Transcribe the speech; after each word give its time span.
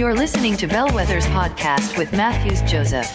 You're 0.00 0.14
listening 0.14 0.56
to 0.56 0.66
Bellwether's 0.66 1.26
podcast 1.26 1.98
with 1.98 2.10
Matthews 2.14 2.62
Joseph. 2.62 3.06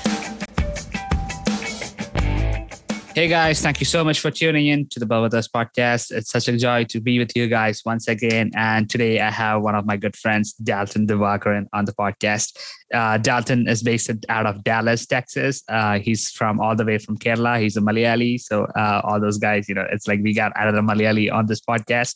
Hey 3.15 3.27
guys, 3.27 3.59
thank 3.59 3.79
you 3.79 3.87
so 3.87 4.03
much 4.03 4.19
for 4.19 4.29
tuning 4.29 4.67
in 4.67 4.87
to 4.89 4.99
the 4.99 5.07
Bellwether's 5.07 5.47
podcast. 5.47 6.11
It's 6.11 6.29
such 6.29 6.47
a 6.47 6.55
joy 6.55 6.83
to 6.83 7.01
be 7.01 7.17
with 7.17 7.35
you 7.35 7.47
guys 7.47 7.81
once 7.87 8.07
again. 8.07 8.51
And 8.55 8.87
today 8.87 9.19
I 9.19 9.31
have 9.31 9.63
one 9.63 9.73
of 9.73 9.87
my 9.87 9.97
good 9.97 10.15
friends, 10.15 10.53
Dalton 10.53 11.07
Divakaran, 11.07 11.65
on 11.73 11.85
the 11.85 11.93
podcast. 11.93 12.55
Uh, 12.93 13.17
Dalton 13.17 13.67
is 13.67 13.81
based 13.81 14.11
out 14.29 14.45
of 14.45 14.63
Dallas, 14.63 15.07
Texas. 15.07 15.63
Uh, 15.67 15.97
he's 15.97 16.29
from 16.29 16.59
all 16.59 16.75
the 16.75 16.85
way 16.85 16.99
from 16.99 17.17
Kerala. 17.17 17.59
He's 17.59 17.77
a 17.77 17.81
Malayali. 17.81 18.39
So 18.39 18.65
uh, 18.75 19.01
all 19.03 19.19
those 19.19 19.39
guys, 19.39 19.67
you 19.67 19.73
know, 19.73 19.87
it's 19.91 20.07
like 20.07 20.19
we 20.21 20.35
got 20.35 20.51
another 20.55 20.81
Malayali 20.81 21.33
on 21.33 21.47
this 21.47 21.61
podcast 21.61 22.13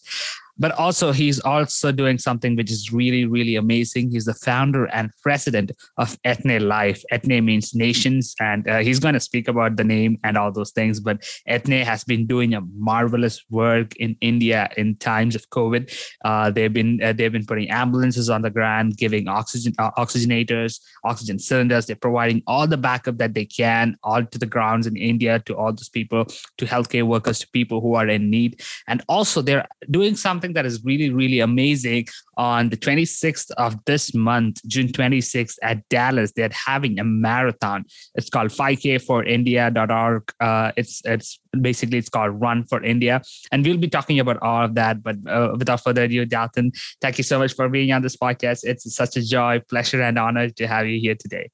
but 0.59 0.71
also 0.73 1.11
he's 1.11 1.39
also 1.39 1.91
doing 1.91 2.17
something 2.17 2.55
which 2.55 2.71
is 2.71 2.91
really 2.91 3.25
really 3.25 3.55
amazing. 3.55 4.11
He's 4.11 4.25
the 4.25 4.33
founder 4.33 4.85
and 4.85 5.11
president 5.21 5.71
of 5.97 6.17
ethne 6.23 6.67
life. 6.67 7.03
Ethne 7.11 7.43
means 7.45 7.73
nations 7.73 8.35
and 8.39 8.67
uh, 8.67 8.79
he's 8.79 8.99
going 8.99 9.13
to 9.13 9.19
speak 9.19 9.47
about 9.47 9.77
the 9.77 9.83
name 9.83 10.19
and 10.23 10.37
all 10.37 10.51
those 10.51 10.71
things 10.71 10.99
but 10.99 11.23
ethne 11.47 11.71
has 11.71 12.03
been 12.03 12.25
doing 12.27 12.53
a 12.53 12.61
marvelous 12.77 13.43
work 13.49 13.95
in 13.95 14.15
india 14.21 14.69
in 14.77 14.95
times 14.95 15.35
of 15.35 15.49
covid. 15.49 15.83
Uh, 16.25 16.49
they've 16.51 16.73
been 16.73 17.01
uh, 17.01 17.13
they've 17.13 17.31
been 17.31 17.45
putting 17.45 17.69
ambulances 17.69 18.29
on 18.29 18.41
the 18.41 18.49
ground 18.49 18.97
giving 18.97 19.27
oxygen 19.27 19.73
uh, 19.79 19.91
oxygenators 19.91 20.79
oxygen 21.03 21.39
cylinders. 21.39 21.85
They're 21.85 21.95
providing 21.95 22.43
all 22.47 22.67
the 22.67 22.77
backup 22.77 23.17
that 23.17 23.33
they 23.33 23.45
can 23.45 23.95
all 24.03 24.25
to 24.25 24.37
the 24.37 24.45
grounds 24.45 24.87
in 24.87 24.95
india 24.97 25.39
to 25.47 25.55
all 25.55 25.71
those 25.71 25.89
people 25.89 26.25
to 26.57 26.65
healthcare 26.65 27.03
workers 27.03 27.39
to 27.39 27.47
people 27.49 27.81
who 27.81 27.95
are 27.95 28.07
in 28.07 28.29
need. 28.29 28.61
And 28.87 29.01
also 29.07 29.41
they're 29.41 29.67
doing 29.89 30.15
something 30.15 30.48
something 30.49 30.53
that 30.53 30.65
is 30.65 30.83
really, 30.83 31.09
really 31.09 31.39
amazing. 31.39 32.07
On 32.37 32.69
the 32.69 32.77
26th 32.77 33.51
of 33.57 33.75
this 33.85 34.13
month, 34.13 34.61
June 34.67 34.87
26th 34.87 35.57
at 35.61 35.87
Dallas, 35.89 36.31
they're 36.35 36.49
having 36.53 36.99
a 36.99 37.03
marathon. 37.03 37.85
It's 38.15 38.29
called 38.29 38.51
5k4india.org. 38.51 40.23
Uh, 40.39 40.71
it's 40.77 41.01
it's 41.05 41.39
basically 41.61 41.97
it's 41.97 42.09
called 42.09 42.39
Run 42.41 42.65
for 42.65 42.83
India, 42.83 43.21
and 43.51 43.65
we'll 43.65 43.77
be 43.77 43.89
talking 43.89 44.19
about 44.19 44.41
all 44.41 44.65
of 44.65 44.75
that. 44.75 45.03
But 45.03 45.17
uh, 45.27 45.55
without 45.57 45.83
further 45.83 46.03
ado, 46.03 46.25
Dalton, 46.25 46.71
thank 47.01 47.17
you 47.17 47.23
so 47.23 47.39
much 47.39 47.53
for 47.53 47.69
being 47.69 47.91
on 47.91 48.01
this 48.01 48.15
podcast. 48.15 48.63
It's 48.63 48.93
such 48.95 49.17
a 49.17 49.21
joy, 49.21 49.61
pleasure, 49.69 50.01
and 50.01 50.17
honor 50.17 50.49
to 50.49 50.67
have 50.67 50.87
you 50.87 50.99
here 50.99 51.15
today. 51.15 51.49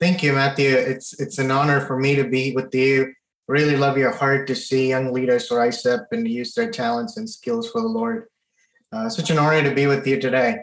Thank 0.00 0.22
you, 0.22 0.32
Matthew. 0.32 0.70
It's 0.70 1.18
it's 1.20 1.38
an 1.38 1.50
honor 1.50 1.80
for 1.86 1.98
me 1.98 2.16
to 2.16 2.24
be 2.24 2.52
with 2.54 2.74
you 2.74 3.12
really 3.48 3.76
love 3.76 3.96
your 3.96 4.12
heart 4.12 4.46
to 4.48 4.54
see 4.54 4.88
young 4.88 5.12
leaders 5.12 5.50
rise 5.50 5.86
up 5.86 6.06
and 6.12 6.28
use 6.28 6.54
their 6.54 6.70
talents 6.70 7.16
and 7.16 7.28
skills 7.28 7.70
for 7.70 7.80
the 7.80 7.88
Lord. 7.88 8.26
Uh, 8.92 9.08
such 9.08 9.30
an 9.30 9.38
honor 9.38 9.62
to 9.62 9.74
be 9.74 9.86
with 9.86 10.06
you 10.06 10.20
today. 10.20 10.58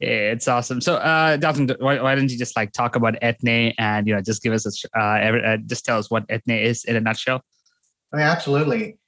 Yeah, 0.00 0.32
it's 0.32 0.48
awesome. 0.48 0.80
So, 0.80 0.96
uh, 0.96 1.36
Dalton, 1.36 1.70
why, 1.78 2.00
why, 2.00 2.14
don't 2.14 2.30
you 2.30 2.36
just 2.36 2.56
like 2.56 2.72
talk 2.72 2.96
about 2.96 3.16
ethne 3.22 3.72
and 3.78 4.06
you 4.06 4.14
know 4.14 4.20
just 4.20 4.42
give 4.42 4.52
us 4.52 4.66
a 4.66 4.98
uh, 4.98 5.18
every, 5.20 5.44
uh, 5.44 5.56
just 5.66 5.84
tell 5.84 5.98
us 5.98 6.10
what 6.10 6.24
ethne 6.28 6.58
is 6.58 6.84
in 6.84 6.96
a 6.96 7.00
nutshell? 7.00 7.42
Oh, 8.12 8.18
yeah, 8.18 8.30
absolutely. 8.30 8.98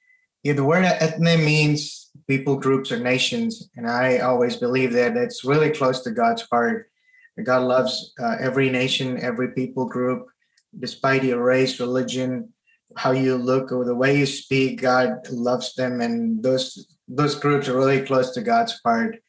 Yeah, 0.43 0.53
the 0.53 0.63
word 0.63 0.85
ethne 0.85 1.43
means 1.43 2.09
people, 2.27 2.55
groups, 2.55 2.91
or 2.91 2.99
nations, 2.99 3.69
and 3.75 3.87
I 3.87 4.19
always 4.19 4.55
believe 4.55 4.93
that 4.93 5.17
it's 5.17 5.43
really 5.43 5.71
close 5.71 6.01
to 6.01 6.11
God's 6.11 6.43
heart. 6.43 6.89
God 7.43 7.63
loves 7.63 8.13
uh, 8.19 8.37
every 8.39 8.69
nation, 8.69 9.19
every 9.21 9.51
people 9.51 9.85
group, 9.85 10.25
despite 10.79 11.23
your 11.23 11.43
race, 11.43 11.79
religion, 11.79 12.53
how 12.97 13.11
you 13.11 13.37
look 13.37 13.71
or 13.71 13.85
the 13.85 13.95
way 13.95 14.17
you 14.17 14.25
speak 14.25 14.81
god 14.81 15.09
loves 15.29 15.75
them. 15.75 16.01
And 16.01 16.43
those 16.43 16.87
those 17.07 17.35
groups 17.35 17.67
are 17.67 17.77
really 17.77 18.01
close 18.01 18.31
to 18.31 18.41
god's 18.41 18.79
heart. 18.83 19.19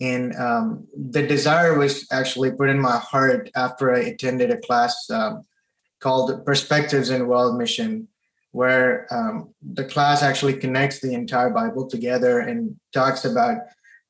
And 0.00 0.34
um, 0.34 0.88
the 0.96 1.24
desire 1.24 1.78
was 1.78 2.06
actually 2.10 2.50
put 2.50 2.68
in 2.68 2.80
my 2.80 2.98
heart 2.98 3.50
after 3.56 3.94
i 3.94 4.00
attended 4.00 4.50
a 4.50 4.58
class 4.58 5.08
um, 5.10 5.44
called 6.00 6.44
perspectives 6.44 7.10
in 7.10 7.26
world 7.28 7.56
mission 7.56 8.08
where 8.50 9.06
um, 9.10 9.54
the 9.62 9.84
class 9.84 10.22
actually 10.22 10.54
connects 10.54 11.00
the 11.00 11.14
entire 11.14 11.50
bible 11.50 11.86
together 11.86 12.40
and 12.40 12.76
talks 12.92 13.24
about 13.24 13.58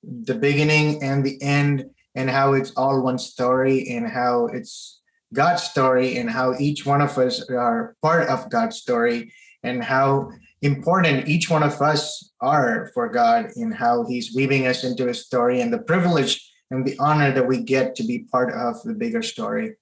the 0.03 0.35
beginning 0.35 1.03
and 1.03 1.25
the 1.25 1.41
end 1.43 1.85
and 2.15 2.29
how 2.29 2.55
it's 2.55 2.73
all 2.73 3.03
one 3.03 3.19
story 3.19 3.89
and 3.91 4.09
how 4.09 4.47
it's 4.47 5.02
God's 5.33 5.63
story 5.63 6.17
and 6.19 6.31
how 6.31 6.55
each 6.59 6.85
one 6.85 7.01
of 7.01 7.17
us 7.19 7.49
are 7.51 7.97
part 8.03 8.29
of 8.29 8.51
God's 8.51 8.77
story 8.77 9.33
and 9.63 9.83
how 9.83 10.31
important 10.61 11.29
each 11.29 11.49
one 11.49 11.63
of 11.63 11.81
us 11.81 12.33
are 12.41 12.91
for 12.95 13.09
God 13.09 13.51
and 13.57 13.75
how 13.75 14.05
He's 14.07 14.35
weaving 14.35 14.67
us 14.67 14.85
into 14.85 15.07
His 15.07 15.25
story 15.25 15.61
and 15.61 15.73
the 15.73 15.79
privilege 15.79 16.51
and 16.71 16.87
the 16.87 16.97
honor 16.99 17.33
that 17.33 17.47
we 17.47 17.63
get 17.63 17.95
to 17.97 18.05
be 18.05 18.27
part 18.31 18.53
of 18.53 18.83
the 18.83 18.95
bigger 18.95 19.23
story. 19.23 19.75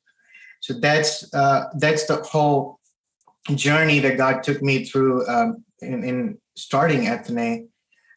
So 0.61 0.75
that's 0.75 1.33
uh, 1.35 1.67
that's 1.79 2.07
the 2.07 2.17
whole 2.17 2.81
journey 3.55 4.01
that 4.01 4.17
God 4.17 4.43
took 4.43 4.63
me 4.63 4.85
through 4.85 5.27
um, 5.27 5.65
in, 5.81 6.05
in, 6.05 6.39
starting 6.57 7.07
Ethne. 7.07 7.69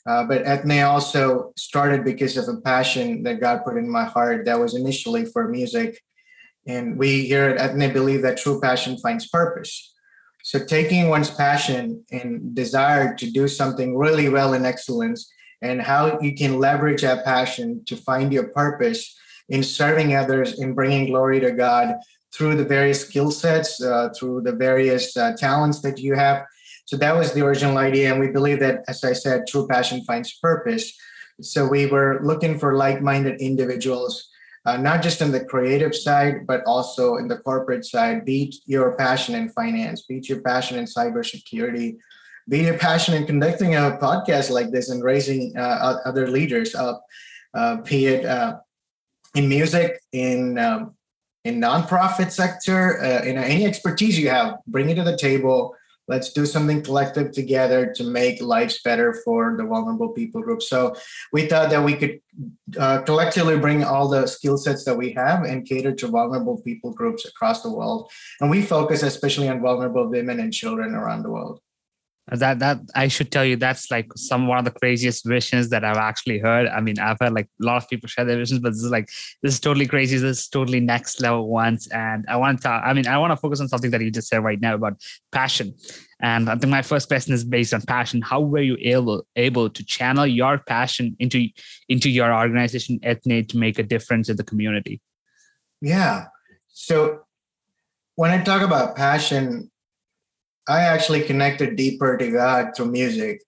Uh, 0.05 0.25
but 0.25 0.45
Ethne 0.45 0.81
also 0.81 1.53
started 1.55 2.03
because 2.03 2.35
of 2.35 2.49
a 2.49 2.59
passion 2.59 3.23
that 3.23 3.39
God 3.39 3.63
put 3.63 3.77
in 3.77 3.89
my 3.89 4.03
heart 4.03 4.45
that 4.45 4.59
was 4.59 4.75
initially 4.75 5.23
for 5.23 5.47
music 5.47 6.01
and 6.65 6.97
we 6.97 7.25
here 7.25 7.45
at 7.45 7.57
Ethne 7.57 7.91
believe 7.91 8.21
that 8.21 8.37
true 8.37 8.59
passion 8.61 8.97
finds 8.97 9.27
purpose. 9.27 9.93
So 10.43 10.63
taking 10.63 11.09
one's 11.09 11.29
passion 11.29 12.03
and 12.11 12.53
desire 12.53 13.15
to 13.15 13.31
do 13.31 13.47
something 13.47 13.97
really 13.97 14.29
well 14.29 14.53
in 14.53 14.65
excellence 14.65 15.31
and 15.61 15.81
how 15.81 16.19
you 16.19 16.35
can 16.35 16.59
leverage 16.59 17.01
that 17.01 17.23
passion 17.23 17.83
to 17.85 17.95
find 17.95 18.33
your 18.33 18.49
purpose 18.49 19.17
in 19.49 19.63
serving 19.63 20.15
others 20.15 20.59
in 20.59 20.73
bringing 20.73 21.07
glory 21.07 21.39
to 21.39 21.51
God 21.51 21.95
through 22.33 22.55
the 22.55 22.65
various 22.65 23.01
skill 23.01 23.31
sets, 23.31 23.81
uh, 23.81 24.09
through 24.17 24.41
the 24.41 24.51
various 24.51 25.15
uh, 25.15 25.33
talents 25.37 25.81
that 25.81 25.99
you 25.99 26.15
have. 26.15 26.45
So 26.85 26.97
that 26.97 27.15
was 27.15 27.33
the 27.33 27.45
original 27.45 27.77
idea. 27.77 28.11
And 28.11 28.19
we 28.19 28.29
believe 28.29 28.59
that, 28.59 28.83
as 28.87 29.03
I 29.03 29.13
said, 29.13 29.47
true 29.47 29.67
passion 29.67 30.03
finds 30.03 30.33
purpose. 30.39 30.93
So 31.41 31.67
we 31.67 31.85
were 31.85 32.19
looking 32.23 32.59
for 32.59 32.75
like 32.75 33.01
minded 33.01 33.39
individuals 33.39 34.29
uh, 34.65 34.77
not 34.77 35.01
just 35.01 35.21
in 35.21 35.31
the 35.31 35.43
creative 35.43 35.95
side, 35.95 36.47
but 36.47 36.63
also 36.65 37.17
in 37.17 37.27
the 37.27 37.37
corporate 37.37 37.85
side. 37.85 38.25
Be 38.25 38.53
your 38.65 38.95
passion 38.95 39.35
in 39.35 39.49
finance, 39.49 40.03
be 40.03 40.21
your 40.23 40.41
passion 40.41 40.77
in 40.77 40.85
cybersecurity, 40.85 41.97
be 42.47 42.59
your 42.59 42.77
passion 42.77 43.13
in 43.13 43.25
conducting 43.25 43.75
a 43.75 43.97
podcast 44.01 44.49
like 44.49 44.71
this 44.71 44.89
and 44.89 45.03
raising 45.03 45.57
uh, 45.57 45.99
other 46.05 46.27
leaders 46.27 46.75
up, 46.75 47.03
uh, 47.53 47.77
be 47.77 48.07
it 48.07 48.25
uh, 48.25 48.57
in 49.35 49.49
music, 49.49 50.01
in 50.11 50.57
um, 50.57 50.95
in 51.43 51.59
nonprofit 51.59 52.31
sector, 52.31 53.03
uh, 53.03 53.21
in 53.23 53.37
any 53.37 53.65
expertise 53.65 54.17
you 54.17 54.29
have, 54.29 54.59
bring 54.67 54.89
it 54.89 54.95
to 54.95 55.03
the 55.03 55.17
table 55.17 55.75
let's 56.07 56.33
do 56.33 56.45
something 56.45 56.81
collective 56.81 57.31
together 57.31 57.93
to 57.95 58.03
make 58.03 58.41
lives 58.41 58.81
better 58.83 59.13
for 59.25 59.55
the 59.57 59.63
vulnerable 59.63 60.09
people 60.09 60.41
group. 60.41 60.61
So 60.61 60.95
we 61.31 61.47
thought 61.47 61.69
that 61.69 61.83
we 61.83 61.95
could 61.95 62.19
uh, 62.77 63.01
collectively 63.01 63.57
bring 63.57 63.83
all 63.83 64.07
the 64.07 64.27
skill 64.27 64.57
sets 64.57 64.83
that 64.85 64.97
we 64.97 65.11
have 65.13 65.43
and 65.43 65.65
cater 65.65 65.93
to 65.95 66.07
vulnerable 66.07 66.61
people 66.61 66.91
groups 66.91 67.25
across 67.25 67.61
the 67.61 67.71
world. 67.71 68.11
And 68.41 68.49
we 68.49 68.61
focus 68.61 69.03
especially 69.03 69.49
on 69.49 69.61
vulnerable 69.61 70.07
women 70.09 70.39
and 70.39 70.53
children 70.53 70.95
around 70.95 71.23
the 71.23 71.31
world 71.31 71.61
that 72.31 72.59
that 72.59 72.79
I 72.95 73.09
should 73.09 73.31
tell 73.31 73.43
you 73.43 73.57
that's 73.57 73.91
like 73.91 74.07
some 74.15 74.47
one 74.47 74.57
of 74.57 74.63
the 74.63 74.71
craziest 74.71 75.25
visions 75.25 75.69
that 75.69 75.83
I've 75.83 75.97
actually 75.97 76.39
heard. 76.39 76.67
I 76.67 76.79
mean, 76.79 76.97
I've 76.97 77.17
heard 77.19 77.33
like 77.33 77.47
a 77.61 77.65
lot 77.65 77.83
of 77.83 77.89
people 77.89 78.07
share 78.07 78.23
their 78.23 78.37
visions, 78.37 78.61
but 78.61 78.69
this 78.69 78.81
is 78.81 78.91
like 78.91 79.07
this 79.41 79.53
is 79.53 79.59
totally 79.59 79.85
crazy. 79.85 80.17
This 80.17 80.39
is 80.39 80.47
totally 80.47 80.79
next 80.79 81.19
level 81.21 81.49
ones. 81.49 81.87
And 81.87 82.25
I 82.29 82.37
want 82.37 82.61
to 82.61 82.69
I 82.69 82.93
mean, 82.93 83.07
I 83.07 83.17
want 83.17 83.31
to 83.31 83.37
focus 83.37 83.59
on 83.59 83.67
something 83.67 83.91
that 83.91 84.01
you 84.01 84.09
just 84.09 84.29
said 84.29 84.43
right 84.43 84.59
now 84.59 84.75
about 84.75 85.01
passion. 85.33 85.73
And 86.21 86.49
I 86.49 86.55
think 86.55 86.71
my 86.71 86.81
first 86.81 87.09
question 87.09 87.33
is 87.33 87.43
based 87.43 87.73
on 87.73 87.81
passion. 87.81 88.21
How 88.21 88.39
were 88.39 88.61
you 88.61 88.77
able 88.79 89.27
able 89.35 89.69
to 89.69 89.83
channel 89.83 90.25
your 90.25 90.59
passion 90.59 91.17
into 91.19 91.49
into 91.89 92.09
your 92.09 92.33
organization 92.33 92.99
Ethne 93.03 93.45
to 93.47 93.57
make 93.57 93.79
a 93.79 93.83
difference 93.83 94.29
in 94.29 94.37
the 94.37 94.45
community? 94.45 95.01
Yeah. 95.81 96.27
So 96.69 97.23
when 98.15 98.31
I 98.31 98.41
talk 98.41 98.61
about 98.61 98.95
passion, 98.95 99.71
I 100.67 100.81
actually 100.81 101.23
connected 101.23 101.75
deeper 101.75 102.17
to 102.17 102.31
God 102.31 102.71
through 102.75 102.91
music. 102.91 103.41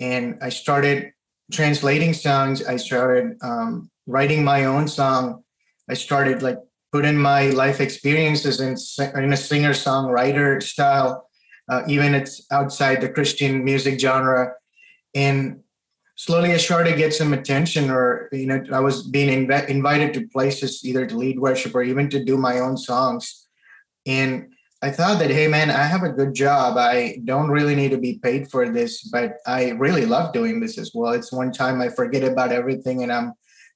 And 0.00 0.38
I 0.40 0.50
started 0.50 1.12
translating 1.52 2.12
songs. 2.12 2.64
I 2.64 2.76
started 2.76 3.36
um, 3.42 3.90
writing 4.06 4.44
my 4.44 4.64
own 4.64 4.88
song. 4.88 5.42
I 5.90 5.94
started 5.94 6.42
like 6.42 6.58
putting 6.92 7.16
my 7.16 7.50
life 7.50 7.80
experiences 7.80 8.60
in, 8.60 8.76
in 9.20 9.32
a 9.32 9.36
singer 9.36 9.72
songwriter 9.72 10.62
style, 10.62 11.28
uh, 11.68 11.82
even 11.86 12.14
it's 12.14 12.46
outside 12.50 13.00
the 13.00 13.08
Christian 13.08 13.64
music 13.64 14.00
genre. 14.00 14.52
And 15.14 15.60
slowly 16.16 16.52
I 16.52 16.56
started 16.56 16.92
to 16.92 16.96
get 16.96 17.12
some 17.14 17.32
attention 17.32 17.90
or, 17.90 18.28
you 18.32 18.46
know, 18.46 18.62
I 18.72 18.80
was 18.80 19.02
being 19.02 19.46
inv- 19.46 19.68
invited 19.68 20.14
to 20.14 20.28
places 20.28 20.84
either 20.84 21.06
to 21.06 21.16
lead 21.16 21.38
worship 21.38 21.74
or 21.74 21.82
even 21.82 22.08
to 22.10 22.24
do 22.24 22.38
my 22.38 22.58
own 22.60 22.76
songs. 22.76 23.46
And 24.06 24.48
I 24.80 24.90
thought 24.90 25.18
that, 25.18 25.30
hey, 25.30 25.48
man, 25.48 25.70
I 25.70 25.82
have 25.82 26.04
a 26.04 26.12
good 26.12 26.34
job. 26.34 26.76
I 26.76 27.18
don't 27.24 27.50
really 27.50 27.74
need 27.74 27.90
to 27.90 27.98
be 27.98 28.18
paid 28.22 28.48
for 28.48 28.68
this, 28.68 29.02
but 29.02 29.38
I 29.46 29.70
really 29.70 30.06
love 30.06 30.32
doing 30.32 30.60
this 30.60 30.78
as 30.78 30.92
well. 30.94 31.12
It's 31.12 31.32
one 31.32 31.50
time 31.50 31.80
I 31.80 31.88
forget 31.88 32.22
about 32.22 32.52
everything 32.52 33.02
and 33.02 33.12
I'm 33.12 33.32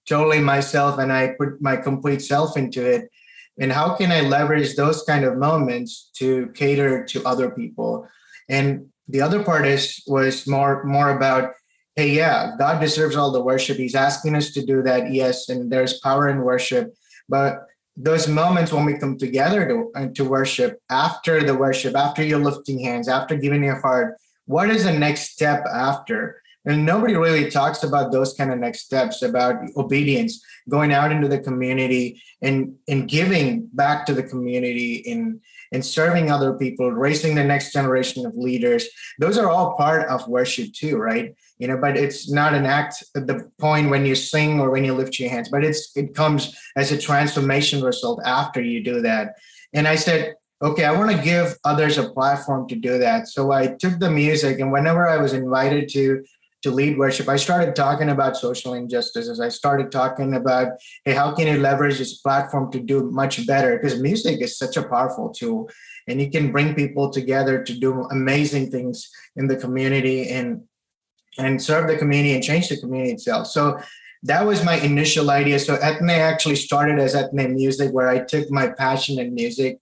totally 0.08 0.40
myself 0.40 0.98
and 0.98 1.12
I 1.12 1.34
put 1.38 1.60
my 1.60 1.76
complete 1.76 2.22
self 2.22 2.56
into 2.56 2.88
it. 2.88 3.10
And 3.58 3.72
how 3.72 3.96
can 3.96 4.12
I 4.12 4.20
leverage 4.20 4.76
those 4.76 5.02
kind 5.02 5.24
of 5.24 5.36
moments 5.36 6.10
to 6.14 6.48
cater 6.54 7.04
to 7.06 7.24
other 7.24 7.50
people? 7.50 8.06
And 8.48 8.86
the 9.08 9.20
other 9.20 9.42
part 9.42 9.66
is 9.66 10.02
was 10.06 10.46
more 10.46 10.84
more 10.84 11.10
about 11.10 11.52
hey 11.96 12.10
yeah 12.10 12.52
god 12.58 12.80
deserves 12.80 13.16
all 13.16 13.30
the 13.30 13.42
worship 13.42 13.76
he's 13.76 13.94
asking 13.94 14.34
us 14.34 14.52
to 14.52 14.64
do 14.64 14.82
that 14.82 15.12
yes 15.12 15.48
and 15.48 15.70
there's 15.70 16.00
power 16.00 16.28
in 16.28 16.42
worship 16.42 16.94
but 17.28 17.66
those 17.96 18.26
moments 18.26 18.72
when 18.72 18.84
we 18.84 18.98
come 18.98 19.18
together 19.18 19.66
to, 19.68 19.92
uh, 19.94 20.08
to 20.14 20.24
worship 20.24 20.80
after 20.88 21.42
the 21.42 21.54
worship 21.54 21.94
after 21.94 22.22
you're 22.22 22.38
lifting 22.38 22.78
hands 22.78 23.08
after 23.08 23.36
giving 23.36 23.62
your 23.62 23.80
heart 23.80 24.16
what 24.46 24.70
is 24.70 24.84
the 24.84 24.92
next 24.92 25.32
step 25.32 25.64
after 25.66 26.42
and 26.64 26.86
nobody 26.86 27.16
really 27.16 27.50
talks 27.50 27.82
about 27.82 28.12
those 28.12 28.34
kind 28.34 28.52
of 28.52 28.58
next 28.58 28.80
steps 28.80 29.22
about 29.22 29.56
obedience 29.76 30.42
going 30.68 30.92
out 30.92 31.10
into 31.12 31.28
the 31.28 31.38
community 31.38 32.22
and 32.40 32.74
and 32.88 33.08
giving 33.08 33.68
back 33.72 34.06
to 34.06 34.14
the 34.14 34.22
community 34.22 34.94
in 34.94 35.40
and 35.72 35.84
serving 35.84 36.30
other 36.30 36.52
people, 36.52 36.92
raising 36.92 37.34
the 37.34 37.42
next 37.42 37.72
generation 37.72 38.26
of 38.26 38.36
leaders. 38.36 38.86
Those 39.18 39.38
are 39.38 39.48
all 39.48 39.74
part 39.74 40.08
of 40.08 40.28
worship 40.28 40.72
too, 40.72 40.98
right? 40.98 41.34
You 41.62 41.68
know, 41.68 41.76
but 41.76 41.96
it's 41.96 42.28
not 42.28 42.54
an 42.54 42.66
act 42.66 43.04
at 43.14 43.28
the 43.28 43.48
point 43.60 43.88
when 43.88 44.04
you 44.04 44.16
sing 44.16 44.58
or 44.58 44.68
when 44.72 44.84
you 44.84 44.94
lift 44.94 45.20
your 45.20 45.30
hands, 45.30 45.48
but 45.48 45.62
it's 45.62 45.96
it 45.96 46.12
comes 46.12 46.58
as 46.74 46.90
a 46.90 46.98
transformation 46.98 47.84
result 47.84 48.18
after 48.24 48.60
you 48.60 48.82
do 48.82 49.00
that. 49.02 49.36
And 49.72 49.86
I 49.86 49.94
said, 49.94 50.34
okay, 50.60 50.84
I 50.84 50.98
want 50.98 51.12
to 51.12 51.22
give 51.22 51.56
others 51.62 51.98
a 51.98 52.10
platform 52.10 52.66
to 52.66 52.74
do 52.74 52.98
that. 52.98 53.28
So 53.28 53.52
I 53.52 53.68
took 53.82 54.00
the 54.00 54.10
music, 54.10 54.58
and 54.58 54.72
whenever 54.72 55.08
I 55.08 55.18
was 55.18 55.34
invited 55.34 55.88
to 55.90 56.24
to 56.62 56.72
lead 56.72 56.98
worship, 56.98 57.28
I 57.28 57.36
started 57.36 57.76
talking 57.76 58.10
about 58.10 58.36
social 58.36 58.74
injustices. 58.74 59.38
I 59.38 59.50
started 59.60 59.92
talking 59.92 60.34
about, 60.34 60.68
hey, 61.04 61.14
how 61.14 61.32
can 61.36 61.46
you 61.46 61.58
leverage 61.58 61.98
this 61.98 62.18
platform 62.18 62.72
to 62.72 62.80
do 62.80 63.08
much 63.22 63.46
better? 63.46 63.70
Because 63.76 64.02
music 64.02 64.40
is 64.40 64.58
such 64.58 64.76
a 64.76 64.88
powerful 64.94 65.30
tool 65.30 65.70
and 66.08 66.20
you 66.20 66.28
can 66.28 66.52
bring 66.52 66.74
people 66.74 67.10
together 67.10 67.62
to 67.62 67.72
do 67.86 67.90
amazing 68.10 68.70
things 68.70 69.10
in 69.36 69.46
the 69.46 69.56
community 69.56 70.28
and 70.28 70.62
and 71.38 71.62
serve 71.62 71.88
the 71.88 71.96
community 71.96 72.34
and 72.34 72.42
change 72.42 72.68
the 72.68 72.76
community 72.76 73.12
itself. 73.12 73.46
So 73.46 73.78
that 74.24 74.46
was 74.46 74.64
my 74.64 74.76
initial 74.76 75.30
idea. 75.30 75.58
So 75.58 75.74
Ethne 75.74 76.10
actually 76.10 76.56
started 76.56 76.98
as 76.98 77.14
Ethne 77.14 77.54
Music, 77.54 77.90
where 77.92 78.08
I 78.08 78.18
took 78.20 78.50
my 78.50 78.68
passion 78.68 79.18
in 79.18 79.34
music 79.34 79.78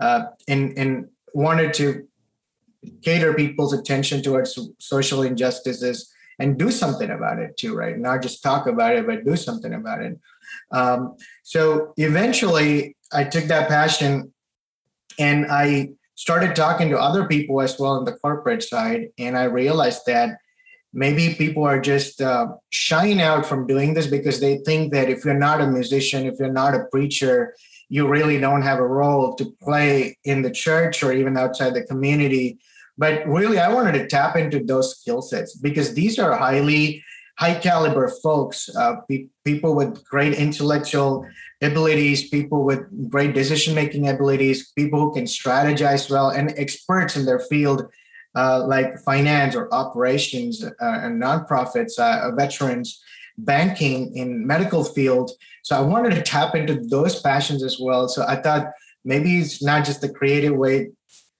uh, 0.00 0.24
and, 0.48 0.76
and 0.78 1.08
wanted 1.34 1.74
to 1.74 2.08
cater 3.02 3.34
people's 3.34 3.72
attention 3.72 4.22
towards 4.22 4.58
social 4.78 5.22
injustices 5.22 6.12
and 6.38 6.58
do 6.58 6.70
something 6.70 7.10
about 7.10 7.38
it 7.38 7.56
too, 7.56 7.74
right? 7.74 7.98
Not 7.98 8.22
just 8.22 8.42
talk 8.42 8.66
about 8.66 8.96
it, 8.96 9.06
but 9.06 9.24
do 9.24 9.36
something 9.36 9.74
about 9.74 10.02
it. 10.02 10.18
Um, 10.70 11.16
so 11.42 11.92
eventually, 11.96 12.96
I 13.12 13.24
took 13.24 13.44
that 13.44 13.68
passion 13.68 14.32
and 15.18 15.46
I 15.50 15.90
started 16.14 16.56
talking 16.56 16.88
to 16.90 16.98
other 16.98 17.26
people 17.26 17.60
as 17.60 17.78
well 17.78 17.92
on 17.92 18.04
the 18.04 18.12
corporate 18.12 18.62
side, 18.62 19.08
and 19.18 19.36
I 19.36 19.44
realized 19.44 20.02
that 20.06 20.38
maybe 20.92 21.34
people 21.34 21.64
are 21.64 21.80
just 21.80 22.20
uh, 22.20 22.48
shying 22.70 23.20
out 23.20 23.46
from 23.46 23.66
doing 23.66 23.94
this 23.94 24.06
because 24.06 24.40
they 24.40 24.58
think 24.58 24.92
that 24.92 25.08
if 25.08 25.24
you're 25.24 25.34
not 25.34 25.60
a 25.60 25.66
musician, 25.66 26.26
if 26.26 26.38
you're 26.38 26.52
not 26.52 26.74
a 26.74 26.84
preacher, 26.90 27.54
you 27.88 28.06
really 28.08 28.38
don't 28.38 28.62
have 28.62 28.78
a 28.78 28.86
role 28.86 29.34
to 29.34 29.54
play 29.62 30.16
in 30.24 30.42
the 30.42 30.50
church 30.50 31.02
or 31.02 31.12
even 31.12 31.36
outside 31.36 31.74
the 31.74 31.82
community 31.84 32.58
but 32.98 33.26
really, 33.26 33.58
I 33.58 33.72
wanted 33.72 33.92
to 33.92 34.06
tap 34.06 34.36
into 34.36 34.62
those 34.62 34.98
skill 34.98 35.22
sets 35.22 35.56
because 35.56 35.94
these 35.94 36.18
are 36.18 36.36
highly 36.36 37.02
high 37.38 37.54
caliber 37.54 38.08
folks, 38.22 38.68
uh, 38.76 38.96
pe- 39.08 39.28
people 39.44 39.74
with 39.74 40.04
great 40.04 40.34
intellectual 40.34 41.26
abilities, 41.62 42.28
people 42.28 42.64
with 42.64 42.80
great 43.10 43.34
decision 43.34 43.74
making 43.74 44.08
abilities, 44.08 44.70
people 44.72 45.00
who 45.00 45.14
can 45.14 45.24
strategize 45.24 46.10
well, 46.10 46.28
and 46.28 46.52
experts 46.56 47.16
in 47.16 47.24
their 47.24 47.40
field. 47.40 47.86
Uh, 48.34 48.64
like 48.66 48.98
finance 49.00 49.54
or 49.54 49.68
operations 49.74 50.64
uh, 50.64 50.70
and 50.80 51.20
nonprofits, 51.22 51.98
uh, 51.98 52.34
veterans, 52.34 52.98
banking 53.36 54.16
in 54.16 54.46
medical 54.46 54.84
field. 54.84 55.30
So 55.62 55.76
I 55.76 55.80
wanted 55.80 56.14
to 56.14 56.22
tap 56.22 56.54
into 56.54 56.80
those 56.80 57.20
passions 57.20 57.62
as 57.62 57.78
well. 57.78 58.08
So 58.08 58.24
I 58.26 58.36
thought 58.36 58.72
maybe 59.04 59.38
it's 59.38 59.62
not 59.62 59.84
just 59.84 60.00
the 60.00 60.08
creative 60.08 60.56
way 60.56 60.92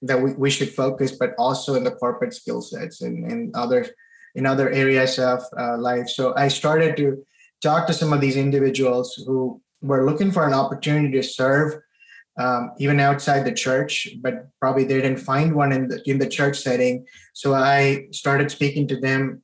that 0.02 0.20
we, 0.20 0.32
we 0.32 0.50
should 0.50 0.70
focus, 0.70 1.12
but 1.12 1.34
also 1.38 1.74
in 1.74 1.84
the 1.84 1.92
corporate 1.92 2.34
skill 2.34 2.60
sets 2.60 3.00
and, 3.00 3.30
and 3.30 3.54
other 3.54 3.86
in 4.34 4.46
other 4.46 4.70
areas 4.70 5.18
of 5.18 5.42
uh, 5.58 5.76
life. 5.78 6.08
So 6.08 6.34
I 6.36 6.48
started 6.48 6.96
to 6.96 7.24
talk 7.60 7.86
to 7.86 7.92
some 7.92 8.12
of 8.12 8.20
these 8.20 8.36
individuals 8.36 9.22
who 9.26 9.60
were 9.82 10.06
looking 10.06 10.30
for 10.30 10.46
an 10.46 10.54
opportunity 10.54 11.12
to 11.12 11.22
serve 11.22 11.74
um, 12.38 12.72
even 12.78 12.98
outside 12.98 13.44
the 13.44 13.52
church, 13.52 14.08
but 14.20 14.48
probably 14.58 14.84
they 14.84 15.00
didn't 15.00 15.18
find 15.18 15.54
one 15.54 15.72
in 15.72 15.88
the 15.88 16.02
in 16.08 16.18
the 16.18 16.28
church 16.28 16.58
setting. 16.58 17.06
So 17.34 17.54
I 17.54 18.06
started 18.10 18.50
speaking 18.50 18.88
to 18.88 19.00
them, 19.00 19.42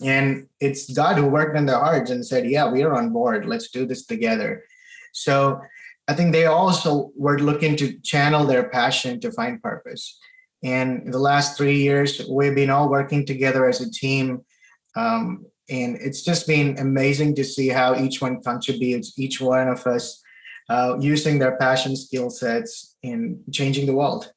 and 0.00 0.48
it's 0.60 0.92
God 0.92 1.18
who 1.18 1.26
worked 1.26 1.56
in 1.56 1.66
their 1.66 1.78
hearts 1.78 2.10
and 2.10 2.24
said, 2.24 2.48
"Yeah, 2.48 2.70
we 2.70 2.82
are 2.82 2.94
on 2.94 3.12
board. 3.12 3.46
Let's 3.46 3.70
do 3.70 3.86
this 3.86 4.06
together." 4.06 4.64
So 5.12 5.60
I 6.08 6.14
think 6.14 6.32
they 6.32 6.46
also 6.46 7.10
were 7.16 7.38
looking 7.38 7.76
to 7.76 7.98
channel 8.00 8.44
their 8.44 8.68
passion 8.68 9.20
to 9.20 9.32
find 9.32 9.62
purpose. 9.62 10.18
And 10.62 11.12
the 11.12 11.18
last 11.18 11.56
three 11.56 11.78
years, 11.78 12.22
we've 12.30 12.54
been 12.54 12.70
all 12.70 12.88
working 12.88 13.26
together 13.26 13.68
as 13.68 13.80
a 13.80 13.90
team. 13.90 14.44
Um, 14.94 15.46
and 15.68 15.96
it's 15.96 16.22
just 16.22 16.46
been 16.46 16.78
amazing 16.78 17.34
to 17.36 17.44
see 17.44 17.68
how 17.68 17.96
each 17.96 18.22
one 18.22 18.40
contributes, 18.40 19.18
each 19.18 19.40
one 19.40 19.68
of 19.68 19.86
us 19.86 20.22
uh, 20.68 20.96
using 21.00 21.38
their 21.38 21.56
passion 21.56 21.96
skill 21.96 22.30
sets 22.30 22.96
in 23.02 23.42
changing 23.52 23.86
the 23.86 23.94
world. 23.94 24.32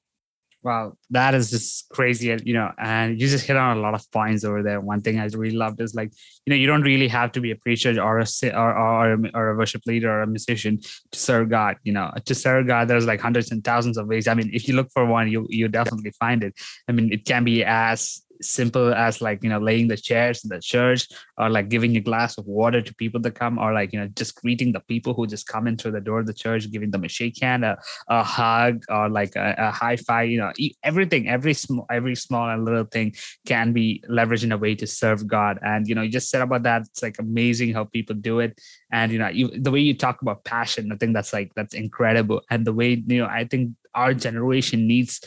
Wow, 0.61 0.97
that 1.11 1.35
is 1.35 1.51
just 1.51 1.87
crazy, 1.87 2.35
you 2.43 2.53
know. 2.53 2.69
And 2.77 3.19
you 3.19 3.29
just 3.29 3.45
hit 3.45 3.55
on 3.55 3.77
a 3.77 3.79
lot 3.79 3.93
of 3.93 4.11
points 4.11 4.43
over 4.43 4.61
there. 4.61 4.81
One 4.81 4.99
thing 4.99 5.17
I 5.17 5.25
really 5.27 5.55
loved 5.55 5.79
is 5.79 5.95
like, 5.95 6.11
you 6.45 6.51
know, 6.51 6.57
you 6.57 6.67
don't 6.67 6.81
really 6.81 7.07
have 7.07 7.31
to 7.33 7.39
be 7.39 7.51
a 7.51 7.55
preacher 7.55 7.91
or 8.01 8.19
a 8.19 8.25
or 8.53 8.77
or, 8.77 9.17
or 9.33 9.49
a 9.51 9.55
worship 9.55 9.83
leader 9.85 10.11
or 10.11 10.21
a 10.21 10.27
musician 10.27 10.81
to 11.11 11.19
serve 11.19 11.49
God. 11.49 11.77
You 11.83 11.93
know, 11.93 12.11
to 12.25 12.35
serve 12.35 12.67
God, 12.67 12.89
there's 12.89 13.05
like 13.05 13.21
hundreds 13.21 13.51
and 13.51 13.63
thousands 13.63 13.97
of 13.97 14.07
ways. 14.07 14.27
I 14.27 14.33
mean, 14.33 14.49
if 14.51 14.67
you 14.67 14.75
look 14.75 14.91
for 14.91 15.05
one, 15.05 15.31
you 15.31 15.47
you 15.49 15.69
definitely 15.69 16.11
find 16.19 16.43
it. 16.43 16.53
I 16.89 16.91
mean, 16.91 17.13
it 17.13 17.23
can 17.23 17.45
be 17.45 17.63
as 17.63 18.21
simple 18.41 18.93
as 18.93 19.21
like 19.21 19.43
you 19.43 19.49
know 19.49 19.59
laying 19.59 19.87
the 19.87 19.97
chairs 19.97 20.43
in 20.43 20.49
the 20.49 20.59
church 20.59 21.07
or 21.37 21.49
like 21.49 21.69
giving 21.69 21.95
a 21.97 21.99
glass 21.99 22.37
of 22.37 22.45
water 22.45 22.81
to 22.81 22.93
people 22.95 23.19
that 23.19 23.35
come 23.35 23.57
or 23.57 23.73
like 23.73 23.91
you 23.93 23.99
know 23.99 24.07
just 24.15 24.35
greeting 24.35 24.71
the 24.71 24.79
people 24.81 25.13
who 25.13 25.27
just 25.27 25.47
come 25.47 25.67
in 25.67 25.77
through 25.77 25.91
the 25.91 26.01
door 26.01 26.19
of 26.19 26.25
the 26.25 26.33
church 26.33 26.69
giving 26.71 26.91
them 26.91 27.03
a 27.03 27.09
shake 27.09 27.39
hand 27.41 27.65
a, 27.65 27.77
a 28.07 28.23
hug 28.23 28.83
or 28.89 29.09
like 29.09 29.35
a, 29.35 29.55
a 29.57 29.71
high 29.71 29.95
five 29.95 30.29
you 30.29 30.37
know 30.37 30.51
everything 30.83 31.27
every 31.27 31.53
small 31.53 31.85
every 31.89 32.15
small 32.15 32.49
and 32.49 32.65
little 32.65 32.85
thing 32.85 33.13
can 33.45 33.73
be 33.73 34.03
leveraged 34.09 34.43
in 34.43 34.51
a 34.51 34.57
way 34.57 34.75
to 34.75 34.87
serve 34.87 35.27
god. 35.27 35.59
And 35.61 35.87
you 35.87 35.95
know 35.95 36.01
you 36.01 36.11
just 36.11 36.29
said 36.29 36.41
about 36.41 36.63
that 36.63 36.81
it's 36.83 37.03
like 37.03 37.19
amazing 37.19 37.73
how 37.73 37.85
people 37.85 38.15
do 38.15 38.39
it. 38.39 38.59
And 38.91 39.11
you 39.11 39.19
know 39.19 39.27
you, 39.27 39.49
the 39.49 39.71
way 39.71 39.79
you 39.79 39.95
talk 39.95 40.21
about 40.21 40.43
passion 40.43 40.91
i 40.91 40.95
think 40.95 41.13
that's 41.13 41.33
like 41.33 41.51
that's 41.55 41.73
incredible. 41.73 42.41
And 42.49 42.65
the 42.65 42.73
way 42.73 43.03
you 43.05 43.19
know 43.19 43.27
i 43.27 43.45
think 43.45 43.71
our 43.95 44.13
generation 44.13 44.87
needs 44.87 45.19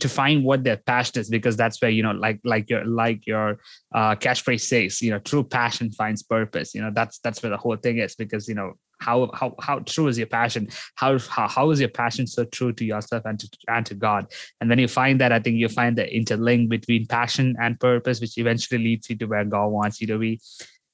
to 0.00 0.08
find 0.08 0.44
what 0.44 0.64
their 0.64 0.76
passion 0.76 1.20
is 1.20 1.28
because 1.28 1.56
that's 1.56 1.80
where 1.82 1.90
you 1.90 2.02
know 2.02 2.12
like 2.12 2.40
like 2.44 2.68
your 2.70 2.84
like 2.84 3.26
your 3.26 3.58
uh 3.94 4.14
catchphrase 4.14 4.62
says 4.62 5.02
you 5.02 5.10
know 5.10 5.18
true 5.18 5.44
passion 5.44 5.90
finds 5.92 6.22
purpose 6.22 6.74
you 6.74 6.80
know 6.80 6.90
that's 6.94 7.18
that's 7.18 7.42
where 7.42 7.50
the 7.50 7.56
whole 7.56 7.76
thing 7.76 7.98
is 7.98 8.14
because 8.14 8.48
you 8.48 8.54
know 8.54 8.72
how 9.00 9.30
how 9.34 9.54
how 9.60 9.80
true 9.80 10.06
is 10.06 10.16
your 10.16 10.26
passion 10.26 10.68
how 10.94 11.18
how, 11.18 11.46
how 11.48 11.70
is 11.70 11.80
your 11.80 11.88
passion 11.88 12.26
so 12.26 12.44
true 12.44 12.72
to 12.72 12.84
yourself 12.84 13.22
and 13.26 13.38
to 13.40 13.48
and 13.68 13.84
to 13.84 13.94
god 13.94 14.26
and 14.60 14.70
when 14.70 14.78
you 14.78 14.88
find 14.88 15.20
that 15.20 15.32
i 15.32 15.38
think 15.38 15.56
you 15.56 15.68
find 15.68 15.98
the 15.98 16.04
interlink 16.04 16.68
between 16.68 17.06
passion 17.06 17.54
and 17.60 17.78
purpose 17.78 18.20
which 18.20 18.38
eventually 18.38 18.82
leads 18.82 19.10
you 19.10 19.16
to 19.16 19.26
where 19.26 19.44
god 19.44 19.66
wants 19.66 20.00
you 20.00 20.06
to 20.06 20.18
be 20.18 20.40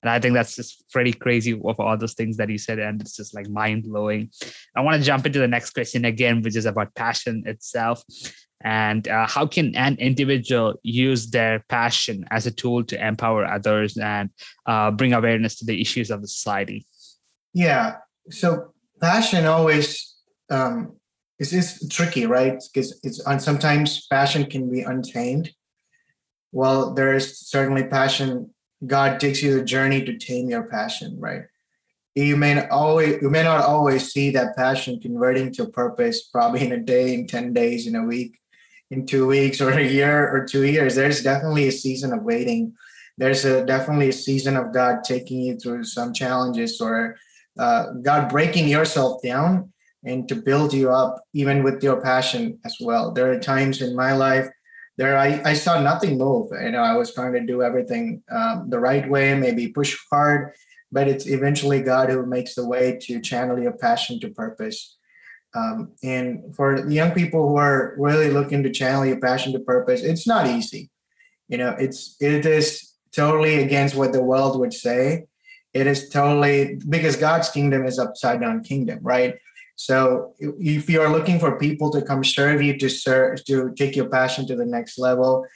and 0.00 0.08
I 0.08 0.20
think 0.20 0.34
that's 0.34 0.54
just 0.54 0.88
pretty 0.92 1.12
crazy 1.12 1.52
of 1.52 1.80
all 1.80 1.96
those 1.96 2.14
things 2.14 2.36
that 2.36 2.48
you 2.48 2.56
said. 2.56 2.78
And 2.78 3.00
it's 3.00 3.16
just 3.16 3.34
like 3.34 3.48
mind 3.48 3.82
blowing. 3.82 4.30
I 4.76 4.80
want 4.80 4.96
to 4.96 5.04
jump 5.04 5.26
into 5.26 5.40
the 5.40 5.48
next 5.48 5.70
question 5.70 6.04
again, 6.04 6.40
which 6.40 6.54
is 6.54 6.66
about 6.66 6.94
passion 6.94 7.42
itself 7.46 8.04
and 8.62 9.06
uh, 9.06 9.26
how 9.26 9.46
can 9.46 9.74
an 9.76 9.96
individual 9.98 10.74
use 10.82 11.30
their 11.30 11.64
passion 11.68 12.24
as 12.30 12.46
a 12.46 12.50
tool 12.50 12.82
to 12.84 13.06
empower 13.06 13.44
others 13.44 13.96
and 13.96 14.30
uh, 14.66 14.90
bring 14.90 15.12
awareness 15.12 15.56
to 15.56 15.64
the 15.64 15.80
issues 15.80 16.10
of 16.10 16.22
the 16.22 16.28
society? 16.28 16.86
Yeah. 17.54 17.96
So 18.30 18.72
passion 19.00 19.46
always 19.46 20.16
um, 20.50 20.96
is, 21.38 21.52
is 21.52 21.88
tricky 21.88 22.26
right? 22.26 22.60
Because 22.72 22.98
it's 23.04 23.20
on 23.20 23.38
sometimes 23.38 24.06
passion 24.08 24.46
can 24.46 24.70
be 24.70 24.80
untamed. 24.80 25.50
Well 26.50 26.94
there 26.94 27.14
is 27.14 27.38
certainly 27.38 27.84
passion. 27.84 28.50
God 28.86 29.20
takes 29.20 29.42
you 29.42 29.54
the 29.54 29.64
journey 29.64 30.04
to 30.04 30.18
tame 30.18 30.50
your 30.50 30.64
passion 30.64 31.16
right? 31.20 31.42
You 32.16 32.36
may 32.36 32.54
not 32.54 32.70
always 32.70 33.22
you 33.22 33.30
may 33.30 33.44
not 33.44 33.64
always 33.64 34.12
see 34.12 34.30
that 34.30 34.56
passion 34.56 34.98
converting 34.98 35.52
to 35.54 35.66
purpose 35.66 36.24
probably 36.24 36.66
in 36.66 36.72
a 36.72 36.78
day 36.78 37.14
in 37.14 37.28
10 37.28 37.52
days 37.52 37.86
in 37.86 37.94
a 37.94 38.02
week 38.02 38.40
in 38.90 39.06
two 39.06 39.26
weeks 39.26 39.60
or 39.60 39.70
a 39.70 39.84
year 39.84 40.28
or 40.28 40.46
two 40.46 40.64
years. 40.64 40.94
There's 40.94 41.22
definitely 41.22 41.68
a 41.68 41.72
season 41.72 42.12
of 42.12 42.22
waiting. 42.22 42.74
there's 43.18 43.44
a 43.44 43.66
definitely 43.66 44.10
a 44.10 44.12
season 44.12 44.56
of 44.56 44.72
God 44.72 45.02
taking 45.02 45.40
you 45.40 45.56
through 45.56 45.84
some 45.84 46.12
challenges 46.12 46.80
or 46.80 47.16
uh, 47.58 47.90
God 48.02 48.28
breaking 48.28 48.68
yourself 48.68 49.20
down 49.22 49.72
and 50.04 50.28
to 50.28 50.36
build 50.36 50.72
you 50.72 50.90
up, 50.90 51.24
even 51.32 51.64
with 51.64 51.82
your 51.82 52.00
passion 52.00 52.60
as 52.64 52.76
well. 52.80 53.10
There 53.10 53.32
are 53.32 53.40
times 53.40 53.82
in 53.82 53.96
my 53.96 54.12
life 54.12 54.48
there 54.98 55.16
I, 55.16 55.40
I 55.44 55.54
saw 55.54 55.80
nothing 55.80 56.18
move. 56.18 56.50
You 56.50 56.72
know, 56.72 56.82
I 56.82 56.96
was 56.96 57.14
trying 57.14 57.32
to 57.34 57.40
do 57.40 57.62
everything 57.62 58.22
um, 58.30 58.68
the 58.68 58.80
right 58.80 59.08
way, 59.08 59.32
maybe 59.34 59.68
push 59.68 59.96
hard, 60.10 60.52
but 60.90 61.06
it's 61.06 61.26
eventually 61.26 61.80
God 61.80 62.10
who 62.10 62.26
makes 62.26 62.56
the 62.56 62.66
way 62.66 62.98
to 63.02 63.20
channel 63.20 63.60
your 63.60 63.72
passion 63.72 64.18
to 64.20 64.28
purpose. 64.28 64.97
Um, 65.58 65.92
and 66.02 66.54
for 66.54 66.82
the 66.82 66.94
young 66.94 67.12
people 67.12 67.48
who 67.48 67.56
are 67.56 67.94
really 67.98 68.30
looking 68.30 68.62
to 68.62 68.70
channel 68.70 69.04
your 69.04 69.20
passion 69.20 69.52
to 69.52 69.60
purpose, 69.60 70.02
it's 70.02 70.26
not 70.26 70.46
easy. 70.46 70.90
You 71.48 71.58
know, 71.58 71.74
it's 71.78 72.16
it 72.20 72.46
is 72.46 72.92
totally 73.12 73.62
against 73.62 73.96
what 73.96 74.12
the 74.12 74.22
world 74.22 74.58
would 74.60 74.74
say. 74.74 75.24
It 75.74 75.86
is 75.86 76.08
totally 76.08 76.78
because 76.88 77.16
God's 77.16 77.50
kingdom 77.50 77.86
is 77.86 77.98
upside 77.98 78.40
down 78.40 78.62
kingdom, 78.62 79.00
right? 79.02 79.34
So 79.76 80.34
if 80.38 80.90
you 80.90 81.00
are 81.00 81.12
looking 81.12 81.38
for 81.38 81.58
people 81.58 81.90
to 81.92 82.02
come 82.02 82.24
serve 82.24 82.60
you 82.60 82.76
to 82.78 82.88
serve 82.88 83.44
to 83.44 83.72
take 83.74 83.96
your 83.96 84.08
passion 84.08 84.46
to 84.48 84.56
the 84.56 84.66
next 84.66 84.98
level, 84.98 85.46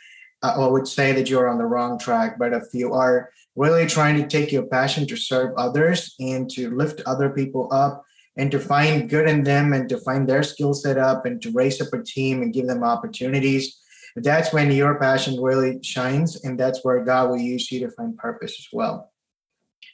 uh, 0.43 0.55
I 0.57 0.69
would 0.69 0.89
say 0.89 1.13
that 1.13 1.29
you're 1.29 1.49
on 1.49 1.59
the 1.59 1.67
wrong 1.67 1.99
track. 1.99 2.39
But 2.39 2.53
if 2.53 2.65
you 2.73 2.95
are 2.95 3.31
really 3.57 3.87
trying 3.87 4.17
to 4.21 4.27
take 4.27 4.53
your 4.53 4.67
passion 4.67 5.07
to 5.09 5.17
serve 5.17 5.55
others 5.57 6.15
and 6.19 6.51
to 6.51 6.71
lift 6.75 7.03
other 7.05 7.31
people 7.31 7.69
up 7.73 8.05
and 8.37 8.51
to 8.51 8.59
find 8.59 9.11
good 9.11 9.29
in 9.29 9.45
them 9.45 9.73
and 9.73 9.89
to 9.89 9.99
find 9.99 10.29
their 10.29 10.43
skill 10.43 10.75
set 10.75 10.99
up 10.99 11.27
and 11.27 11.41
to 11.43 11.51
raise 11.53 11.81
up 11.81 11.93
a 11.93 12.03
team 12.03 12.43
and 12.43 12.55
give 12.55 12.67
them 12.67 12.83
opportunities, 12.83 13.79
that's 14.17 14.53
when 14.53 14.71
your 14.71 14.99
passion 14.99 15.41
really 15.41 15.83
shines 15.83 16.43
and 16.45 16.59
that's 16.59 16.85
where 16.85 17.05
God 17.05 17.31
will 17.31 17.39
use 17.39 17.71
you 17.71 17.81
to 17.81 17.91
find 17.91 18.17
purpose 18.17 18.57
as 18.59 18.69
well. 18.73 19.11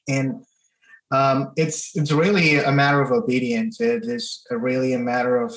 And 0.08 0.44
um, 1.10 1.52
it's 1.56 1.96
it's 1.96 2.12
really 2.12 2.56
a 2.56 2.72
matter 2.72 3.00
of 3.00 3.10
obedience. 3.10 3.80
It 3.80 4.04
is 4.04 4.46
really 4.50 4.92
a 4.92 4.98
matter 4.98 5.40
of 5.40 5.54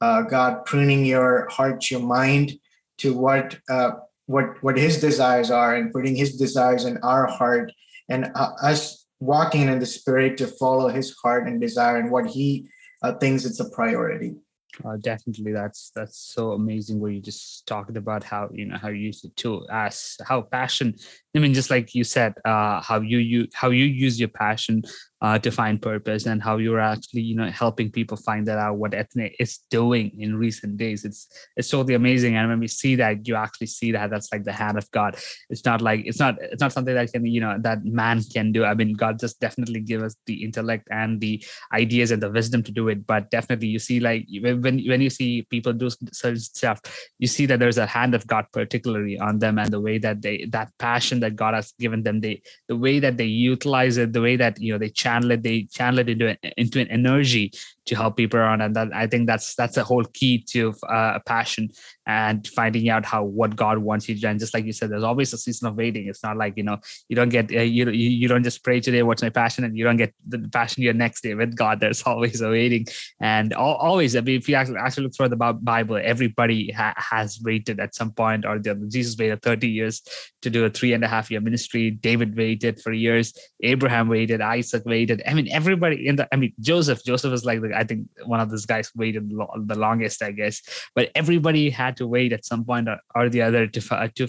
uh, 0.00 0.22
God 0.22 0.64
pruning 0.64 1.04
your 1.04 1.48
heart, 1.50 1.90
your 1.90 2.00
mind 2.00 2.58
to 2.98 3.16
what 3.16 3.58
uh, 3.68 3.92
what 4.26 4.62
what 4.62 4.76
His 4.76 5.00
desires 5.00 5.50
are, 5.50 5.74
and 5.74 5.92
putting 5.92 6.14
His 6.14 6.36
desires 6.36 6.84
in 6.84 6.98
our 6.98 7.26
heart, 7.26 7.72
and 8.08 8.30
uh, 8.34 8.52
us 8.62 8.95
walking 9.20 9.68
in 9.68 9.78
the 9.78 9.86
Spirit 9.86 10.36
to 10.38 10.46
follow 10.46 10.88
His 10.88 11.14
heart 11.22 11.46
and 11.46 11.60
desire, 11.60 11.96
and 11.96 12.10
what 12.10 12.26
He 12.26 12.68
uh, 13.02 13.14
thinks 13.14 13.44
it's 13.44 13.60
a 13.60 13.70
priority. 13.70 14.36
Uh, 14.84 14.96
definitely, 15.00 15.52
that's 15.52 15.90
that's 15.94 16.18
so 16.18 16.52
amazing. 16.52 17.00
Where 17.00 17.10
you 17.10 17.20
just 17.20 17.66
talked 17.66 17.96
about 17.96 18.22
how 18.22 18.50
you 18.52 18.66
know 18.66 18.76
how 18.76 18.88
you 18.88 18.98
use 18.98 19.24
it 19.24 19.34
to 19.36 19.66
as 19.70 20.16
how 20.24 20.42
passion. 20.42 20.94
I 21.36 21.38
mean, 21.38 21.52
just 21.52 21.70
like 21.70 21.94
you 21.94 22.02
said, 22.02 22.34
uh, 22.44 22.80
how 22.80 23.00
you 23.00 23.18
you 23.18 23.48
how 23.52 23.68
you 23.70 23.84
use 23.84 24.18
your 24.18 24.30
passion 24.30 24.82
uh, 25.22 25.38
to 25.38 25.50
find 25.50 25.80
purpose 25.80 26.26
and 26.26 26.42
how 26.42 26.58
you're 26.58 26.80
actually 26.80 27.22
you 27.22 27.34
know 27.34 27.50
helping 27.50 27.90
people 27.90 28.16
find 28.16 28.46
that 28.46 28.58
out 28.58 28.76
what 28.76 28.92
ethne 28.92 29.30
is 29.38 29.58
doing 29.70 30.10
in 30.18 30.36
recent 30.36 30.76
days. 30.76 31.04
It's 31.04 31.26
it's 31.56 31.70
totally 31.70 31.94
amazing. 31.94 32.36
And 32.36 32.48
when 32.48 32.60
we 32.60 32.68
see 32.68 32.96
that 32.96 33.26
you 33.26 33.34
actually 33.34 33.68
see 33.68 33.92
that 33.92 34.10
that's 34.10 34.30
like 34.30 34.44
the 34.44 34.52
hand 34.52 34.76
of 34.76 34.90
god. 34.90 35.16
It's 35.48 35.64
not 35.64 35.80
like 35.80 36.02
it's 36.04 36.18
not 36.18 36.36
it's 36.40 36.60
not 36.60 36.72
something 36.72 36.94
that 36.94 37.12
can 37.12 37.24
you 37.24 37.40
know 37.40 37.56
that 37.60 37.84
man 37.84 38.22
can 38.22 38.52
do. 38.52 38.64
I 38.64 38.74
mean 38.74 38.92
god 38.94 39.18
just 39.18 39.40
definitely 39.40 39.80
give 39.80 40.02
us 40.02 40.16
the 40.26 40.44
intellect 40.44 40.88
and 40.90 41.20
the 41.20 41.42
ideas 41.72 42.10
and 42.10 42.22
the 42.22 42.30
wisdom 42.30 42.62
to 42.64 42.72
do 42.72 42.88
it. 42.88 43.06
But 43.06 43.30
definitely 43.30 43.68
you 43.68 43.78
see 43.78 44.00
like 44.00 44.26
when 44.40 44.84
when 44.86 45.00
you 45.00 45.10
see 45.10 45.42
people 45.50 45.72
do 45.72 45.88
certain 46.12 46.40
stuff 46.40 46.80
you 47.18 47.26
see 47.26 47.46
that 47.46 47.58
there's 47.58 47.78
a 47.78 47.86
hand 47.86 48.14
of 48.14 48.26
god 48.26 48.46
particularly 48.52 49.18
on 49.18 49.38
them 49.38 49.58
and 49.58 49.72
the 49.72 49.80
way 49.80 49.98
that 49.98 50.22
they 50.22 50.44
that 50.50 50.70
passion 50.78 51.20
that 51.20 51.25
god 51.30 51.54
has 51.54 51.72
given 51.78 52.02
them 52.02 52.20
they 52.20 52.40
the 52.68 52.76
way 52.76 52.98
that 52.98 53.16
they 53.16 53.24
utilize 53.24 53.96
it 53.96 54.12
the 54.12 54.20
way 54.20 54.36
that 54.36 54.60
you 54.60 54.72
know 54.72 54.78
they 54.78 54.88
channel 54.88 55.30
it 55.30 55.42
they 55.42 55.62
channel 55.64 55.98
it 55.98 56.08
into, 56.08 56.36
into 56.56 56.80
an 56.80 56.88
energy 56.88 57.52
to 57.86 57.94
help 57.94 58.16
people 58.16 58.38
around 58.38 58.60
and 58.60 58.74
that 58.76 58.88
i 58.94 59.06
think 59.06 59.26
that's 59.26 59.54
that's 59.54 59.76
a 59.76 59.84
whole 59.84 60.04
key 60.04 60.38
to 60.38 60.74
uh, 60.88 61.12
a 61.16 61.20
passion 61.20 61.70
and 62.06 62.46
finding 62.48 62.88
out 62.88 63.04
how 63.04 63.24
what 63.24 63.56
god 63.56 63.78
wants 63.78 64.08
you 64.08 64.14
to 64.14 64.20
do. 64.20 64.28
And 64.28 64.38
just 64.38 64.54
like 64.54 64.64
you 64.64 64.72
said 64.72 64.90
there's 64.90 65.02
always 65.02 65.32
a 65.32 65.38
season 65.38 65.66
of 65.68 65.76
waiting. 65.76 66.06
It's 66.06 66.22
not 66.22 66.36
like 66.36 66.56
you 66.56 66.62
know 66.62 66.78
you 67.08 67.16
don't 67.16 67.28
get 67.28 67.50
uh, 67.52 67.60
you, 67.60 67.90
you 67.90 68.28
don't 68.28 68.44
just 68.44 68.62
pray 68.62 68.80
today 68.80 69.02
what's 69.02 69.22
my 69.22 69.30
passion 69.30 69.64
and 69.64 69.76
you 69.76 69.84
don't 69.84 69.96
get 69.96 70.14
the 70.26 70.38
passion 70.52 70.82
your 70.82 70.94
next 70.94 71.22
day 71.22 71.34
with 71.34 71.56
god. 71.56 71.80
There's 71.80 72.02
always 72.06 72.40
a 72.40 72.48
waiting. 72.48 72.86
And 73.20 73.52
all, 73.52 73.74
always 73.74 74.14
i 74.14 74.20
mean 74.20 74.36
if 74.36 74.48
you 74.48 74.54
actually, 74.54 74.78
actually 74.78 75.04
look 75.04 75.16
through 75.16 75.28
the 75.28 75.36
bible 75.36 75.98
everybody 76.02 76.70
ha- 76.70 76.94
has 76.96 77.40
waited 77.42 77.80
at 77.80 77.94
some 77.94 78.12
point 78.12 78.44
or 78.44 78.58
the 78.58 78.70
other 78.70 78.86
jesus 78.86 79.16
waited 79.18 79.42
30 79.42 79.68
years 79.68 80.02
to 80.42 80.50
do 80.50 80.64
a 80.64 80.70
three 80.70 80.92
and 80.92 81.02
a 81.04 81.08
half 81.08 81.30
year 81.30 81.40
ministry. 81.40 81.90
David 81.90 82.36
waited 82.36 82.80
for 82.80 82.92
years. 82.92 83.34
Abraham 83.62 84.08
waited. 84.08 84.40
Isaac 84.40 84.84
waited. 84.86 85.22
I 85.26 85.34
mean 85.34 85.48
everybody 85.50 86.06
in 86.06 86.16
the 86.16 86.28
i 86.32 86.36
mean 86.36 86.52
joseph 86.60 87.04
joseph 87.04 87.32
is 87.32 87.44
like 87.44 87.60
the 87.62 87.75
I 87.76 87.84
think 87.84 88.08
one 88.24 88.40
of 88.40 88.50
those 88.50 88.66
guys 88.66 88.90
waited 88.94 89.30
the 89.30 89.78
longest, 89.78 90.22
I 90.22 90.32
guess. 90.32 90.62
But 90.94 91.10
everybody 91.14 91.70
had 91.70 91.96
to 91.98 92.06
wait 92.06 92.32
at 92.32 92.44
some 92.44 92.64
point 92.64 92.88
or, 92.88 92.98
or 93.14 93.28
the 93.28 93.42
other 93.42 93.66
to 93.66 93.94
uh, 93.94 94.08
to 94.16 94.28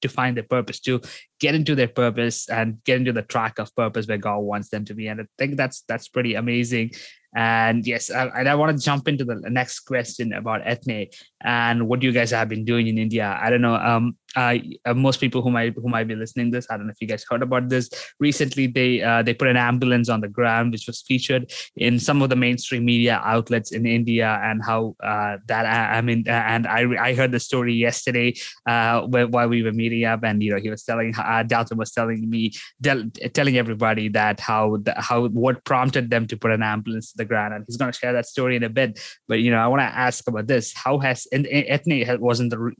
to 0.00 0.08
find 0.08 0.36
their 0.36 0.44
purpose, 0.44 0.80
to 0.80 1.00
get 1.40 1.54
into 1.54 1.74
their 1.74 1.88
purpose 1.88 2.48
and 2.48 2.82
get 2.84 2.96
into 2.96 3.12
the 3.12 3.22
track 3.22 3.58
of 3.58 3.74
purpose 3.76 4.06
where 4.06 4.18
God 4.18 4.38
wants 4.38 4.70
them 4.70 4.84
to 4.86 4.94
be. 4.94 5.08
And 5.08 5.20
I 5.20 5.24
think 5.36 5.56
that's 5.56 5.82
that's 5.88 6.08
pretty 6.08 6.34
amazing. 6.34 6.92
And 7.36 7.86
yes, 7.86 8.10
I, 8.10 8.26
and 8.28 8.48
I 8.48 8.54
want 8.54 8.76
to 8.76 8.82
jump 8.82 9.06
into 9.06 9.24
the 9.24 9.36
next 9.50 9.80
question 9.80 10.32
about 10.32 10.66
ethne 10.66 11.08
and 11.42 11.88
what 11.88 12.02
you 12.02 12.12
guys 12.12 12.30
have 12.30 12.48
been 12.48 12.64
doing 12.64 12.88
in 12.88 12.98
India. 12.98 13.38
I 13.40 13.50
don't 13.50 13.60
know. 13.60 13.74
Um, 13.74 14.16
uh, 14.36 14.58
most 14.94 15.20
people 15.20 15.40
who 15.40 15.50
might 15.50 15.74
who 15.74 15.88
might 15.88 16.06
be 16.06 16.14
listening 16.14 16.50
this, 16.50 16.66
I 16.70 16.76
don't 16.76 16.86
know 16.86 16.92
if 16.92 17.00
you 17.00 17.08
guys 17.08 17.24
heard 17.28 17.42
about 17.42 17.68
this. 17.68 17.88
Recently, 18.20 18.66
they 18.66 19.02
uh, 19.02 19.22
they 19.22 19.32
put 19.32 19.48
an 19.48 19.56
ambulance 19.56 20.08
on 20.08 20.20
the 20.20 20.28
ground, 20.28 20.72
which 20.72 20.86
was 20.86 21.00
featured 21.02 21.50
in 21.76 21.98
some 21.98 22.20
of 22.20 22.28
the 22.28 22.36
mainstream 22.36 22.84
media 22.84 23.22
outlets 23.24 23.72
in 23.72 23.86
India, 23.86 24.38
and 24.42 24.62
how 24.62 24.96
uh, 25.02 25.38
that 25.46 25.64
I, 25.64 26.00
mean, 26.02 26.24
and 26.26 26.66
I 26.66 27.08
I 27.08 27.14
heard 27.14 27.32
the 27.32 27.40
story 27.40 27.74
yesterday 27.74 28.34
uh, 28.66 29.02
while 29.02 29.48
we 29.48 29.62
were 29.62 29.72
meeting 29.72 30.04
up, 30.04 30.22
and 30.24 30.42
you 30.42 30.52
know 30.52 30.60
he 30.60 30.68
was 30.70 30.84
telling 30.84 31.14
uh, 31.16 31.42
Dalton 31.42 31.78
was 31.78 31.92
telling 31.92 32.28
me 32.28 32.52
telling 32.82 33.56
everybody 33.56 34.08
that 34.08 34.40
how 34.40 34.76
the, 34.82 34.94
how 34.98 35.28
what 35.28 35.64
prompted 35.64 36.10
them 36.10 36.26
to 36.26 36.36
put 36.36 36.50
an 36.50 36.62
ambulance 36.62 37.12
to 37.12 37.16
the 37.16 37.24
ground, 37.24 37.54
and 37.54 37.64
he's 37.66 37.78
going 37.78 37.90
to 37.90 37.98
share 37.98 38.12
that 38.12 38.26
story 38.26 38.56
in 38.56 38.62
a 38.62 38.68
bit. 38.68 39.00
But 39.26 39.40
you 39.40 39.50
know, 39.50 39.58
I 39.58 39.66
want 39.68 39.80
to 39.80 39.84
ask 39.84 40.28
about 40.28 40.46
this: 40.48 40.74
How 40.74 40.98
has 40.98 41.26
and 41.32 41.46
ethne 41.50 42.04
wasn't 42.20 42.50
the 42.50 42.72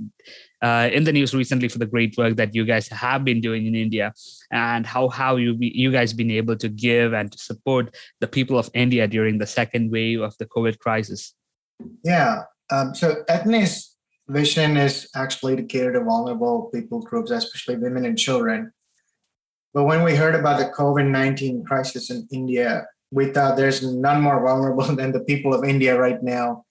uh, 0.63 0.89
in 0.93 1.05
the 1.05 1.13
news 1.13 1.35
recently 1.35 1.69
for 1.69 1.79
the 1.79 1.87
great 1.87 2.17
work 2.17 2.37
that 2.37 2.55
you 2.55 2.65
guys 2.65 2.89
have 2.89 3.25
been 3.25 3.41
doing 3.41 3.67
in 3.67 3.75
India, 3.75 4.13
and 4.51 4.87
how 4.87 5.09
how 5.09 5.37
you 5.37 5.55
be, 5.55 5.73
you 5.75 5.91
guys 5.91 6.13
been 6.13 6.31
able 6.31 6.57
to 6.57 6.69
give 6.69 7.13
and 7.13 7.33
to 7.33 7.39
support 7.39 7.95
the 8.21 8.27
people 8.27 8.59
of 8.59 8.71
India 8.75 9.07
during 9.07 9.39
the 9.39 9.47
second 9.47 9.91
wave 9.91 10.21
of 10.21 10.37
the 10.39 10.47
COVID 10.47 10.79
crisis. 10.79 11.35
Yeah, 12.05 12.43
um, 12.71 12.95
so 12.95 13.25
Ethne's 13.29 13.97
vision 14.29 14.77
is 14.77 15.09
actually 15.15 15.57
to 15.57 15.63
cater 15.63 15.93
to 15.93 16.05
vulnerable 16.05 16.71
people 16.75 17.01
groups, 17.01 17.31
especially 17.31 17.77
women 17.77 18.05
and 18.05 18.19
children. 18.19 18.73
But 19.75 19.85
when 19.85 20.03
we 20.03 20.17
heard 20.17 20.35
about 20.35 20.59
the 20.59 20.73
COVID 20.77 21.09
19 21.09 21.65
crisis 21.65 22.11
in 22.11 22.27
India, 22.33 22.87
we 23.11 23.27
thought 23.27 23.57
there's 23.57 23.83
none 23.83 24.21
more 24.21 24.43
vulnerable 24.45 24.85
than 24.97 25.13
the 25.13 25.21
people 25.21 25.55
of 25.55 25.65
India 25.65 25.99
right 25.99 26.23
now. 26.23 26.65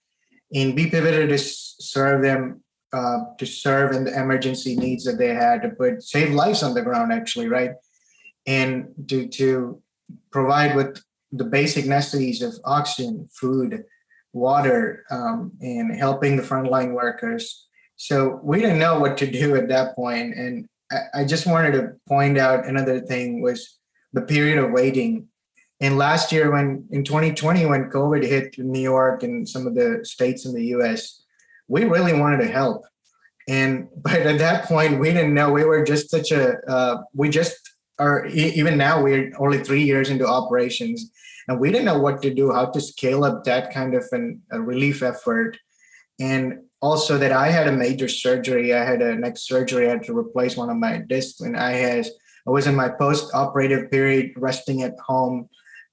And 0.54 0.76
we 0.76 0.90
pivoted 0.90 1.30
to 1.30 1.38
serve 1.38 2.22
them 2.22 2.64
uh, 2.94 3.20
to 3.38 3.46
serve 3.46 3.94
in 3.94 4.06
the 4.06 4.18
emergency 4.18 4.76
needs 4.76 5.04
that 5.04 5.18
they 5.18 5.34
had 5.34 5.62
to 5.62 5.70
put 5.70 6.02
save 6.02 6.34
lives 6.34 6.64
on 6.64 6.74
the 6.74 6.82
ground 6.82 7.12
actually 7.12 7.48
right? 7.48 7.72
And 8.46 8.88
to 9.10 9.28
to 9.28 9.82
provide 10.32 10.76
with 10.76 11.04
the 11.32 11.44
basic 11.44 11.86
necessities 11.86 12.42
of 12.42 12.54
oxygen 12.64 13.28
food 13.34 13.84
water 14.32 15.04
um, 15.12 15.52
and 15.62 15.94
helping 15.94 16.38
the 16.38 16.44
frontline 16.44 16.94
workers. 16.94 17.68
So 17.98 18.40
we 18.42 18.62
didn't 18.62 18.80
know 18.80 19.00
what 19.00 19.18
to 19.18 19.30
do 19.30 19.56
at 19.56 19.68
that 19.68 19.96
point 19.96 20.36
and 20.36 20.68
I, 20.92 21.22
I 21.22 21.24
just 21.26 21.46
wanted 21.46 21.74
to 21.74 21.94
point 22.08 22.38
out 22.38 22.66
another 22.66 23.02
thing 23.02 23.42
was 23.42 23.78
the 24.14 24.22
period 24.22 24.58
of 24.58 24.72
waiting 24.72 25.28
and 25.80 25.98
last 25.98 26.32
year 26.32 26.52
when 26.52 26.86
in 26.92 27.04
2020 27.04 27.66
when 27.66 27.90
covid 27.90 28.24
hit 28.24 28.58
new 28.58 28.80
york 28.80 29.24
and 29.24 29.48
some 29.48 29.68
of 29.68 29.76
the 29.76 30.00
states 30.04 30.46
in 30.46 30.54
the 30.54 30.64
us 30.64 31.24
we 31.68 31.84
really 31.86 32.14
wanted 32.14 32.38
to 32.38 32.48
help. 32.48 32.86
And 33.48 33.88
but 33.98 34.22
at 34.22 34.40
that 34.40 34.66
point, 34.66 35.00
we 35.00 35.12
didn't 35.12 35.34
know. 35.34 35.52
We 35.52 35.64
were 35.64 35.84
just 35.84 36.10
such 36.10 36.32
a 36.32 36.58
uh, 36.68 37.04
we 37.14 37.30
just 37.30 37.58
are 38.00 38.26
even 38.28 38.78
now 38.78 39.02
we're 39.02 39.32
only 39.40 39.64
three 39.64 39.84
years 39.84 40.10
into 40.10 40.28
operations, 40.28 41.12
and 41.48 41.60
we 41.60 41.72
didn't 41.72 41.86
know 41.86 42.00
what 42.00 42.22
to 42.22 42.34
do, 42.34 42.52
how 42.52 42.66
to 42.68 42.82
scale 42.82 43.24
up 43.24 43.44
that 43.46 43.74
kind 43.74 43.96
of 43.96 44.06
an, 44.12 44.42
a 44.52 44.62
relief 44.62 45.02
effort, 45.02 45.58
and 46.20 46.60
also 46.80 47.18
that 47.18 47.32
I 47.32 47.50
had 47.50 47.68
a 47.68 47.72
major 47.72 48.08
surgery. 48.08 48.74
I 48.74 48.84
had 48.84 49.02
a 49.02 49.16
neck 49.16 49.38
surgery. 49.38 49.88
I 49.88 49.92
had 49.92 50.04
to 50.04 50.18
replace 50.18 50.56
one 50.56 50.70
of 50.70 50.78
my 50.78 51.00
discs, 51.00 51.42
and 51.42 51.58
I 51.58 51.72
had 51.72 52.06
I 52.46 52.52
was 52.52 52.68
in 52.68 52.76
my 52.76 52.88
post-operative 52.88 53.92
period, 53.92 54.32
resting 54.38 54.84
at 54.84 54.98
home, 55.06 55.50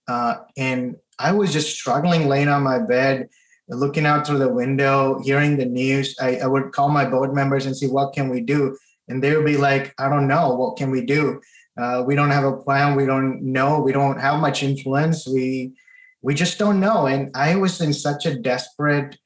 uh, 0.09 0.37
and 0.57 0.97
I 1.19 1.33
was 1.33 1.53
just 1.53 1.77
struggling, 1.77 2.29
laying 2.29 2.49
on 2.49 2.63
my 2.63 2.79
bed 2.79 3.29
looking 3.69 4.07
out 4.07 4.27
through 4.27 4.39
the 4.39 4.53
window, 4.53 5.21
hearing 5.23 5.57
the 5.57 5.65
news. 5.65 6.15
I, 6.21 6.37
I 6.37 6.47
would 6.47 6.73
call 6.73 6.89
my 6.89 7.05
board 7.05 7.35
members 7.35 7.67
and 7.67 7.77
see 7.77 7.87
what 7.87 8.13
can 8.13 8.29
we 8.29 8.41
do. 8.41 8.77
and 9.09 9.23
they 9.23 9.37
would 9.37 9.45
be 9.45 9.57
like, 9.57 9.95
I 9.99 10.09
don't 10.09 10.29
know, 10.29 10.55
what 10.55 10.77
can 10.77 10.91
we 10.91 11.05
do? 11.05 11.41
Uh, 11.79 12.05
we 12.07 12.15
don't 12.15 12.31
have 12.31 12.45
a 12.45 12.57
plan. 12.57 12.95
We 12.95 13.05
don't 13.05 13.43
know. 13.43 13.81
We 13.81 13.93
don't 13.93 14.21
have 14.21 14.41
much 14.41 14.63
influence. 14.63 15.27
We 15.27 15.73
we 16.23 16.35
just 16.35 16.59
don't 16.59 16.81
know. 16.81 17.07
And 17.07 17.31
I 17.35 17.57
was 17.57 17.81
in 17.81 17.93
such 17.93 18.25
a 18.25 18.39
desperate 18.39 19.19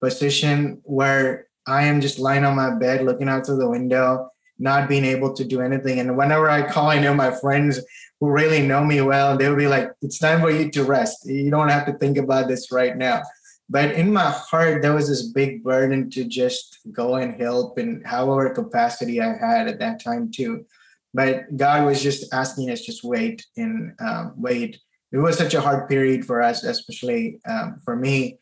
position 0.00 0.80
where 0.84 1.48
I 1.66 1.82
am 1.84 2.00
just 2.00 2.18
lying 2.18 2.44
on 2.44 2.56
my 2.56 2.70
bed, 2.78 3.04
looking 3.04 3.28
out 3.28 3.44
through 3.44 3.58
the 3.58 3.68
window, 3.68 4.30
not 4.58 4.88
being 4.88 5.04
able 5.04 5.34
to 5.34 5.44
do 5.44 5.60
anything. 5.60 6.00
And 6.00 6.16
whenever 6.16 6.48
I 6.48 6.70
call, 6.70 6.88
I 6.90 6.98
know 6.98 7.14
my 7.14 7.30
friends 7.30 7.80
who 8.20 8.30
really 8.30 8.66
know 8.66 8.84
me 8.84 9.00
well, 9.00 9.36
they 9.36 9.48
will 9.48 9.56
be 9.56 9.68
like, 9.68 9.90
"It's 10.02 10.18
time 10.18 10.40
for 10.40 10.50
you 10.50 10.70
to 10.70 10.84
rest. 10.84 11.26
You 11.26 11.50
don't 11.50 11.68
have 11.68 11.86
to 11.86 11.92
think 11.94 12.16
about 12.16 12.48
this 12.48 12.72
right 12.72 12.96
now." 12.96 13.22
But 13.68 13.92
in 13.92 14.12
my 14.12 14.30
heart, 14.30 14.82
there 14.82 14.94
was 14.94 15.08
this 15.08 15.22
big 15.22 15.64
burden 15.64 16.08
to 16.10 16.24
just 16.24 16.78
go 16.92 17.16
and 17.16 17.40
help 17.40 17.78
in 17.78 18.02
however 18.04 18.50
capacity 18.50 19.20
I 19.20 19.36
had 19.36 19.66
at 19.66 19.80
that 19.80 20.02
time 20.02 20.30
too. 20.30 20.64
But 21.12 21.56
God 21.56 21.84
was 21.84 22.02
just 22.02 22.32
asking 22.32 22.70
us 22.70 22.80
just 22.82 23.02
wait 23.02 23.44
and 23.56 23.92
um, 24.00 24.34
wait. 24.36 24.78
It 25.12 25.18
was 25.18 25.36
such 25.36 25.54
a 25.54 25.60
hard 25.60 25.88
period 25.88 26.24
for 26.24 26.42
us, 26.42 26.62
especially 26.62 27.40
um, 27.48 27.78
for 27.84 27.96
me. 27.96 28.38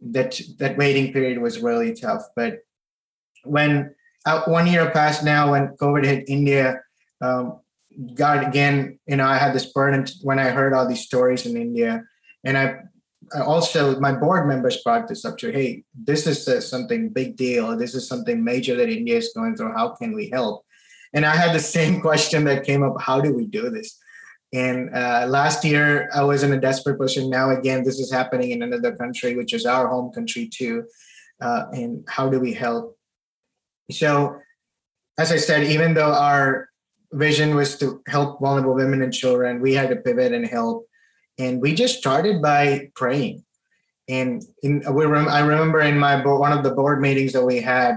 That 0.00 0.38
that 0.58 0.76
waiting 0.76 1.12
period 1.12 1.38
was 1.38 1.60
really 1.60 1.94
tough. 1.94 2.22
But 2.36 2.58
when 3.44 3.94
uh, 4.26 4.42
one 4.44 4.66
year 4.66 4.90
passed 4.90 5.24
now, 5.24 5.52
when 5.52 5.68
COVID 5.76 6.04
hit 6.04 6.28
India, 6.28 6.80
um, 7.20 7.60
God 8.14 8.46
again, 8.46 8.98
you 9.06 9.16
know, 9.16 9.26
I 9.26 9.36
had 9.36 9.54
this 9.54 9.66
burden 9.66 10.06
when 10.22 10.38
I 10.38 10.50
heard 10.50 10.72
all 10.72 10.88
these 10.88 11.04
stories 11.04 11.46
in 11.46 11.56
India, 11.56 12.04
and 12.42 12.58
I 12.58 12.80
also 13.42 13.98
my 14.00 14.12
board 14.12 14.46
members 14.46 14.82
brought 14.82 15.08
this 15.08 15.24
up 15.24 15.38
to 15.38 15.50
hey 15.50 15.84
this 15.94 16.26
is 16.26 16.68
something 16.68 17.08
big 17.08 17.36
deal. 17.36 17.76
This 17.76 17.94
is 17.94 18.08
something 18.08 18.44
major 18.44 18.76
that 18.76 18.88
india 18.88 19.16
is 19.16 19.32
going 19.34 19.56
through. 19.56 19.72
How 19.72 19.90
can 19.90 20.12
we 20.12 20.28
help? 20.28 20.64
And 21.12 21.24
i 21.24 21.34
had 21.34 21.54
the 21.54 21.60
same 21.76 22.00
question 22.00 22.44
that 22.44 22.64
came 22.64 22.82
up. 22.82 23.00
How 23.00 23.20
do 23.20 23.34
we 23.34 23.46
do 23.46 23.70
this? 23.70 23.98
And 24.52 24.94
uh, 24.94 25.26
last 25.28 25.64
year 25.64 26.10
i 26.14 26.22
was 26.22 26.42
in 26.42 26.52
a 26.52 26.60
desperate 26.60 26.98
position. 26.98 27.30
Now 27.30 27.50
again 27.50 27.84
this 27.84 27.98
is 27.98 28.12
happening 28.12 28.50
in 28.50 28.62
another 28.62 28.94
country 28.94 29.36
which 29.36 29.52
is 29.52 29.66
our 29.66 29.88
home 29.88 30.12
country 30.12 30.48
too. 30.48 30.84
Uh, 31.40 31.64
and 31.72 32.04
how 32.08 32.28
do 32.28 32.38
we 32.38 32.52
help 32.52 32.96
so 33.90 34.38
as 35.18 35.32
i 35.32 35.36
said 35.36 35.64
even 35.64 35.94
though 35.94 36.12
our 36.12 36.68
vision 37.12 37.54
was 37.54 37.78
to 37.78 38.02
help 38.08 38.40
vulnerable 38.40 38.74
women 38.74 39.02
and 39.02 39.12
children 39.12 39.60
we 39.60 39.74
had 39.74 39.88
to 39.88 39.96
pivot 39.96 40.32
and 40.32 40.46
help 40.46 40.86
and 41.38 41.60
we 41.60 41.74
just 41.74 41.98
started 41.98 42.40
by 42.40 42.90
praying. 42.94 43.44
And 44.08 44.42
in, 44.62 44.82
we 44.92 45.06
rem- 45.06 45.28
I 45.28 45.40
remember 45.40 45.80
in 45.80 45.98
my 45.98 46.22
bo- 46.22 46.38
one 46.38 46.52
of 46.52 46.62
the 46.62 46.70
board 46.70 47.00
meetings 47.00 47.32
that 47.32 47.44
we 47.44 47.60
had, 47.60 47.96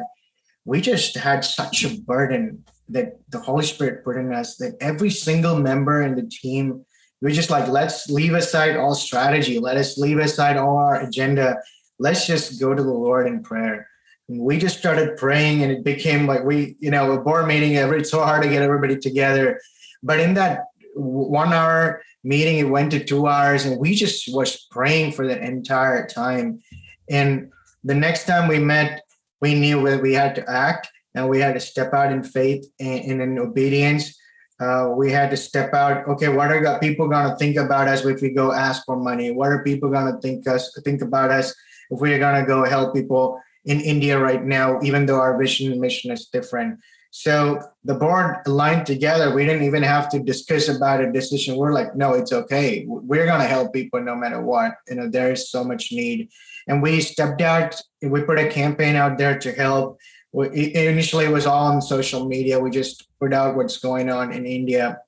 we 0.65 0.81
just 0.81 1.15
had 1.15 1.43
such 1.43 1.83
a 1.83 1.99
burden 2.01 2.63
that 2.89 3.19
the 3.29 3.39
Holy 3.39 3.65
Spirit 3.65 4.03
put 4.03 4.15
in 4.15 4.33
us 4.33 4.55
that 4.57 4.77
every 4.79 5.09
single 5.09 5.59
member 5.59 6.01
in 6.01 6.15
the 6.15 6.23
team, 6.23 6.85
we're 7.21 7.31
just 7.31 7.49
like, 7.49 7.67
let's 7.67 8.09
leave 8.09 8.33
aside 8.33 8.77
all 8.77 8.95
strategy. 8.95 9.59
Let 9.59 9.77
us 9.77 9.97
leave 9.97 10.19
aside 10.19 10.55
all 10.55 10.77
our 10.77 11.01
agenda. 11.01 11.57
Let's 11.99 12.25
just 12.25 12.59
go 12.59 12.73
to 12.73 12.83
the 12.83 12.89
Lord 12.89 13.27
in 13.27 13.43
prayer. 13.43 13.87
And 14.29 14.41
we 14.41 14.57
just 14.57 14.77
started 14.77 15.17
praying 15.17 15.63
and 15.63 15.71
it 15.71 15.83
became 15.83 16.27
like 16.27 16.43
we, 16.43 16.75
you 16.79 16.91
know, 16.91 17.11
a 17.13 17.21
board 17.21 17.47
meeting, 17.47 17.77
every 17.77 17.99
it's 17.99 18.11
so 18.11 18.23
hard 18.23 18.43
to 18.43 18.49
get 18.49 18.61
everybody 18.61 18.97
together. 18.97 19.59
But 20.03 20.19
in 20.19 20.33
that 20.35 20.65
one 20.95 21.53
hour 21.53 22.01
meeting 22.23 22.57
it 22.57 22.69
went 22.69 22.91
to 22.91 23.03
two 23.03 23.27
hours 23.27 23.65
and 23.65 23.79
we 23.79 23.95
just 23.95 24.33
was 24.33 24.67
praying 24.71 25.13
for 25.13 25.25
the 25.25 25.41
entire 25.41 26.05
time. 26.07 26.61
And 27.09 27.51
the 27.83 27.95
next 27.95 28.25
time 28.25 28.47
we 28.47 28.59
met 28.59 29.03
we 29.39 29.53
knew 29.53 29.87
that 29.87 30.01
we 30.01 30.13
had 30.13 30.35
to 30.35 30.49
act 30.49 30.89
and 31.13 31.29
we 31.29 31.39
had 31.39 31.53
to 31.53 31.59
step 31.59 31.93
out 31.93 32.11
in 32.11 32.23
faith 32.23 32.65
and, 32.79 33.21
in 33.21 33.39
obedience. 33.39 34.17
Uh, 34.59 34.91
we 34.97 35.11
had 35.11 35.29
to 35.29 35.37
step 35.37 35.71
out 35.75 36.07
okay 36.07 36.29
what 36.29 36.51
are 36.51 36.79
people 36.79 37.07
going 37.07 37.29
to 37.29 37.35
think 37.37 37.57
about 37.57 37.87
us 37.87 38.03
if 38.03 38.21
we 38.21 38.31
go 38.31 38.51
ask 38.51 38.83
for 38.85 38.97
money? 38.97 39.31
What 39.31 39.49
are 39.49 39.63
people 39.63 39.89
going 39.89 40.11
to 40.11 40.19
think 40.19 40.47
us 40.47 40.77
think 40.83 41.01
about 41.01 41.31
us 41.31 41.55
if 41.91 41.99
we're 41.99 42.19
going 42.19 42.41
to 42.41 42.47
go 42.47 42.65
help 42.65 42.93
people 42.93 43.39
in 43.67 43.79
india 43.81 44.17
right 44.19 44.43
now 44.43 44.79
even 44.81 45.05
though 45.05 45.19
our 45.19 45.37
vision 45.37 45.71
and 45.71 45.79
mission 45.79 46.11
is 46.11 46.25
different 46.25 46.79
so 47.11 47.59
the 47.83 47.95
board 47.95 48.37
aligned 48.45 48.85
together. 48.85 49.33
We 49.33 49.43
didn't 49.45 49.63
even 49.63 49.81
have 49.81 50.07
to 50.09 50.19
discuss 50.19 50.67
about 50.67 51.01
a 51.01 51.11
decision. 51.11 51.55
We're 51.55 51.73
like, 51.73 51.95
no, 51.95 52.13
it's 52.13 52.31
okay. 52.31 52.85
We're 52.87 53.25
to 53.25 53.47
help 53.47 53.73
people 53.73 54.01
no 54.01 54.15
matter 54.15 54.41
what. 54.41 54.73
You 54.87 54.95
know, 54.95 55.09
there 55.09 55.31
is 55.31 55.49
so 55.49 55.63
much 55.63 55.91
need. 55.91 56.29
And 56.67 56.81
we 56.81 57.01
stepped 57.01 57.41
out, 57.41 57.81
we 58.01 58.21
put 58.21 58.37
a 58.37 58.49
campaign 58.49 58.95
out 58.95 59.17
there 59.17 59.39
to 59.39 59.51
help. 59.51 59.99
Initially, 60.33 61.25
it 61.25 61.31
was 61.31 61.47
all 61.47 61.71
on 61.71 61.81
social 61.81 62.27
media. 62.27 62.59
We 62.59 62.69
just 62.69 63.07
put 63.19 63.33
out 63.33 63.55
what's 63.55 63.77
going 63.77 64.09
on 64.09 64.33
in 64.33 64.45
India. 64.45 64.99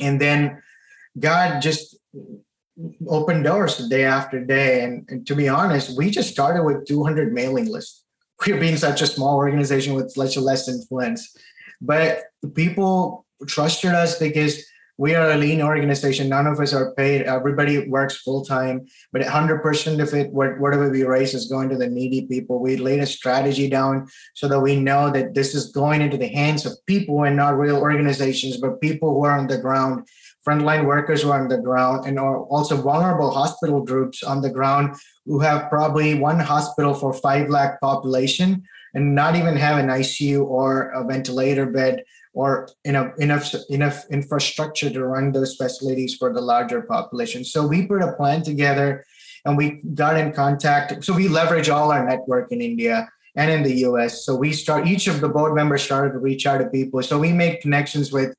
And 0.00 0.20
then 0.20 0.62
God 1.18 1.60
just 1.60 1.96
opened 3.08 3.44
doors 3.44 3.76
day 3.88 4.04
after 4.04 4.44
day. 4.44 4.84
And, 4.84 5.04
and 5.08 5.26
to 5.26 5.34
be 5.34 5.48
honest, 5.48 5.96
we 5.96 6.10
just 6.10 6.30
started 6.30 6.62
with 6.62 6.86
200 6.86 7.32
mailing 7.32 7.66
lists 7.66 8.04
we're 8.46 8.60
being 8.60 8.76
such 8.76 9.02
a 9.02 9.06
small 9.06 9.36
organization 9.36 9.94
with 9.94 10.10
such 10.10 10.36
less 10.36 10.68
influence. 10.68 11.34
But 11.80 12.24
people 12.54 13.26
trusted 13.46 13.92
us 13.92 14.18
because 14.18 14.64
we 14.98 15.14
are 15.14 15.30
a 15.30 15.36
lean 15.36 15.60
organization. 15.60 16.30
None 16.30 16.46
of 16.46 16.58
us 16.58 16.72
are 16.72 16.94
paid. 16.94 17.22
Everybody 17.22 17.86
works 17.86 18.16
full 18.16 18.44
time, 18.44 18.86
but 19.12 19.20
100% 19.20 20.02
of 20.02 20.14
it, 20.14 20.32
whatever 20.32 20.88
we 20.88 21.04
raise, 21.04 21.34
is 21.34 21.50
going 21.50 21.68
to 21.68 21.76
the 21.76 21.86
needy 21.86 22.26
people. 22.26 22.60
We 22.60 22.78
laid 22.78 23.00
a 23.00 23.06
strategy 23.06 23.68
down 23.68 24.08
so 24.34 24.48
that 24.48 24.60
we 24.60 24.76
know 24.76 25.10
that 25.10 25.34
this 25.34 25.54
is 25.54 25.70
going 25.70 26.00
into 26.00 26.16
the 26.16 26.28
hands 26.28 26.64
of 26.64 26.78
people 26.86 27.24
and 27.24 27.36
not 27.36 27.58
real 27.58 27.76
organizations, 27.76 28.56
but 28.56 28.80
people 28.80 29.12
who 29.12 29.24
are 29.26 29.38
on 29.38 29.48
the 29.48 29.58
ground 29.58 30.08
frontline 30.46 30.84
workers 30.84 31.22
who 31.22 31.30
are 31.30 31.40
on 31.40 31.48
the 31.48 31.58
ground 31.58 32.06
and 32.06 32.18
are 32.18 32.42
also 32.44 32.76
vulnerable 32.76 33.30
hospital 33.30 33.82
groups 33.82 34.22
on 34.22 34.40
the 34.40 34.50
ground 34.50 34.94
who 35.24 35.40
have 35.40 35.68
probably 35.68 36.14
one 36.14 36.38
hospital 36.38 36.94
for 36.94 37.12
5 37.12 37.48
lakh 37.48 37.80
population 37.80 38.62
and 38.94 39.14
not 39.14 39.34
even 39.34 39.56
have 39.56 39.78
an 39.78 39.88
ICU 39.88 40.46
or 40.46 40.90
a 40.90 41.04
ventilator 41.04 41.66
bed 41.66 42.04
or 42.32 42.68
enough 42.84 43.12
enough 43.18 43.54
enough 43.70 44.04
infrastructure 44.10 44.90
to 44.90 45.04
run 45.04 45.32
those 45.32 45.56
facilities 45.56 46.14
for 46.14 46.32
the 46.32 46.40
larger 46.40 46.82
population. 46.82 47.44
So 47.44 47.66
we 47.66 47.86
put 47.86 48.02
a 48.02 48.12
plan 48.12 48.42
together 48.42 49.04
and 49.44 49.56
we 49.56 49.80
got 49.94 50.16
in 50.16 50.32
contact. 50.32 51.02
So 51.04 51.14
we 51.14 51.28
leverage 51.28 51.68
all 51.68 51.90
our 51.90 52.06
network 52.06 52.52
in 52.52 52.60
India 52.60 53.08
and 53.36 53.50
in 53.50 53.62
the 53.62 53.74
US. 53.88 54.24
So 54.24 54.34
we 54.34 54.52
start 54.52 54.86
each 54.86 55.06
of 55.08 55.20
the 55.20 55.28
board 55.28 55.54
members 55.54 55.82
started 55.82 56.12
to 56.12 56.18
reach 56.18 56.46
out 56.46 56.58
to 56.58 56.66
people. 56.68 57.02
So 57.02 57.18
we 57.18 57.32
made 57.32 57.60
connections 57.60 58.12
with 58.12 58.34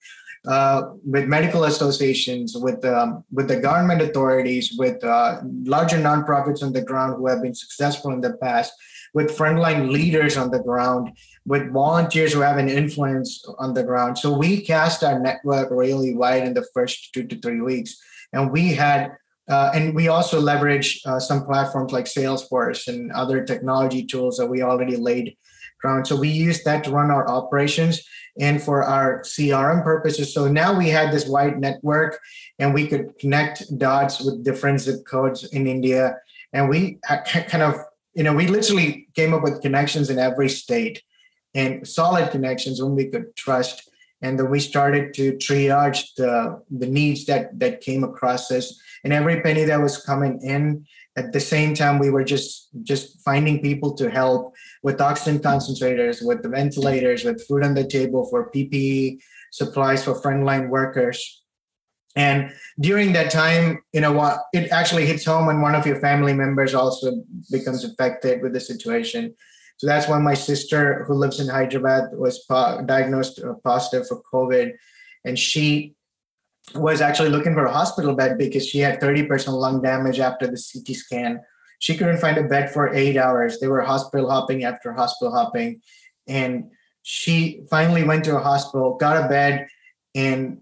uh, 0.48 0.94
with 1.04 1.28
medical 1.28 1.66
associations, 1.66 2.56
with 2.56 2.84
um, 2.86 3.24
with 3.32 3.48
the 3.50 3.60
government 3.60 4.02
authorities, 4.02 4.76
with 4.78 5.04
uh, 5.04 5.42
larger 5.64 5.98
nonprofits 5.98 6.64
on 6.64 6.72
the 6.72 6.82
ground 6.82 7.16
who 7.18 7.28
have 7.28 7.42
been 7.42 7.54
successful 7.54 8.12
in 8.12 8.22
the 8.22 8.34
past, 8.38 8.72
with 9.14 9.38
frontline 9.38 9.92
leaders 9.92 10.38
on 10.38 10.50
the 10.50 10.60
ground, 10.60 11.12
with 11.46 11.72
volunteers 11.74 12.32
who 12.32 12.40
have 12.40 12.58
an 12.58 12.70
influence 12.70 13.46
on 13.60 13.74
the 13.74 13.84
ground. 13.84 14.18
So 14.18 14.38
we 14.38 14.62
cast 14.62 15.04
our 15.04 15.20
network 15.20 15.70
really 15.70 16.16
wide 16.16 16.44
in 16.44 16.54
the 16.54 16.66
first 16.74 17.14
two 17.14 17.28
to 17.28 17.40
three 17.40 17.62
weeks, 17.62 17.98
and 18.34 18.52
we 18.52 18.74
had. 18.74 19.18
Uh, 19.50 19.72
and 19.74 19.96
we 19.96 20.10
also 20.10 20.42
leverage 20.42 21.02
uh, 21.06 21.18
some 21.18 21.46
platforms 21.46 21.94
like 21.94 22.04
Salesforce 22.04 22.90
and 22.90 23.10
other 23.14 23.46
technology 23.46 24.04
tools 24.04 24.36
that 24.36 24.46
we 24.46 24.62
already 24.62 24.98
laid 24.98 25.38
ground. 25.80 26.06
So 26.06 26.18
we 26.18 26.28
use 26.28 26.66
that 26.66 26.84
to 26.84 26.92
run 26.92 27.12
our 27.12 27.26
operations 27.30 28.04
and 28.40 28.62
for 28.62 28.84
our 28.84 29.22
CRM 29.22 29.84
purposes. 29.84 30.34
So 30.34 30.48
now 30.48 30.78
we 30.78 30.90
had 30.90 31.12
this 31.12 31.28
wide 31.28 31.60
network 31.60 32.20
and 32.60 32.74
we 32.74 32.88
could 32.88 33.18
connect 33.20 33.78
dots 33.78 34.22
with 34.22 34.44
different 34.44 34.82
zip 34.82 35.06
codes 35.06 35.44
in 35.46 35.68
India. 35.68 36.18
And 36.54 36.70
we 36.70 37.00
kind 37.48 37.64
of, 37.64 37.76
you 38.14 38.24
know, 38.24 38.34
we 38.34 38.48
literally 38.48 39.08
came 39.16 39.34
up 39.34 39.44
with 39.44 39.62
connections 39.62 40.10
in 40.10 40.20
every 40.20 40.50
state 40.50 41.04
and 41.54 41.88
solid 41.88 42.32
connections 42.32 42.82
when 42.82 42.96
we 42.96 43.06
could 43.06 43.36
trust. 43.36 43.90
And 44.22 44.40
then 44.40 44.50
we 44.50 44.60
started 44.60 45.14
to 45.16 45.34
triage 45.34 46.16
the, 46.16 46.62
the 46.70 46.88
needs 46.88 47.26
that, 47.26 47.60
that 47.60 47.82
came 47.82 48.04
across 48.04 48.52
us. 48.52 48.80
And 49.04 49.14
every 49.14 49.42
penny 49.42 49.64
that 49.66 49.82
was 49.82 50.04
coming 50.04 50.40
in, 50.42 50.86
at 51.18 51.34
the 51.34 51.40
same 51.40 51.74
time, 51.74 51.98
we 51.98 52.12
were 52.12 52.24
just 52.24 52.70
just 52.84 53.20
finding 53.22 53.60
people 53.60 53.96
to 53.96 54.10
help 54.10 54.54
with 54.88 55.02
oxygen 55.02 55.38
concentrators, 55.38 56.26
with 56.26 56.42
the 56.42 56.48
ventilators, 56.48 57.26
with 57.26 57.46
food 57.46 57.62
on 57.62 57.74
the 57.74 57.86
table 57.86 58.26
for 58.30 58.50
PPE 58.52 59.20
supplies 59.52 60.02
for 60.06 60.14
frontline 60.22 60.70
workers. 60.70 61.44
And 62.16 62.54
during 62.80 63.12
that 63.12 63.30
time, 63.30 63.80
you 63.92 64.00
know 64.00 64.14
what, 64.14 64.36
it 64.54 64.72
actually 64.72 65.06
hits 65.06 65.26
home 65.26 65.46
when 65.48 65.60
one 65.60 65.76
of 65.76 65.86
your 65.86 66.00
family 66.00 66.34
members 66.34 66.74
also 66.74 67.22
becomes 67.52 67.84
affected 67.84 68.42
with 68.42 68.54
the 68.54 68.62
situation. 68.62 69.36
So 69.76 69.88
that's 69.88 70.08
when 70.08 70.24
my 70.24 70.36
sister, 70.36 71.04
who 71.04 71.16
lives 71.16 71.42
in 71.42 71.50
Hyderabad, 71.50 72.04
was 72.14 72.46
diagnosed 72.86 73.44
uh, 73.44 73.56
positive 73.66 74.08
for 74.08 74.24
COVID, 74.34 74.72
and 75.26 75.38
she 75.38 75.96
was 76.76 77.02
actually 77.02 77.32
looking 77.36 77.56
for 77.56 77.66
a 77.66 77.78
hospital 77.80 78.16
bed 78.16 78.38
because 78.38 78.66
she 78.66 78.80
had 78.80 79.02
30% 79.02 79.50
lung 79.50 79.82
damage 79.82 80.20
after 80.22 80.48
the 80.48 80.62
CT 80.68 80.96
scan 80.96 81.42
she 81.80 81.96
couldn't 81.96 82.18
find 82.18 82.38
a 82.38 82.44
bed 82.44 82.72
for 82.72 82.94
eight 82.94 83.18
hours. 83.18 83.60
They 83.60 83.68
were 83.68 83.82
hospital 83.82 84.30
hopping 84.30 84.64
after 84.64 84.94
hospital 84.94 85.34
hopping. 85.34 85.82
And 86.28 86.72
she 87.04 87.62
finally 87.70 88.04
went 88.04 88.26
to 88.26 88.36
a 88.36 88.42
hospital, 88.42 88.96
got 88.96 89.24
a 89.24 89.30
bed, 89.30 89.68
and 90.14 90.60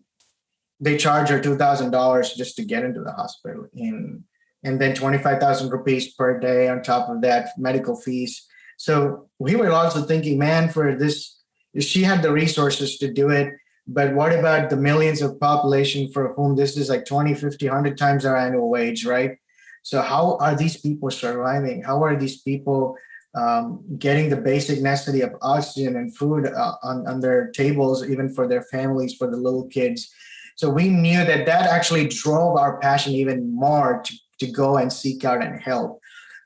they 0.80 0.98
charged 0.98 1.32
her 1.32 1.40
two 1.40 1.58
thousand 1.58 1.92
dollars 1.92 2.34
just 2.34 2.56
to 2.58 2.64
get 2.64 2.84
into 2.84 3.02
the 3.02 3.12
hospital, 3.12 3.66
and 3.74 4.24
and 4.64 4.80
then 4.80 4.94
twenty 4.94 5.18
five 5.18 5.40
thousand 5.40 5.72
rupees 5.72 6.14
per 6.14 6.40
day 6.40 6.68
on 6.68 6.84
top 6.84 7.10
of 7.10 7.22
that 7.22 7.50
medical 7.58 7.96
fees. 7.96 8.46
So 8.78 9.30
we 9.40 9.56
were 9.56 9.72
also 9.72 10.04
thinking, 10.04 10.38
man, 10.38 10.70
for 10.70 10.96
this, 10.96 11.42
she 11.80 12.04
had 12.04 12.22
the 12.22 12.32
resources 12.32 12.98
to 13.00 13.12
do 13.12 13.30
it. 13.30 13.54
But 13.88 14.14
what 14.14 14.32
about 14.32 14.70
the 14.70 14.78
millions 14.78 15.22
of 15.22 15.40
population 15.40 16.12
for 16.12 16.34
whom 16.34 16.56
this 16.56 16.76
is 16.76 16.90
like 16.90 17.06
20, 17.06 17.36
50, 17.36 17.68
100 17.68 17.98
times 17.98 18.26
our 18.26 18.36
annual 18.36 18.70
wage, 18.70 19.06
right? 19.06 19.38
So 19.86 20.02
how 20.02 20.38
are 20.42 20.56
these 20.56 20.78
people 20.78 21.12
surviving? 21.12 21.84
How 21.84 22.04
are 22.04 22.18
these 22.18 22.42
people 22.42 22.98
um, 23.36 23.84
getting 24.00 24.30
the 24.30 24.36
basic 24.36 24.82
necessity 24.82 25.22
of 25.22 25.36
oxygen 25.44 25.96
and 25.96 26.16
food 26.18 26.48
uh, 26.48 26.74
on, 26.82 27.08
on 27.08 27.20
their 27.20 27.52
tables, 27.52 28.04
even 28.10 28.34
for 28.34 28.48
their 28.48 28.64
families, 28.64 29.14
for 29.14 29.30
the 29.30 29.38
little 29.38 29.68
kids? 29.68 30.12
So 30.56 30.72
we 30.72 30.90
knew 30.90 31.24
that 31.24 31.46
that 31.46 31.70
actually 31.70 32.08
drove 32.08 32.58
our 32.58 32.80
passion 32.80 33.14
even 33.14 33.54
more 33.54 34.02
to, 34.04 34.14
to 34.40 34.48
go 34.48 34.78
and 34.78 34.92
seek 34.92 35.24
out 35.24 35.44
and 35.44 35.62
help. 35.62 36.00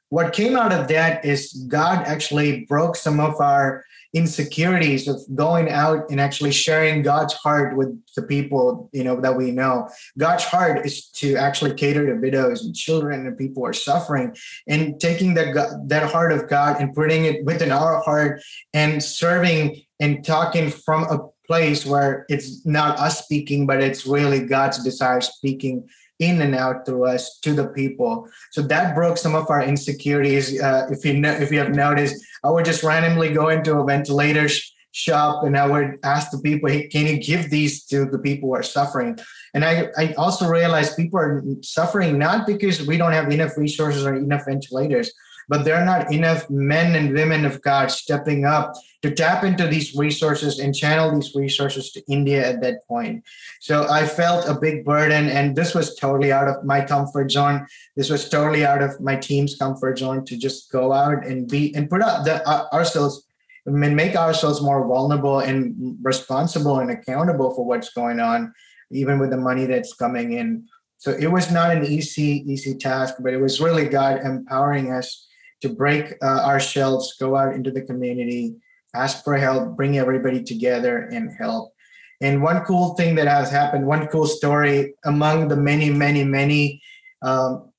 What 0.09 0.33
came 0.33 0.57
out 0.57 0.73
of 0.73 0.89
that 0.89 1.23
is 1.23 1.53
God 1.69 2.05
actually 2.07 2.65
broke 2.65 2.97
some 2.97 3.21
of 3.21 3.39
our 3.39 3.85
insecurities 4.13 5.07
of 5.07 5.21
going 5.35 5.69
out 5.69 6.09
and 6.09 6.19
actually 6.19 6.51
sharing 6.51 7.03
God's 7.03 7.33
heart 7.33 7.77
with 7.77 7.89
the 8.15 8.23
people 8.23 8.89
you 8.91 9.03
know 9.03 9.19
that 9.21 9.37
we 9.37 9.51
know. 9.51 9.87
God's 10.17 10.43
heart 10.43 10.85
is 10.85 11.07
to 11.11 11.35
actually 11.35 11.73
cater 11.75 12.05
to 12.07 12.19
widows 12.19 12.65
and 12.65 12.75
children 12.75 13.25
and 13.27 13.37
people 13.37 13.61
who 13.61 13.67
are 13.69 13.73
suffering, 13.73 14.35
and 14.67 14.99
taking 14.99 15.33
that 15.35 15.53
that 15.87 16.11
heart 16.11 16.31
of 16.31 16.47
God 16.47 16.81
and 16.81 16.93
putting 16.93 17.25
it 17.25 17.45
within 17.45 17.71
our 17.71 18.01
heart 18.01 18.41
and 18.73 19.03
serving 19.03 19.81
and 19.99 20.23
talking 20.25 20.71
from 20.71 21.03
a 21.03 21.19
place 21.45 21.85
where 21.85 22.25
it's 22.29 22.65
not 22.65 22.99
us 22.99 23.23
speaking, 23.23 23.65
but 23.65 23.81
it's 23.81 24.05
really 24.05 24.39
God's 24.45 24.83
desire 24.83 25.19
speaking 25.19 25.87
in 26.19 26.41
and 26.41 26.53
out 26.53 26.85
through 26.85 27.05
us 27.05 27.39
to 27.39 27.53
the 27.53 27.67
people. 27.67 28.27
So 28.51 28.61
that 28.63 28.93
broke 28.93 29.17
some 29.17 29.35
of 29.35 29.49
our 29.49 29.63
insecurities. 29.63 30.61
Uh, 30.61 30.87
if 30.91 31.05
you 31.05 31.13
know, 31.13 31.31
if 31.31 31.51
you 31.51 31.59
have 31.59 31.73
noticed, 31.73 32.23
I 32.43 32.51
would 32.51 32.65
just 32.65 32.83
randomly 32.83 33.33
go 33.33 33.49
into 33.49 33.77
a 33.77 33.85
ventilator 33.85 34.49
sh- 34.49 34.71
shop 34.91 35.43
and 35.43 35.57
I 35.57 35.65
would 35.67 35.99
ask 36.03 36.31
the 36.31 36.39
people, 36.39 36.69
"Hey, 36.69 36.87
can 36.87 37.05
you 37.07 37.17
give 37.21 37.49
these 37.49 37.85
to 37.85 38.05
the 38.05 38.19
people 38.19 38.49
who 38.49 38.55
are 38.55 38.63
suffering?" 38.63 39.17
And 39.53 39.63
I, 39.63 39.87
I 39.97 40.13
also 40.13 40.47
realized 40.47 40.97
people 40.97 41.19
are 41.19 41.43
suffering 41.61 42.17
not 42.17 42.45
because 42.45 42.85
we 42.85 42.97
don't 42.97 43.13
have 43.13 43.31
enough 43.31 43.57
resources 43.57 44.05
or 44.05 44.15
enough 44.15 44.45
ventilators, 44.45 45.11
but 45.49 45.65
there 45.65 45.75
are 45.75 45.83
not 45.83 46.13
enough 46.13 46.47
men 46.49 46.95
and 46.95 47.13
women 47.13 47.43
of 47.43 47.61
God 47.63 47.89
stepping 47.89 48.45
up 48.45 48.75
to 49.01 49.09
tap 49.09 49.43
into 49.43 49.65
these 49.65 49.95
resources 49.95 50.59
and 50.59 50.75
channel 50.75 51.13
these 51.13 51.33
resources 51.33 51.91
to 51.93 52.03
India 52.07 52.47
at 52.47 52.61
that 52.61 52.87
point. 52.87 53.23
So 53.59 53.87
I 53.89 54.05
felt 54.05 54.47
a 54.47 54.53
big 54.53 54.85
burden, 54.85 55.27
and 55.27 55.55
this 55.55 55.73
was 55.73 55.95
totally 55.95 56.31
out 56.31 56.47
of 56.47 56.63
my 56.63 56.85
comfort 56.85 57.31
zone. 57.31 57.65
This 57.95 58.11
was 58.11 58.29
totally 58.29 58.63
out 58.63 58.83
of 58.83 59.01
my 59.01 59.15
team's 59.15 59.55
comfort 59.55 59.97
zone 59.97 60.23
to 60.25 60.37
just 60.37 60.71
go 60.71 60.93
out 60.93 61.25
and 61.25 61.49
be 61.49 61.73
and 61.75 61.89
put 61.89 62.03
up 62.03 62.25
the, 62.25 62.47
uh, 62.47 62.67
ourselves 62.71 63.25
and 63.65 63.95
make 63.95 64.15
ourselves 64.15 64.61
more 64.61 64.87
vulnerable 64.87 65.39
and 65.39 65.97
responsible 66.03 66.79
and 66.79 66.91
accountable 66.91 67.53
for 67.55 67.65
what's 67.65 67.91
going 67.93 68.19
on, 68.19 68.53
even 68.91 69.17
with 69.17 69.31
the 69.31 69.37
money 69.37 69.65
that's 69.65 69.93
coming 69.93 70.33
in. 70.33 70.67
So 70.97 71.11
it 71.11 71.27
was 71.27 71.49
not 71.49 71.75
an 71.75 71.85
easy, 71.85 72.43
easy 72.45 72.75
task, 72.75 73.15
but 73.19 73.33
it 73.33 73.37
was 73.37 73.61
really 73.61 73.87
God 73.87 74.19
empowering 74.19 74.91
us 74.91 75.28
to 75.61 75.69
break 75.69 76.13
uh, 76.21 76.41
our 76.43 76.59
shelves, 76.59 77.15
go 77.19 77.35
out 77.35 77.53
into 77.53 77.71
the 77.71 77.81
community, 77.81 78.55
ask 78.95 79.23
for 79.23 79.37
help, 79.37 79.75
bring 79.75 79.97
everybody 79.97 80.43
together 80.43 81.09
and 81.11 81.31
help. 81.37 81.73
And 82.21 82.41
one 82.41 82.63
cool 82.65 82.95
thing 82.95 83.15
that 83.15 83.27
has 83.27 83.49
happened, 83.49 83.85
one 83.85 84.07
cool 84.07 84.27
story 84.27 84.95
among 85.05 85.47
the 85.47 85.55
many, 85.55 85.89
many, 85.89 86.23
many 86.23 86.81
um, 87.21 87.71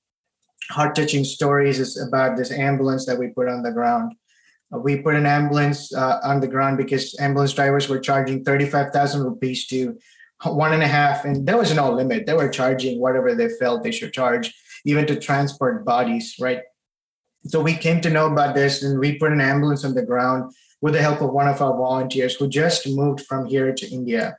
heart 0.69 0.95
touching 0.95 1.23
stories 1.23 1.79
is 1.79 2.01
about 2.01 2.37
this 2.37 2.51
ambulance 2.51 3.05
that 3.05 3.19
we 3.19 3.27
put 3.27 3.47
on 3.47 3.61
the 3.61 3.71
ground. 3.71 4.13
We 4.71 4.97
put 5.01 5.15
an 5.15 5.25
ambulance 5.25 5.93
uh, 5.93 6.19
on 6.23 6.39
the 6.39 6.47
ground 6.47 6.77
because 6.77 7.15
ambulance 7.19 7.53
drivers 7.53 7.89
were 7.89 7.99
charging 7.99 8.43
35,000 8.43 9.21
rupees 9.21 9.67
to 9.67 9.97
one 10.45 10.73
and 10.73 10.81
a 10.81 10.87
half, 10.87 11.25
and 11.25 11.45
there 11.45 11.57
was 11.57 11.75
no 11.75 11.91
limit. 11.91 12.25
They 12.25 12.33
were 12.33 12.49
charging 12.49 12.99
whatever 12.99 13.35
they 13.35 13.49
felt 13.59 13.83
they 13.83 13.91
should 13.91 14.13
charge, 14.13 14.53
even 14.85 15.05
to 15.07 15.19
transport 15.19 15.85
bodies, 15.85 16.35
right? 16.39 16.61
So 17.45 17.61
we 17.61 17.75
came 17.75 18.01
to 18.01 18.09
know 18.09 18.27
about 18.27 18.55
this 18.55 18.83
and 18.83 18.99
we 18.99 19.17
put 19.17 19.31
an 19.31 19.41
ambulance 19.41 19.83
on 19.83 19.93
the 19.93 20.05
ground 20.05 20.53
with 20.81 20.93
the 20.93 21.01
help 21.01 21.21
of 21.21 21.31
one 21.31 21.47
of 21.47 21.61
our 21.61 21.75
volunteers 21.75 22.35
who 22.35 22.47
just 22.47 22.87
moved 22.87 23.21
from 23.21 23.45
here 23.45 23.73
to 23.73 23.89
India. 23.89 24.37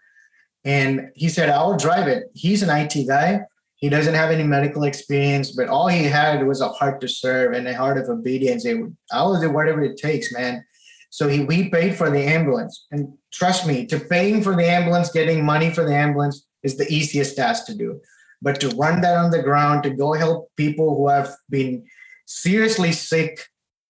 And 0.65 1.11
he 1.15 1.29
said, 1.29 1.49
I'll 1.49 1.77
drive 1.77 2.09
it. 2.09 2.25
He's 2.35 2.63
an 2.63 2.71
IT 2.71 3.07
guy. 3.07 3.43
He 3.77 3.89
doesn't 3.89 4.15
have 4.15 4.31
any 4.31 4.45
medical 4.45 4.85
experience, 4.85 5.51
but 5.51 5.69
all 5.69 5.89
he 5.89 6.05
had 6.05 6.47
was 6.47 6.61
a 6.61 6.69
heart 6.69 7.01
to 7.01 7.09
serve 7.09 7.53
and 7.53 7.67
a 7.67 7.75
heart 7.75 7.99
of 7.99 8.09
obedience. 8.09 8.65
I 8.65 9.23
will 9.25 9.41
do 9.41 9.51
whatever 9.51 9.83
it 9.83 9.97
takes, 9.97 10.33
man. 10.33 10.65
So 11.11 11.29
he, 11.29 11.45
we 11.45 11.69
paid 11.69 11.97
for 11.97 12.09
the 12.09 12.21
ambulance. 12.21 12.87
And 12.93 13.13
trust 13.33 13.67
me, 13.67 13.85
to 13.87 13.99
paying 13.99 14.41
for 14.41 14.55
the 14.55 14.67
ambulance, 14.67 15.11
getting 15.11 15.45
money 15.45 15.71
for 15.71 15.85
the 15.85 15.95
ambulance 15.95 16.47
is 16.63 16.77
the 16.77 16.87
easiest 16.93 17.37
task 17.37 17.67
to 17.67 17.75
do. 17.75 18.01
But 18.41 18.61
to 18.61 18.69
run 18.71 19.01
that 19.01 19.17
on 19.17 19.31
the 19.33 19.43
ground, 19.43 19.83
to 19.83 19.91
go 19.91 20.13
help 20.13 20.51
people 20.57 20.97
who 20.97 21.09
have 21.09 21.35
been 21.51 21.85
seriously 22.25 22.93
sick 22.93 23.47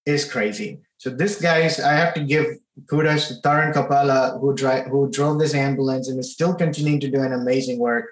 is 0.07 0.31
crazy. 0.31 0.81
So 0.99 1.11
this 1.11 1.40
guy's, 1.40 1.81
I 1.81 1.92
have 1.95 2.14
to 2.14 2.21
give 2.21 2.47
kudos 2.88 3.29
to 3.29 3.35
Taran 3.42 3.75
Kapala 3.75 4.40
who, 4.40 4.55
dri- 4.55 4.88
who 4.88 5.11
drove 5.11 5.38
this 5.38 5.55
ambulance 5.55 6.09
and 6.09 6.18
is 6.18 6.33
still 6.33 6.55
continuing 6.55 7.01
to 7.01 7.11
do 7.11 7.23
an 7.23 7.33
amazing 7.33 7.79
work 7.79 8.07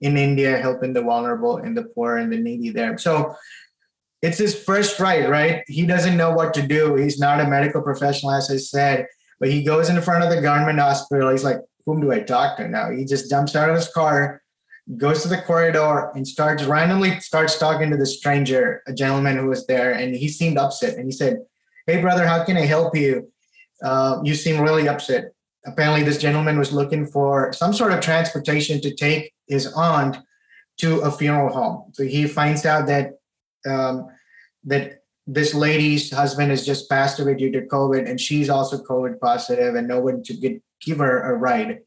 in 0.00 0.16
India, 0.16 0.56
helping 0.58 0.92
the 0.92 1.02
vulnerable 1.02 1.58
and 1.58 1.76
the 1.76 1.84
poor 1.84 2.16
and 2.16 2.32
the 2.32 2.38
needy 2.38 2.70
there. 2.70 2.96
So 2.98 3.36
it's 4.22 4.38
his 4.38 4.54
first 4.54 4.98
ride, 4.98 5.28
right? 5.28 5.62
He 5.66 5.86
doesn't 5.86 6.16
know 6.16 6.32
what 6.32 6.54
to 6.54 6.66
do. 6.66 6.94
He's 6.94 7.18
not 7.18 7.40
a 7.40 7.48
medical 7.48 7.82
professional, 7.82 8.32
as 8.32 8.50
I 8.50 8.56
said, 8.56 9.06
but 9.38 9.50
he 9.50 9.62
goes 9.62 9.88
in 9.88 10.00
front 10.02 10.24
of 10.24 10.30
the 10.30 10.42
government 10.42 10.78
hospital. 10.78 11.30
He's 11.30 11.44
like, 11.44 11.58
whom 11.86 12.00
do 12.00 12.12
I 12.12 12.20
talk 12.20 12.56
to 12.56 12.68
now? 12.68 12.90
He 12.90 13.04
just 13.04 13.30
jumps 13.30 13.56
out 13.56 13.70
of 13.70 13.76
his 13.76 13.88
car, 13.88 14.39
goes 14.96 15.22
to 15.22 15.28
the 15.28 15.40
corridor 15.42 16.10
and 16.14 16.26
starts 16.26 16.64
randomly 16.64 17.20
starts 17.20 17.58
talking 17.58 17.90
to 17.90 17.96
the 17.96 18.06
stranger, 18.06 18.82
a 18.86 18.92
gentleman 18.92 19.36
who 19.36 19.46
was 19.46 19.66
there, 19.66 19.92
and 19.92 20.14
he 20.14 20.28
seemed 20.28 20.58
upset. 20.58 20.96
And 20.96 21.04
he 21.04 21.12
said, 21.12 21.40
"Hey, 21.86 22.00
brother, 22.00 22.26
how 22.26 22.44
can 22.44 22.56
I 22.56 22.66
help 22.66 22.96
you? 22.96 23.32
Uh, 23.82 24.20
you 24.24 24.34
seem 24.34 24.60
really 24.60 24.88
upset." 24.88 25.32
Apparently, 25.66 26.02
this 26.02 26.18
gentleman 26.18 26.58
was 26.58 26.72
looking 26.72 27.06
for 27.06 27.52
some 27.52 27.72
sort 27.72 27.92
of 27.92 28.00
transportation 28.00 28.80
to 28.80 28.94
take 28.94 29.32
his 29.46 29.66
aunt 29.74 30.16
to 30.78 31.00
a 31.00 31.10
funeral 31.10 31.52
home. 31.52 31.92
So 31.92 32.04
he 32.04 32.26
finds 32.26 32.64
out 32.64 32.86
that 32.86 33.18
um, 33.66 34.08
that 34.64 35.02
this 35.26 35.54
lady's 35.54 36.10
husband 36.10 36.50
has 36.50 36.64
just 36.64 36.88
passed 36.88 37.20
away 37.20 37.34
due 37.34 37.52
to 37.52 37.62
COVID, 37.62 38.08
and 38.08 38.20
she's 38.20 38.50
also 38.50 38.82
COVID 38.82 39.20
positive, 39.20 39.74
and 39.74 39.86
no 39.86 40.00
one 40.00 40.22
to 40.24 40.34
get, 40.34 40.60
give 40.80 40.98
her 40.98 41.30
a 41.30 41.36
ride 41.36 41.80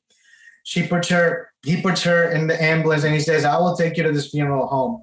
she 0.63 0.87
puts 0.87 1.09
her 1.09 1.52
he 1.63 1.81
puts 1.81 2.03
her 2.03 2.29
in 2.29 2.47
the 2.47 2.61
ambulance 2.61 3.03
and 3.03 3.13
he 3.13 3.19
says 3.19 3.45
i 3.45 3.57
will 3.57 3.75
take 3.75 3.97
you 3.97 4.03
to 4.03 4.11
this 4.11 4.29
funeral 4.29 4.67
home. 4.67 5.01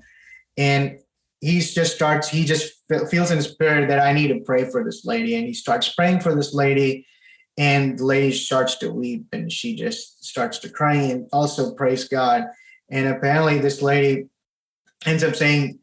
And 0.56 0.98
he 1.40 1.60
just 1.60 1.94
starts 1.94 2.28
he 2.28 2.44
just 2.44 2.72
feels 3.10 3.30
in 3.30 3.38
his 3.38 3.48
spirit 3.48 3.88
that 3.88 3.98
i 3.98 4.12
need 4.12 4.28
to 4.28 4.40
pray 4.40 4.70
for 4.70 4.84
this 4.84 5.04
lady. 5.04 5.34
And 5.36 5.46
he 5.46 5.54
starts 5.54 5.88
praying 5.94 6.20
for 6.20 6.34
this 6.34 6.54
lady 6.54 7.06
and 7.58 7.98
the 7.98 8.04
lady 8.04 8.32
starts 8.32 8.76
to 8.76 8.90
weep 8.90 9.26
and 9.32 9.50
she 9.50 9.74
just 9.74 10.24
starts 10.24 10.58
to 10.58 10.68
cry 10.68 10.94
and 10.94 11.28
also 11.32 11.74
praise 11.74 12.04
god. 12.08 12.44
And 12.90 13.08
apparently 13.08 13.58
this 13.58 13.80
lady 13.80 14.26
ends 15.06 15.24
up 15.24 15.36
saying 15.36 15.78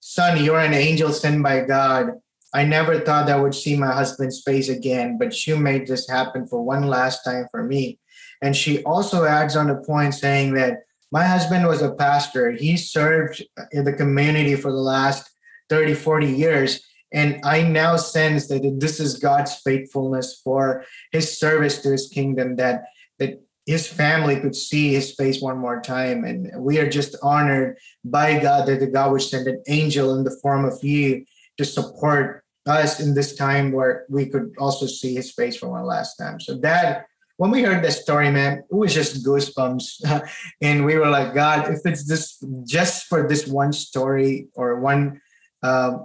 son 0.00 0.42
you're 0.42 0.58
an 0.58 0.74
angel 0.74 1.12
sent 1.12 1.42
by 1.42 1.60
god. 1.60 2.12
I 2.54 2.64
never 2.64 3.00
thought 3.00 3.30
i 3.30 3.40
would 3.40 3.54
see 3.54 3.76
my 3.76 3.92
husband's 3.92 4.42
face 4.42 4.68
again 4.68 5.18
but 5.18 5.46
you 5.46 5.56
made 5.56 5.86
this 5.86 6.08
happen 6.08 6.46
for 6.46 6.62
one 6.62 6.86
last 6.86 7.24
time 7.24 7.46
for 7.50 7.62
me 7.62 7.98
and 8.42 8.56
she 8.56 8.82
also 8.82 9.24
adds 9.24 9.56
on 9.56 9.70
a 9.70 9.80
point 9.82 10.14
saying 10.14 10.54
that 10.54 10.80
my 11.12 11.24
husband 11.24 11.66
was 11.66 11.80
a 11.80 11.94
pastor. 11.94 12.50
He 12.50 12.76
served 12.76 13.42
in 13.70 13.84
the 13.84 13.92
community 13.92 14.56
for 14.56 14.72
the 14.72 14.78
last 14.78 15.30
30, 15.70 15.94
40 15.94 16.26
years. 16.26 16.80
And 17.12 17.40
I 17.44 17.62
now 17.62 17.96
sense 17.96 18.48
that 18.48 18.78
this 18.80 18.98
is 18.98 19.18
God's 19.18 19.54
faithfulness 19.56 20.40
for 20.42 20.84
his 21.12 21.38
service 21.38 21.82
to 21.82 21.90
his 21.90 22.08
kingdom, 22.08 22.56
that, 22.56 22.84
that 23.18 23.42
his 23.66 23.86
family 23.86 24.40
could 24.40 24.56
see 24.56 24.92
his 24.92 25.14
face 25.14 25.40
one 25.40 25.58
more 25.58 25.80
time. 25.80 26.24
And 26.24 26.50
we 26.56 26.78
are 26.78 26.88
just 26.88 27.14
honored 27.22 27.76
by 28.04 28.40
God 28.40 28.66
that 28.66 28.80
the 28.80 28.86
God 28.86 29.12
would 29.12 29.22
send 29.22 29.46
an 29.46 29.62
angel 29.68 30.16
in 30.16 30.24
the 30.24 30.36
form 30.42 30.64
of 30.64 30.82
you 30.82 31.26
to 31.58 31.64
support 31.64 32.42
us 32.66 32.98
in 32.98 33.14
this 33.14 33.36
time 33.36 33.70
where 33.70 34.06
we 34.08 34.26
could 34.26 34.54
also 34.58 34.86
see 34.86 35.14
his 35.14 35.30
face 35.30 35.56
for 35.56 35.68
one 35.68 35.84
last 35.84 36.16
time. 36.16 36.40
So 36.40 36.54
that 36.58 37.06
when 37.42 37.50
we 37.50 37.60
heard 37.64 37.82
this 37.82 38.00
story, 38.00 38.30
man, 38.30 38.58
it 38.58 38.72
was 38.72 38.94
just 38.94 39.26
goosebumps. 39.26 40.30
and 40.60 40.86
we 40.86 40.94
were 40.94 41.10
like, 41.10 41.34
God, 41.34 41.72
if 41.72 41.80
it's 41.84 42.06
this 42.06 42.38
just 42.62 43.06
for 43.06 43.26
this 43.26 43.48
one 43.48 43.72
story 43.72 44.46
or 44.54 44.78
one 44.78 45.20
uh, 45.60 45.98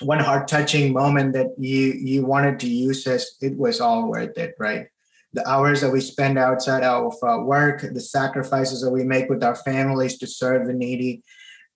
one 0.00 0.18
heart 0.18 0.48
touching 0.48 0.92
moment 0.92 1.34
that 1.34 1.54
you 1.56 1.92
you 1.92 2.26
wanted 2.26 2.58
to 2.58 2.68
use 2.68 3.06
us, 3.06 3.36
it 3.40 3.56
was 3.56 3.80
all 3.80 4.10
worth 4.10 4.36
it, 4.36 4.56
right? 4.58 4.88
the 5.32 5.48
hours 5.48 5.80
that 5.80 5.92
we 5.92 6.00
spend 6.00 6.36
outside 6.36 6.82
of 6.82 7.14
uh, 7.22 7.38
work, 7.38 7.82
the 7.82 8.00
sacrifices 8.00 8.82
that 8.82 8.90
we 8.90 9.04
make 9.04 9.30
with 9.30 9.44
our 9.44 9.54
families 9.54 10.18
to 10.18 10.26
serve 10.26 10.66
the 10.66 10.72
needy. 10.72 11.22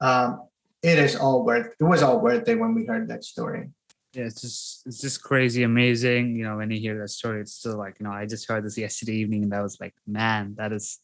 Um, 0.01 0.43
it 0.83 0.99
is 0.99 1.15
all 1.15 1.45
worth. 1.45 1.69
It 1.79 1.85
was 1.85 2.03
all 2.03 2.19
worth 2.19 2.49
it 2.49 2.59
when 2.59 2.75
we 2.75 2.85
heard 2.85 3.07
that 3.07 3.23
story. 3.23 3.71
Yeah, 4.15 4.27
it's 4.27 4.41
just 4.41 4.87
it's 4.87 5.01
just 5.01 5.23
crazy 5.23 5.65
amazing. 5.65 6.37
You 6.37 6.45
know, 6.45 6.57
when 6.59 6.71
you 6.71 6.79
hear 6.79 6.99
that 7.01 7.09
story, 7.09 7.41
it's 7.41 7.55
still 7.55 7.77
like 7.77 7.97
you 7.99 8.05
know 8.05 8.13
I 8.13 8.27
just 8.27 8.49
heard 8.49 8.65
this 8.65 8.79
yesterday 8.79 9.15
evening, 9.15 9.43
and 9.43 9.53
I 9.53 9.61
was 9.61 9.79
like, 9.81 9.95
man, 10.07 10.55
that 10.57 10.73
is 10.73 11.01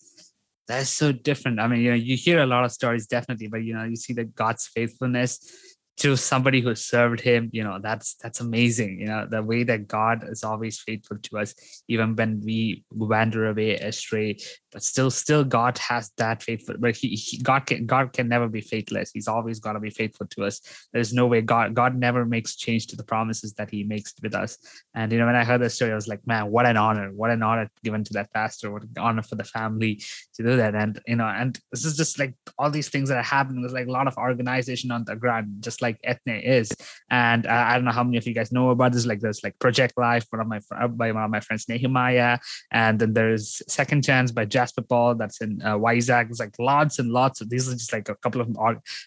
that 0.69 0.83
is 0.83 0.91
so 0.91 1.11
different. 1.11 1.59
I 1.59 1.67
mean, 1.67 1.81
you 1.81 1.91
know, 1.91 1.97
you 1.97 2.17
hear 2.17 2.41
a 2.41 2.47
lot 2.47 2.65
of 2.65 2.71
stories 2.71 3.09
definitely, 3.09 3.49
but 3.49 3.65
you 3.65 3.75
know, 3.75 3.83
you 3.83 3.97
see 3.97 4.13
that 4.13 4.37
God's 4.37 4.69
faithfulness 4.69 5.70
to 6.01 6.17
somebody 6.17 6.61
who 6.61 6.75
served 6.75 7.21
him 7.21 7.49
you 7.53 7.63
know 7.63 7.79
that's 7.81 8.15
that's 8.23 8.41
amazing 8.41 8.99
you 9.01 9.07
know 9.07 9.27
the 9.31 9.43
way 9.43 9.63
that 9.63 9.87
god 9.87 10.25
is 10.29 10.43
always 10.43 10.81
faithful 10.81 11.17
to 11.19 11.39
us 11.39 11.55
even 11.89 12.17
when 12.17 12.41
we 12.45 12.85
wander 12.91 13.49
away 13.49 13.75
astray 13.77 14.37
but 14.73 14.83
still 14.83 15.11
still 15.11 15.45
god 15.45 15.77
has 15.79 16.11
that 16.17 16.43
faithful 16.43 16.75
but 16.79 16.97
he, 16.97 17.09
he 17.09 17.39
god 17.39 17.67
can 17.67 17.87
god 17.87 18.13
can 18.13 18.29
never 18.29 18.49
be 18.49 18.61
faithless. 18.61 19.11
He's 19.13 19.29
always 19.29 19.61
got 19.61 19.75
to 19.75 19.81
be 19.81 19.91
faithful 19.91 20.27
to 20.27 20.45
us. 20.45 20.61
There's 20.93 21.13
no 21.13 21.27
way 21.27 21.41
god 21.41 21.75
god 21.75 21.95
never 21.97 22.25
makes 22.25 22.57
change 22.57 22.87
to 22.89 22.97
the 22.97 23.05
promises 23.05 23.53
that 23.55 23.71
he 23.71 23.85
makes 23.85 24.15
with 24.23 24.35
us. 24.35 24.59
And 24.95 25.13
you 25.13 25.19
know 25.19 25.27
when 25.27 25.37
i 25.37 25.45
heard 25.45 25.61
the 25.61 25.71
story 25.71 25.93
i 25.93 25.95
was 25.95 26.09
like 26.09 26.27
man 26.27 26.51
what 26.51 26.67
an 26.67 26.77
honor 26.77 27.11
what 27.13 27.31
an 27.31 27.43
honor 27.43 27.69
given 27.85 28.05
to 28.05 28.13
that 28.15 28.33
pastor 28.33 28.71
what 28.71 28.83
an 28.83 28.95
honor 28.99 29.23
for 29.23 29.35
the 29.35 29.45
family 29.45 30.03
to 30.35 30.43
do 30.43 30.57
that. 30.57 30.75
And 30.75 31.01
you 31.07 31.17
know 31.17 31.27
and 31.27 31.59
this 31.73 31.85
is 31.85 31.97
just 31.97 32.19
like 32.19 32.35
all 32.59 32.71
these 32.71 32.89
things 32.89 33.09
that 33.09 33.19
are 33.19 33.23
happening 33.23 33.63
there's 33.63 33.73
like 33.73 33.89
a 33.89 33.93
lot 33.93 34.07
of 34.07 34.17
organization 34.17 34.91
on 34.91 35.05
the 35.05 35.17
ground 35.17 35.47
just 35.61 35.83
like 35.83 35.90
ethne 36.05 36.41
is 36.41 36.71
and 37.11 37.47
uh, 37.47 37.65
i 37.69 37.75
don't 37.75 37.85
know 37.85 37.91
how 37.91 38.05
many 38.05 38.17
of 38.17 38.27
you 38.27 38.35
guys 38.35 38.53
know 38.53 38.71
about 38.71 38.93
this 38.93 39.07
like 39.07 39.21
there's 39.21 39.43
like 39.43 39.59
project 39.59 39.95
life 39.97 40.25
one 40.31 40.41
of 40.41 40.47
my 40.47 40.61
by 40.89 41.13
one 41.13 41.25
of 41.25 41.31
my 41.31 41.41
friends 41.41 41.69
nehemiah 41.69 42.39
and 42.73 42.99
then 42.99 43.13
there's 43.13 43.63
second 43.69 44.03
chance 44.05 44.31
by 44.31 44.45
Jasper 44.45 44.83
Paul 44.83 45.15
that's 45.15 45.41
in 45.41 45.61
uh, 45.63 45.79
Vizag. 45.79 46.29
There's 46.29 46.41
like 46.41 46.55
lots 46.59 46.99
and 46.99 47.11
lots 47.11 47.41
of 47.41 47.51
these 47.51 47.69
are 47.69 47.73
just 47.73 47.93
like 47.93 48.09
a 48.09 48.15
couple 48.17 48.41
of 48.41 48.49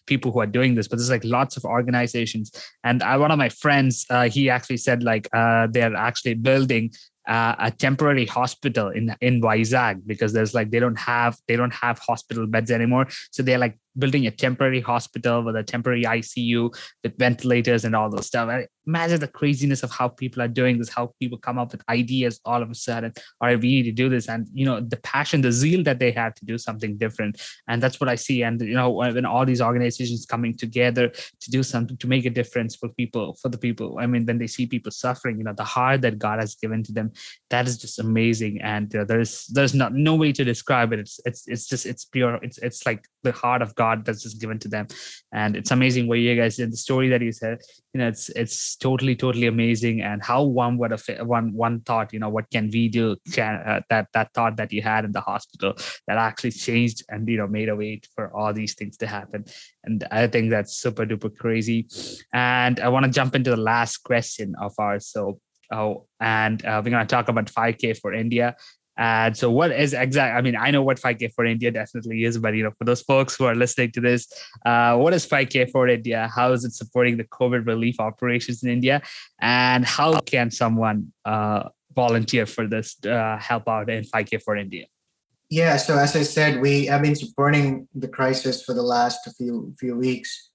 people 0.08 0.32
who 0.32 0.40
are 0.40 0.48
doing 0.48 0.76
this, 0.76 0.88
but 0.88 0.98
there's 0.98 1.10
like 1.10 1.24
lots 1.24 1.58
of 1.58 1.66
organizations. 1.66 2.52
And 2.84 3.04
I, 3.04 3.18
one 3.18 3.32
of 3.32 3.38
my 3.38 3.50
friends, 3.50 4.06
uh, 4.10 4.30
he 4.30 4.50
actually 4.50 4.78
said 4.78 5.04
like 5.04 5.28
uh, 5.34 5.68
they're 5.72 5.96
actually 5.96 6.36
building 6.36 6.92
uh, 7.28 7.56
a 7.60 7.72
temporary 7.72 8.26
hospital 8.26 8.90
in 8.90 9.16
in 9.22 9.42
Vizag 9.42 10.02
because 10.06 10.34
there's 10.34 10.54
like 10.54 10.72
they 10.72 10.80
don't 10.80 11.00
have 11.00 11.38
they 11.48 11.56
don't 11.56 11.74
have 11.74 11.98
hospital 12.00 12.46
beds 12.48 12.70
anymore. 12.70 13.08
So 13.32 13.44
they're 13.44 13.58
like 13.58 13.78
building 13.98 14.28
a 14.28 14.32
temporary 14.32 14.82
hospital 14.82 15.44
with 15.44 15.56
a 15.56 15.64
temporary 15.64 16.04
ICU 16.04 16.74
with 17.04 17.18
ventilators 17.18 17.86
and 17.86 17.96
all 17.96 18.10
those 18.10 18.28
stuff. 18.28 18.50
I 18.50 18.68
imagine 18.88 19.20
the 19.20 19.28
craziness 19.28 19.84
of 19.84 19.92
how 19.92 20.08
people 20.08 20.42
are 20.42 20.48
doing 20.48 20.78
this, 20.78 20.90
how 20.90 21.14
people 21.20 21.38
come 21.38 21.58
up 21.58 21.72
with 21.72 21.84
ideas 21.90 22.40
all 22.46 22.62
of 22.62 22.70
a 22.70 22.76
sudden, 22.76 23.14
all 23.40 23.48
right, 23.48 23.60
we 23.60 23.70
need 23.70 23.84
to 23.84 23.92
do 23.92 24.10
this. 24.10 24.28
And, 24.28 24.48
you 24.54 24.66
know, 24.66 24.82
the 24.82 24.98
passion, 24.98 25.42
the 25.42 25.52
zeal 25.52 25.84
that 25.84 26.00
they 26.00 26.12
have 26.12 26.34
to 26.36 26.46
do 26.46 26.58
something 26.58 26.98
different. 26.98 27.42
And 27.68 27.82
that's 27.82 28.00
what 28.00 28.10
I 28.10 28.16
see. 28.16 28.44
And, 28.44 28.60
you 28.62 28.74
know, 28.74 28.90
when 28.90 29.26
all 29.26 29.46
these 29.46 29.62
organizations 29.62 30.26
coming 30.26 30.56
together 30.56 31.10
to 31.10 31.52
do 31.52 31.64
something, 31.64 31.98
to 31.98 32.08
make 32.08 32.26
a 32.26 32.30
difference 32.30 32.76
for 32.76 32.90
people, 32.90 33.38
for 33.42 33.50
the 33.50 33.58
people, 33.58 33.98
I 34.00 34.08
mean, 34.08 34.26
when 34.26 34.38
they 34.38 34.48
see 34.48 34.66
people 34.66 34.92
suffering, 34.92 35.38
you 35.38 35.44
know, 35.44 35.54
the 35.54 35.64
heart 35.64 36.02
that 36.02 36.20
God 36.20 36.40
has 36.40 36.56
given 36.56 36.84
to 36.84 36.92
them, 36.92 37.12
that 37.50 37.68
is 37.68 37.78
just 37.78 38.00
amazing. 38.00 38.62
And 38.62 38.90
there's, 38.90 39.48
there's 39.48 39.74
not, 39.74 39.94
no 39.94 40.16
way 40.16 40.32
to 40.34 40.44
describe 40.44 40.92
it. 40.94 41.00
It's, 41.00 41.20
it's, 41.26 41.48
it's 41.48 41.68
just, 41.68 41.86
it's 41.86 42.06
pure. 42.06 42.40
It's, 42.42 42.58
it's 42.58 42.86
like 42.86 43.08
the 43.24 43.32
heart 43.32 43.62
of 43.62 43.74
God 43.76 44.06
that's 44.06 44.24
just 44.24 44.40
given 44.40 44.60
to 44.60 44.68
them. 44.68 44.88
And 45.32 45.56
it's 45.56 45.72
amazing 45.72 46.08
what 46.08 46.20
you 46.20 46.36
guys 46.36 46.58
did. 46.58 46.72
The 46.72 46.78
story 46.78 47.10
that 47.10 47.22
you 47.22 47.32
said, 47.32 47.60
you 47.94 48.00
know, 48.00 48.08
it's 48.08 48.30
it's 48.30 48.76
totally 48.76 49.16
totally 49.16 49.48
amazing. 49.48 50.02
And 50.02 50.24
how 50.24 50.44
one 50.44 50.78
would 50.78 50.92
have 50.92 51.04
one 51.22 51.54
one 51.54 51.82
thought, 51.82 52.14
you 52.14 52.20
know, 52.20 52.30
what 52.30 52.50
can 52.52 52.70
we 52.72 52.90
do? 52.90 53.16
Can 53.32 53.56
uh, 53.56 53.82
that 53.90 54.08
that 54.14 54.34
thought 54.34 54.58
that 54.58 54.72
you 54.72 54.82
had 54.82 55.06
in 55.06 55.12
the 55.12 55.22
hospital 55.22 55.74
that 56.08 56.18
actually 56.18 56.52
changed 56.52 57.04
and 57.10 57.28
you 57.28 57.38
know 57.38 57.48
made 57.48 57.70
a 57.70 57.76
way 57.76 58.02
for 58.16 58.36
all 58.36 58.54
these 58.54 58.76
things 58.76 58.98
to 58.98 59.08
happen. 59.08 59.46
And 59.84 60.06
I 60.12 60.28
think 60.28 60.50
that's 60.50 60.76
super 60.76 61.06
duper 61.06 61.36
crazy. 61.36 61.88
And 62.34 62.80
I 62.80 62.90
want 62.90 63.06
to 63.06 63.12
jump 63.12 63.36
into 63.36 63.50
the 63.50 63.58
last 63.58 63.98
question 63.98 64.56
of 64.60 64.74
ours. 64.78 65.08
So 65.08 65.40
Oh, 65.74 66.06
and 66.20 66.64
uh, 66.64 66.82
we're 66.84 66.92
going 66.92 67.06
to 67.06 67.10
talk 67.10 67.30
about 67.30 67.46
5K 67.46 68.00
for 68.00 68.14
India. 68.14 68.56
And 68.98 69.36
so, 69.36 69.50
what 69.50 69.72
is 69.72 69.94
exact? 69.94 70.38
I 70.38 70.42
mean, 70.42 70.56
I 70.56 70.70
know 70.70 70.84
what 70.84 71.00
5K 71.00 71.34
for 71.34 71.46
India 71.46 71.72
definitely 71.72 72.24
is, 72.26 72.38
but 72.38 72.54
you 72.54 72.64
know, 72.64 72.72
for 72.78 72.86
those 72.86 73.02
folks 73.02 73.36
who 73.36 73.46
are 73.46 73.56
listening 73.56 73.92
to 73.94 74.02
this, 74.02 74.32
uh, 74.66 74.96
what 74.98 75.14
is 75.14 75.26
5K 75.26 75.72
for 75.72 75.88
India? 75.88 76.30
How 76.34 76.52
is 76.52 76.64
it 76.64 76.74
supporting 76.74 77.18
the 77.18 77.24
COVID 77.24 77.66
relief 77.66 78.00
operations 78.00 78.64
in 78.64 78.70
India? 78.70 79.02
And 79.42 79.84
how 79.84 80.20
can 80.20 80.52
someone 80.52 81.12
uh, 81.26 81.70
volunteer 81.96 82.46
for 82.46 82.68
this, 82.68 83.04
uh, 83.06 83.38
help 83.40 83.68
out 83.68 83.90
in 83.90 84.04
5K 84.04 84.44
for 84.44 84.56
India? 84.56 84.86
Yeah, 85.50 85.78
so 85.78 85.98
as 85.98 86.16
I 86.16 86.24
said, 86.24 86.62
we 86.62 86.86
have 86.88 87.02
been 87.02 87.16
supporting 87.16 87.88
the 87.94 88.08
crisis 88.08 88.64
for 88.64 88.74
the 88.74 88.82
last 88.82 89.20
few 89.38 89.74
few 89.80 89.96
weeks, 89.96 90.50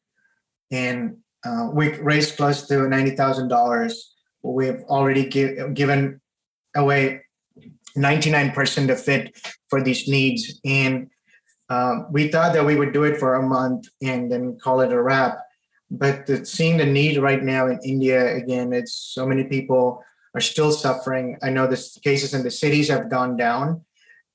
and 0.73 1.19
uh, 1.45 1.71
we 1.73 1.95
raised 2.01 2.37
close 2.37 2.67
to 2.67 2.89
ninety 2.89 3.15
thousand 3.15 3.49
dollars. 3.49 4.15
We've 4.43 4.83
already 4.89 5.29
give, 5.29 5.75
given 5.75 6.21
away 6.75 7.23
99% 7.97 8.91
of 8.91 9.09
it 9.09 9.55
for 9.69 9.83
these 9.83 10.09
needs. 10.09 10.61
And 10.65 11.11
um, 11.69 12.07
we 12.11 12.29
thought 12.29 12.53
that 12.55 12.65
we 12.65 12.77
would 12.77 12.93
do 12.93 13.05
it 13.05 13.19
for 13.19 13.35
a 13.35 13.43
month 13.43 13.89
and 14.03 14.31
then 14.31 14.59
call 14.59 14.81
it 14.81 14.93
a 14.93 15.03
wrap. 15.03 15.39
But 15.91 16.27
the, 16.27 16.45
seeing 16.45 16.77
the 16.77 16.87
need 16.87 17.19
right 17.19 17.43
now 17.43 17.67
in 17.67 17.79
India, 17.85 18.37
again, 18.37 18.73
it's 18.73 18.95
so 18.95 19.27
many 19.27 19.45
people 19.45 20.03
are 20.35 20.41
still 20.41 20.73
suffering. 20.73 21.39
I 21.43 21.51
know 21.51 21.67
the 21.67 21.83
cases 22.03 22.35
in 22.35 22.43
the 22.43 22.51
cities 22.51 22.89
have 22.89 23.11
gone 23.11 23.37
down, 23.37 23.85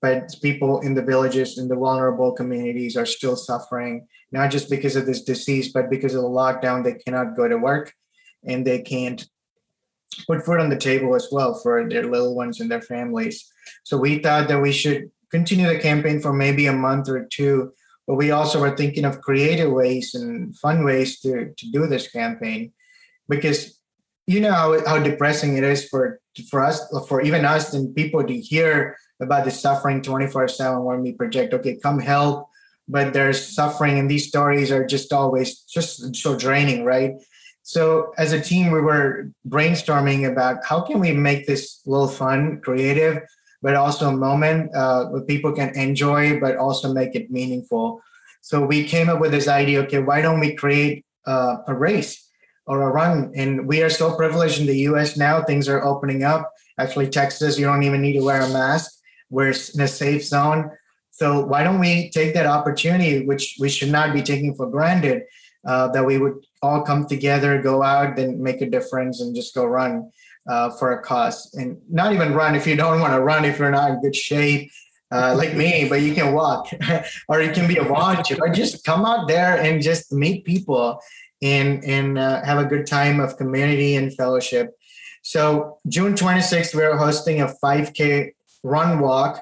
but 0.01 0.35
people 0.41 0.81
in 0.81 0.95
the 0.95 1.03
villages, 1.03 1.57
in 1.57 1.67
the 1.67 1.75
vulnerable 1.75 2.31
communities 2.31 2.97
are 2.97 3.05
still 3.05 3.35
suffering, 3.35 4.07
not 4.31 4.51
just 4.51 4.69
because 4.69 4.95
of 4.95 5.05
this 5.05 5.21
disease, 5.21 5.71
but 5.71 5.89
because 5.89 6.15
of 6.15 6.23
the 6.23 6.27
lockdown. 6.27 6.83
They 6.83 6.93
cannot 6.93 7.35
go 7.35 7.47
to 7.47 7.57
work 7.57 7.93
and 8.45 8.65
they 8.65 8.81
can't 8.81 9.25
put 10.27 10.45
food 10.45 10.59
on 10.59 10.69
the 10.69 10.77
table 10.77 11.15
as 11.15 11.27
well 11.31 11.53
for 11.53 11.87
their 11.87 12.03
little 12.03 12.35
ones 12.35 12.59
and 12.59 12.69
their 12.69 12.81
families. 12.81 13.49
So 13.83 13.97
we 13.97 14.19
thought 14.19 14.47
that 14.47 14.61
we 14.61 14.71
should 14.71 15.11
continue 15.31 15.67
the 15.67 15.79
campaign 15.79 16.19
for 16.19 16.33
maybe 16.33 16.67
a 16.67 16.73
month 16.73 17.09
or 17.09 17.25
two, 17.25 17.73
but 18.07 18.15
we 18.15 18.31
also 18.31 18.59
were 18.59 18.75
thinking 18.75 19.05
of 19.05 19.21
creative 19.21 19.71
ways 19.71 20.13
and 20.13 20.55
fun 20.57 20.83
ways 20.83 21.19
to, 21.21 21.53
to 21.57 21.71
do 21.71 21.87
this 21.87 22.09
campaign 22.09 22.71
because 23.27 23.79
you 24.27 24.39
know 24.39 24.51
how, 24.51 24.85
how 24.85 24.99
depressing 24.99 25.57
it 25.57 25.63
is 25.63 25.87
for 25.89 26.19
for 26.49 26.63
us 26.63 26.81
for 27.07 27.21
even 27.21 27.45
us 27.45 27.73
and 27.73 27.95
people 27.95 28.23
to 28.23 28.39
hear 28.39 28.97
about 29.21 29.45
the 29.45 29.51
suffering 29.51 30.01
24 30.01 30.47
7 30.47 30.83
when 30.83 31.01
we 31.01 31.11
project 31.11 31.53
okay 31.53 31.77
come 31.81 31.99
help 31.99 32.47
but 32.87 33.13
there's 33.13 33.55
suffering 33.55 33.99
and 33.99 34.09
these 34.09 34.27
stories 34.27 34.71
are 34.71 34.85
just 34.85 35.13
always 35.13 35.59
just 35.61 36.15
so 36.15 36.37
draining 36.37 36.83
right 36.83 37.13
so 37.63 38.13
as 38.17 38.33
a 38.33 38.41
team, 38.41 38.71
we 38.71 38.81
were 38.81 39.29
brainstorming 39.47 40.29
about 40.29 40.57
how 40.65 40.81
can 40.81 40.99
we 40.99 41.13
make 41.13 41.47
this 41.47 41.81
a 41.87 41.89
little 41.89 42.09
fun, 42.09 42.59
creative, 42.61 43.21
but 43.61 43.75
also 43.75 44.09
a 44.09 44.17
moment 44.17 44.75
uh, 44.75 45.05
where 45.05 45.21
people 45.21 45.53
can 45.53 45.73
enjoy, 45.77 46.41
but 46.41 46.57
also 46.57 46.93
make 46.93 47.15
it 47.15 47.31
meaningful. 47.31 48.01
So 48.41 48.65
we 48.65 48.83
came 48.83 49.07
up 49.07 49.21
with 49.21 49.31
this 49.31 49.47
idea. 49.47 49.81
Okay, 49.83 49.99
why 49.99 50.21
don't 50.21 50.41
we 50.41 50.53
create 50.53 51.05
uh, 51.25 51.57
a 51.65 51.73
race 51.73 52.29
or 52.67 52.81
a 52.81 52.91
run? 52.91 53.31
And 53.33 53.65
we 53.65 53.81
are 53.81 53.89
so 53.89 54.13
privileged 54.13 54.59
in 54.59 54.67
the 54.67 54.79
U.S. 54.91 55.15
now; 55.15 55.41
things 55.41 55.69
are 55.69 55.81
opening 55.85 56.25
up. 56.25 56.51
Actually, 56.77 57.07
Texas, 57.07 57.57
you 57.57 57.65
don't 57.65 57.83
even 57.83 58.01
need 58.01 58.13
to 58.13 58.25
wear 58.25 58.41
a 58.41 58.49
mask. 58.49 58.91
We're 59.29 59.53
in 59.73 59.81
a 59.81 59.87
safe 59.87 60.25
zone. 60.25 60.69
So 61.11 61.45
why 61.45 61.63
don't 61.63 61.79
we 61.79 62.09
take 62.09 62.33
that 62.33 62.45
opportunity, 62.45 63.25
which 63.25 63.55
we 63.59 63.69
should 63.69 63.91
not 63.91 64.13
be 64.13 64.21
taking 64.21 64.53
for 64.55 64.69
granted, 64.69 65.23
uh, 65.65 65.87
that 65.89 66.05
we 66.05 66.17
would 66.17 66.43
all 66.63 66.81
come 66.81 67.05
together, 67.05 67.61
go 67.61 67.83
out, 67.83 68.15
then 68.15 68.41
make 68.41 68.61
a 68.61 68.69
difference, 68.69 69.21
and 69.21 69.35
just 69.35 69.53
go 69.53 69.65
run 69.65 70.09
uh, 70.47 70.69
for 70.71 70.93
a 70.93 71.01
cause. 71.03 71.53
And 71.53 71.77
not 71.89 72.13
even 72.13 72.33
run 72.33 72.55
if 72.55 72.65
you 72.65 72.75
don't 72.75 72.99
want 72.99 73.13
to 73.13 73.19
run, 73.19 73.45
if 73.45 73.59
you're 73.59 73.69
not 73.69 73.91
in 73.91 74.01
good 74.01 74.15
shape, 74.15 74.71
uh, 75.11 75.35
like 75.37 75.53
me, 75.55 75.87
but 75.87 76.01
you 76.01 76.15
can 76.15 76.33
walk, 76.33 76.69
or 77.27 77.41
you 77.41 77.51
can 77.51 77.67
be 77.67 77.77
a 77.77 77.83
volunteer, 77.83 78.37
or 78.41 78.49
just 78.49 78.83
come 78.83 79.05
out 79.05 79.27
there 79.27 79.57
and 79.57 79.81
just 79.81 80.11
meet 80.11 80.45
people 80.45 80.99
and 81.41 81.83
and 81.83 82.17
uh, 82.17 82.43
have 82.43 82.57
a 82.57 82.65
good 82.65 82.87
time 82.87 83.19
of 83.19 83.37
community 83.37 83.95
and 83.95 84.15
fellowship. 84.15 84.71
So 85.21 85.79
June 85.87 86.13
26th, 86.13 86.73
we're 86.73 86.97
hosting 86.97 87.41
a 87.41 87.53
5K 87.63 88.31
run 88.63 88.99
walk, 88.99 89.41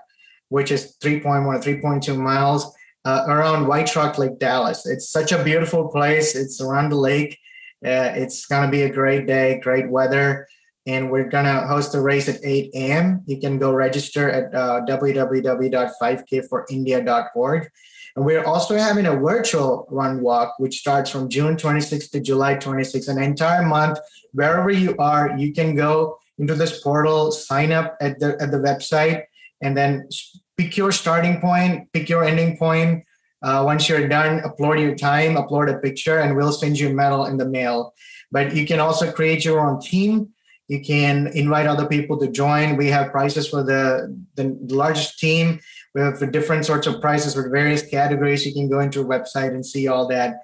which 0.50 0.72
is 0.72 0.98
3.1 1.02 1.46
or 1.46 1.60
3.2 1.60 2.18
miles 2.18 2.72
uh, 3.06 3.24
around 3.28 3.68
White 3.68 3.96
Rock 3.96 4.18
Lake, 4.18 4.40
Dallas. 4.40 4.86
It's 4.86 5.10
such 5.10 5.32
a 5.32 5.42
beautiful 5.44 5.88
place. 5.90 6.36
It's 6.36 6.60
around 6.62 6.90
the 6.90 6.98
lake. 6.98 7.40
Uh, 7.84 8.14
it's 8.16 8.46
going 8.46 8.64
to 8.64 8.72
be 8.72 8.84
a 8.84 8.92
great 8.92 9.26
day, 9.26 9.60
great 9.62 9.90
weather. 9.90 10.48
And 10.86 11.10
we're 11.12 11.30
going 11.30 11.46
to 11.46 11.62
host 11.68 11.96
a 11.96 12.02
race 12.02 12.28
at 12.28 12.44
8 12.44 12.72
a.m. 12.74 13.22
You 13.26 13.40
can 13.40 13.58
go 13.60 13.72
register 13.72 14.30
at 14.30 14.54
uh, 14.54 14.82
www.5kforindia.org. 14.88 17.70
And 18.16 18.26
we're 18.26 18.44
also 18.44 18.76
having 18.76 19.06
a 19.06 19.16
virtual 19.16 19.88
run 19.90 20.22
walk, 20.22 20.56
which 20.60 20.80
starts 20.80 21.10
from 21.10 21.30
June 21.30 21.56
26th 21.56 22.12
to 22.12 22.20
July 22.20 22.56
26th, 22.56 23.08
an 23.08 23.22
entire 23.22 23.64
month. 23.64 24.00
Wherever 24.34 24.70
you 24.70 24.98
are, 24.98 25.34
you 25.38 25.54
can 25.54 25.76
go 25.76 26.18
into 26.38 26.56
this 26.56 26.82
portal, 26.82 27.32
sign 27.32 27.72
up 27.72 27.96
at 28.02 28.20
the 28.20 28.36
at 28.42 28.52
the 28.52 28.58
website, 28.58 29.24
and 29.62 29.78
then 29.78 30.10
pick 30.58 30.78
your 30.78 30.92
starting 30.92 31.40
point, 31.40 31.92
pick 31.94 32.10
your 32.10 32.24
ending 32.24 32.58
point. 32.58 33.04
Uh, 33.44 33.64
once 33.66 33.90
you're 33.90 34.08
done, 34.08 34.40
upload 34.42 34.80
your 34.80 34.96
time, 34.96 35.36
upload 35.36 35.74
a 35.74 35.80
picture, 35.80 36.20
and 36.20 36.36
we'll 36.36 36.52
send 36.52 36.78
you 36.78 36.90
a 36.90 36.94
medal 36.94 37.26
in 37.26 37.38
the 37.38 37.46
mail. 37.46 37.94
But 38.32 38.56
you 38.56 38.66
can 38.68 38.80
also 38.80 39.12
create 39.12 39.44
your 39.44 39.60
own 39.60 39.82
team. 39.82 40.30
You 40.68 40.80
can 40.80 41.28
invite 41.28 41.66
other 41.66 41.86
people 41.86 42.18
to 42.20 42.32
join. 42.32 42.78
We 42.78 42.88
have 42.88 43.12
prizes 43.12 43.50
for 43.50 43.64
the, 43.64 44.16
the 44.36 44.56
largest 44.70 45.20
team. 45.20 45.60
We 45.94 46.02
have 46.02 46.32
different 46.32 46.66
sorts 46.66 46.88
of 46.88 47.02
prizes 47.02 47.34
for 47.34 47.50
various 47.50 47.86
categories. 47.86 48.46
You 48.46 48.54
can 48.54 48.70
go 48.70 48.80
into 48.80 49.02
a 49.02 49.06
website 49.06 49.50
and 49.50 49.66
see 49.66 49.88
all 49.88 50.08
that. 50.08 50.36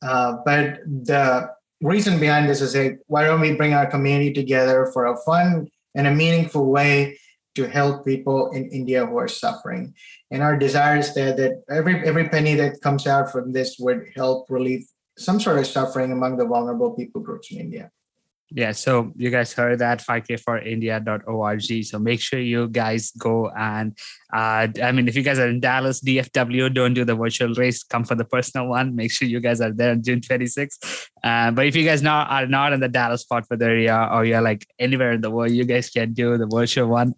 Uh, 0.00 0.36
but 0.44 0.78
the 0.86 1.50
reason 1.82 2.18
behind 2.18 2.48
this 2.48 2.60
is 2.60 2.72
hey, 2.72 2.96
why 3.08 3.24
don't 3.24 3.40
we 3.40 3.54
bring 3.54 3.74
our 3.74 3.86
community 3.86 4.32
together 4.32 4.90
for 4.92 5.06
a 5.06 5.16
fun 5.18 5.68
and 5.94 6.06
a 6.06 6.14
meaningful 6.14 6.70
way 6.70 7.18
to 7.54 7.68
help 7.68 8.04
people 8.04 8.50
in 8.50 8.68
India 8.70 9.06
who 9.06 9.16
are 9.16 9.28
suffering. 9.28 9.94
And 10.30 10.42
our 10.42 10.56
desire 10.56 10.98
is 10.98 11.14
that, 11.14 11.36
that 11.36 11.62
every 11.70 12.06
every 12.06 12.28
penny 12.28 12.54
that 12.56 12.80
comes 12.80 13.06
out 13.06 13.30
from 13.30 13.52
this 13.52 13.76
would 13.78 14.08
help 14.16 14.46
relieve 14.50 14.86
some 15.16 15.38
sort 15.38 15.58
of 15.58 15.66
suffering 15.66 16.12
among 16.12 16.36
the 16.36 16.44
vulnerable 16.44 16.92
people 16.92 17.20
groups 17.20 17.50
in 17.50 17.60
India. 17.60 17.90
Yeah, 18.50 18.70
so 18.70 19.12
you 19.16 19.30
guys 19.30 19.52
heard 19.52 19.80
that 19.80 20.00
5k4india.org. 20.00 21.84
So 21.84 21.98
make 21.98 22.20
sure 22.20 22.38
you 22.38 22.68
guys 22.68 23.10
go 23.18 23.50
and 23.50 23.96
uh, 24.32 24.68
I 24.82 24.92
mean, 24.92 25.08
if 25.08 25.16
you 25.16 25.22
guys 25.22 25.38
are 25.38 25.48
in 25.48 25.60
Dallas, 25.60 26.00
DFW, 26.00 26.72
don't 26.72 26.94
do 26.94 27.04
the 27.04 27.16
virtual 27.16 27.52
race. 27.54 27.82
Come 27.82 28.04
for 28.04 28.14
the 28.14 28.24
personal 28.24 28.68
one. 28.68 28.94
Make 28.94 29.10
sure 29.10 29.26
you 29.26 29.40
guys 29.40 29.60
are 29.60 29.72
there 29.72 29.90
on 29.90 30.02
June 30.02 30.20
26th. 30.20 31.08
Uh, 31.24 31.50
but 31.50 31.66
if 31.66 31.74
you 31.74 31.84
guys 31.84 32.02
not 32.02 32.30
are 32.30 32.46
not 32.46 32.72
in 32.72 32.80
the 32.80 32.88
Dallas 32.88 33.24
Fort 33.24 33.44
Worth 33.50 33.62
area 33.62 34.08
or 34.12 34.24
you're 34.24 34.42
like 34.42 34.66
anywhere 34.78 35.12
in 35.12 35.20
the 35.20 35.30
world, 35.30 35.50
you 35.50 35.64
guys 35.64 35.90
can 35.90 36.12
do 36.12 36.36
the 36.36 36.46
virtual 36.46 36.88
one 36.88 37.14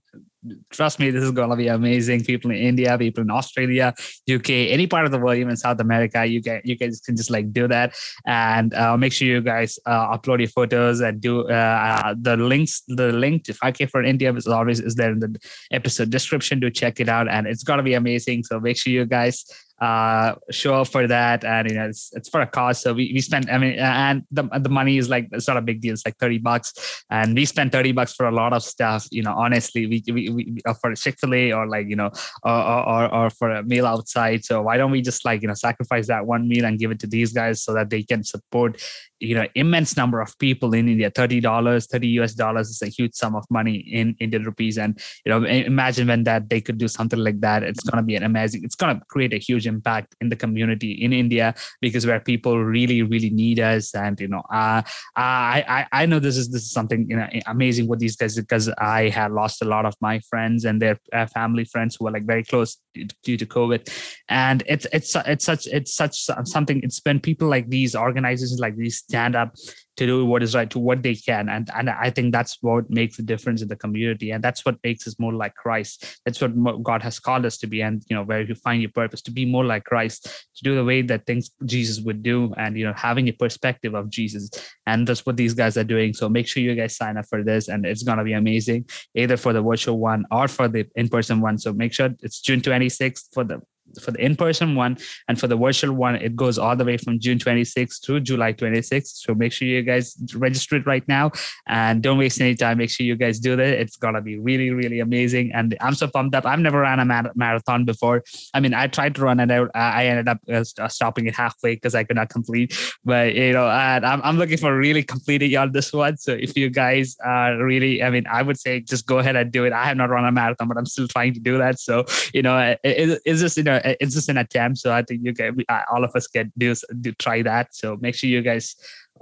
trust 0.71 0.99
me, 0.99 1.11
this 1.11 1.23
is 1.23 1.31
going 1.31 1.51
to 1.51 1.57
be 1.57 1.69
amazing. 1.69 2.25
People 2.25 2.51
in 2.51 2.59
India, 2.59 2.97
people 2.99 3.23
in 3.23 3.31
Australia, 3.31 3.95
UK, 4.31 4.51
any 4.51 4.87
part 4.87 5.05
of 5.05 5.13
the 5.13 5.19
world, 5.19 5.37
even 5.37 5.57
South 5.57 5.81
America, 5.81 6.25
you 6.25 6.43
can 6.43 6.61
you 6.65 6.77
guys 6.77 7.01
can 7.01 7.17
just 7.17 7.31
like 7.31 7.53
do 7.53 7.69
that 7.69 7.95
and 8.27 8.75
uh, 8.75 8.97
make 8.97 9.13
sure 9.13 9.29
you 9.29 9.41
guys 9.41 9.79
uh, 9.87 10.17
upload 10.17 10.39
your 10.39 10.49
photos 10.49 11.01
and 11.01 11.21
do 11.21 11.49
uh, 11.49 12.15
the 12.21 12.37
links. 12.37 12.83
The 12.89 13.13
link 13.13 13.45
to 13.45 13.53
5K 13.53 13.91
for 13.91 14.03
India 14.03 14.33
is 14.33 14.47
always 14.47 14.81
is 14.81 14.95
there 14.95 15.13
in 15.13 15.21
the 15.21 15.39
episode 15.71 16.11
description 16.11 16.61
to 16.61 16.71
check 16.71 17.01
it 17.01 17.09
out, 17.09 17.29
and 17.29 17.47
it's 17.47 17.65
going 17.65 17.79
to 17.79 17.83
be 17.83 17.95
amazing. 17.95 18.45
So 18.45 18.61
make 18.61 18.77
sure 18.77 18.93
you 18.93 19.05
guys 19.05 19.45
uh 19.81 20.35
show 20.51 20.75
up 20.81 20.89
for 20.89 21.07
that. 21.07 21.45
And 21.45 21.69
you 21.71 21.77
know 21.77 21.89
it's, 21.89 22.11
it's 22.15 22.29
for 22.29 22.41
a 22.41 22.47
cause 22.47 22.81
so 22.81 22.95
we, 22.95 23.13
we 23.13 23.21
spent 23.21 23.51
i 23.51 23.59
mean 23.59 23.79
and 23.79 24.23
the, 24.31 24.45
the 24.61 24.69
money 24.69 24.97
is 24.97 25.09
like 25.09 25.29
it's 25.33 25.49
not 25.49 25.57
a 25.57 25.63
big 25.63 25.81
deal. 25.81 25.93
It's 25.93 26.07
like 26.07 26.17
30 26.19 26.39
bucks. 26.39 27.05
And 27.11 27.35
we 27.35 27.45
spent 27.45 27.73
30 27.73 27.93
bucks 27.93 28.15
for 28.15 28.27
a 28.27 28.33
lot 28.33 28.53
of 28.53 28.63
stuff. 28.63 29.07
You 29.11 29.23
know 29.23 29.35
honestly 29.35 29.87
we, 29.87 30.03
we, 30.13 30.31
we 30.31 30.59
uh, 30.67 30.75
for 30.75 30.95
chick-fil-a 30.95 31.53
or 31.53 31.67
like 31.67 31.89
you 31.89 31.97
know 31.97 32.11
or, 32.43 32.53
or 32.53 33.15
or 33.15 33.31
for 33.31 33.51
a 33.51 33.63
meal 33.63 33.87
outside. 33.87 34.45
So 34.45 34.63
why 34.63 34.77
don't 34.77 34.91
we 34.91 35.03
just 35.03 35.25
like 35.25 35.43
you 35.43 35.49
know 35.49 35.55
sacrifice 35.55 36.07
that 36.09 36.27
one 36.27 36.49
meal 36.49 36.65
and 36.65 36.79
give 36.79 36.91
it 36.91 37.01
to 37.01 37.07
these 37.07 37.33
guys 37.33 37.63
so 37.63 37.75
that 37.75 37.91
they 37.91 38.03
can 38.03 38.25
support 38.25 38.83
you 39.21 39.35
know 39.35 39.47
immense 39.55 39.97
number 39.97 40.21
of 40.21 40.39
people 40.39 40.75
in 40.75 40.89
india. 40.89 41.11
30 41.11 41.41
dollars 41.41 41.87
30 41.87 42.09
us 42.21 42.35
dollars 42.35 42.69
is 42.69 42.83
a 42.83 42.89
huge 42.89 43.15
sum 43.15 43.35
of 43.35 43.45
money 43.51 43.77
in 43.77 44.17
indian 44.21 44.45
rupees. 44.45 44.79
And 44.79 44.99
you 45.25 45.31
know 45.31 45.45
imagine 45.45 46.09
when 46.09 46.25
that 46.25 46.49
they 46.49 46.61
could 46.61 46.79
do 46.79 46.89
something 46.89 47.19
like 47.19 47.41
that 47.41 47.63
it's 47.63 47.81
going 47.81 47.99
to 48.03 48.07
be 48.07 48.17
an 48.17 48.23
amazing 48.23 48.65
it's 48.65 48.75
going 48.75 48.99
to 48.99 49.05
create 49.07 49.33
a 49.33 49.39
huge 49.39 49.66
impact 49.67 50.15
in 50.21 50.29
the 50.29 50.37
community 50.37 50.93
in 50.93 51.13
india 51.13 51.55
because 51.81 52.07
where 52.07 52.21
people 52.21 52.65
really 52.65 53.03
really 53.03 53.31
need 53.31 53.61
us. 53.61 53.95
And 53.95 54.19
you 54.21 54.29
know 54.29 54.43
uh, 54.51 54.83
i 55.17 55.65
i 55.77 55.87
i 56.03 56.07
know 56.07 56.19
this 56.19 56.37
is 56.37 56.49
this 56.51 56.63
is 56.63 56.71
something 56.71 57.09
you 57.09 57.17
know 57.17 57.29
amazing 57.47 57.87
with 57.89 57.99
these 57.99 58.17
guys 58.17 58.37
because 58.37 58.69
i 58.79 59.09
had 59.09 59.33
lost 59.33 59.63
a 59.63 59.65
lot 59.65 59.85
of 59.87 59.95
my 60.01 60.21
friends 60.31 60.65
and 60.65 60.81
their 60.81 60.99
uh, 61.13 61.27
family 61.27 61.65
friends 61.65 61.97
who 61.97 62.05
were 62.05 62.11
like 62.11 62.27
very 62.27 62.45
close 62.45 62.79
due 63.23 63.37
to 63.37 63.47
covid. 63.47 63.89
And 64.29 64.63
it's 64.67 64.87
it's 64.93 65.15
it's 65.15 65.45
such 65.45 65.67
it's 65.67 65.95
such 65.95 66.29
something 66.45 66.81
it's 66.83 67.01
been 67.01 67.21
people 67.21 67.49
like 67.49 67.69
these 67.69 67.95
organizations 67.95 68.59
like 68.59 68.77
these 68.77 68.99
stand 68.99 69.37
up 69.37 69.55
to 69.97 70.07
do 70.07 70.27
what 70.27 70.43
is 70.43 70.55
right 70.55 70.71
to 70.71 70.79
what 70.79 71.03
they 71.03 71.15
can. 71.15 71.49
And 71.49 71.69
and 71.75 71.91
i 71.91 72.11
think 72.11 72.33
that's 72.33 72.59
what 72.61 72.89
makes 72.91 73.17
the 73.17 73.23
difference 73.23 73.63
in 73.63 73.69
the 73.69 73.77
community. 73.77 74.31
And 74.31 74.43
that's 74.43 74.65
what 74.65 74.77
makes 74.85 75.07
us 75.07 75.19
more 75.19 75.33
like 75.33 75.55
christ. 75.55 76.19
That's 76.25 76.41
what 76.41 76.83
god 76.83 77.03
has 77.03 77.19
called 77.19 77.45
us 77.47 77.59
to 77.59 77.67
be 77.67 77.83
and 77.83 78.03
you 78.09 78.17
know 78.17 78.25
where 78.25 78.43
you 78.43 78.55
find 78.55 78.81
your 78.83 78.91
purpose 78.91 79.23
to 79.23 79.31
be 79.31 79.45
more 79.45 79.65
like 79.65 79.85
christ 79.85 80.25
to 80.25 80.63
do 80.63 80.75
the 80.75 80.85
way 80.85 81.03
that 81.03 81.27
things 81.27 81.51
jesus 81.65 82.01
would 82.05 82.23
do 82.23 82.53
and 82.57 82.79
you 82.79 82.85
know 82.85 82.95
having 82.97 83.29
a 83.29 83.33
perspective 83.33 83.95
of 83.95 84.11
jesus. 84.11 84.51
And 84.87 85.07
that's 85.07 85.27
what 85.27 85.37
these 85.37 85.55
guys 85.55 85.77
are 85.77 85.85
doing. 85.85 86.15
So 86.15 86.29
make 86.29 86.47
sure 86.47 86.63
you 86.63 86.75
guys 86.75 86.97
sign 86.97 87.17
up 87.17 87.27
for 87.27 87.43
this 87.43 87.69
and 87.69 87.85
it's 87.85 88.03
going 88.03 88.19
to 88.19 88.25
be 88.25 88.35
amazing 88.35 88.89
either 89.15 89.37
for 89.37 89.53
the 89.53 89.63
virtual 89.63 89.99
one 89.99 90.25
or 90.31 90.49
for 90.49 90.69
the 90.69 90.87
in-person 90.97 91.41
one. 91.41 91.59
So 91.59 91.73
make 91.73 91.93
sure 91.93 92.11
it's 92.21 92.41
june 92.41 92.61
26th 92.61 93.29
for 93.33 93.45
the 93.45 93.61
for 94.01 94.11
the 94.11 94.25
in-person 94.25 94.75
one 94.75 94.97
and 95.29 95.39
for 95.39 95.47
the 95.47 95.57
virtual 95.57 95.95
one 95.95 96.17
it 96.17 96.37
goes 96.37 96.59
all 96.59 96.77
the 96.77 96.85
way 96.85 96.97
from 96.97 97.19
june 97.19 97.39
26th 97.39 98.01
to 98.01 98.21
july 98.21 98.53
26th 98.53 99.17
so 99.17 99.35
make 99.35 99.53
sure 99.53 99.67
you 99.69 99.83
guys 99.83 100.17
register 100.35 100.77
it 100.77 100.87
right 100.87 101.07
now 101.09 101.31
and 101.67 102.03
don't 102.03 102.19
waste 102.19 102.41
any 102.41 102.55
time. 102.55 102.79
Make 102.79 102.91
sure 102.91 103.05
you 103.07 103.17
guys 103.17 103.39
do 103.39 103.57
that. 103.57 103.67
It's 103.67 103.97
gonna 103.97 104.21
be 104.21 104.39
really 104.39 104.71
really 104.71 105.01
amazing 105.01 105.53
and 105.53 105.77
i'm 105.81 105.95
so 105.95 106.07
pumped 106.09 106.35
up. 106.35 106.47
I've 106.47 106.61
never 106.61 106.81
ran 106.81 107.01
a 107.01 107.33
marathon 107.35 107.85
before. 107.85 108.25
I 108.55 108.61
mean 108.61 108.75
i 108.75 108.87
tried 108.87 109.15
to 109.17 109.23
run 109.23 109.41
it 109.41 109.51
out. 109.51 109.71
I 109.75 110.07
ended 110.07 110.29
up 110.29 110.39
uh, 110.53 110.89
stopping 110.89 111.27
it 111.27 111.35
halfway 111.35 111.75
because 111.75 111.95
i 111.95 112.05
could 112.05 112.17
not 112.17 112.29
complete. 112.29 112.77
But 113.05 113.35
you 113.35 113.53
know 113.53 113.67
I'm, 113.67 114.21
I'm 114.23 114.37
looking 114.39 114.59
for 114.59 114.77
really 114.77 115.03
completing 115.03 115.57
on 115.57 115.73
this 115.73 115.93
one. 115.93 116.17
So 116.17 116.33
if 116.33 116.57
you 116.57 116.71
guys 116.71 117.17
are 117.25 117.57
really 117.63 118.03
i 118.03 118.11
mean 118.11 118.27
i 118.31 118.43
would 118.43 118.59
say 118.59 118.81
just 118.81 119.07
go 119.07 119.19
ahead 119.19 119.37
and 119.37 119.51
do 119.51 119.65
it. 119.65 119.73
I 119.73 119.85
have 119.85 119.97
not 119.97 120.11
run 120.11 120.25
a 120.25 120.33
marathon 120.33 120.69
but 120.69 120.77
i'm 120.77 120.87
still 120.87 121.09
trying 121.09 121.35
to 121.35 121.41
do 121.41 121.59
that. 121.59 121.79
So 121.79 122.05
you 122.33 122.43
know 122.43 122.77
it, 122.85 123.21
it's 123.25 123.41
just 123.41 123.57
you 123.57 123.63
know 123.63 123.81
it's 124.01 124.15
just 124.15 124.29
an 124.29 124.39
attempt. 124.39 124.79
So 124.79 124.93
I 124.93 125.03
think 125.03 125.23
you 125.25 125.33
can, 125.33 125.57
all 125.93 126.05
of 126.05 126.11
us 126.15 126.27
can 126.27 126.53
do, 126.59 126.75
do 127.01 127.13
try 127.13 127.43
that. 127.43 127.75
So 127.75 127.97
make 128.01 128.15
sure 128.15 128.29
you 128.29 128.43
guys 128.43 128.77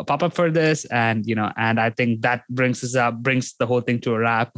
pop 0.07 0.23
up 0.23 0.35
for 0.35 0.51
this 0.51 0.85
and 0.87 1.27
you 1.27 1.35
know 1.35 1.53
and 1.57 1.79
i 1.79 1.89
think 1.89 2.21
that 2.23 2.43
brings 2.51 2.83
us 2.83 2.95
up 2.97 3.23
brings 3.23 3.55
the 3.59 3.67
whole 3.67 3.81
thing 3.81 4.01
to 4.01 4.13
a 4.13 4.19
wrap. 4.19 4.53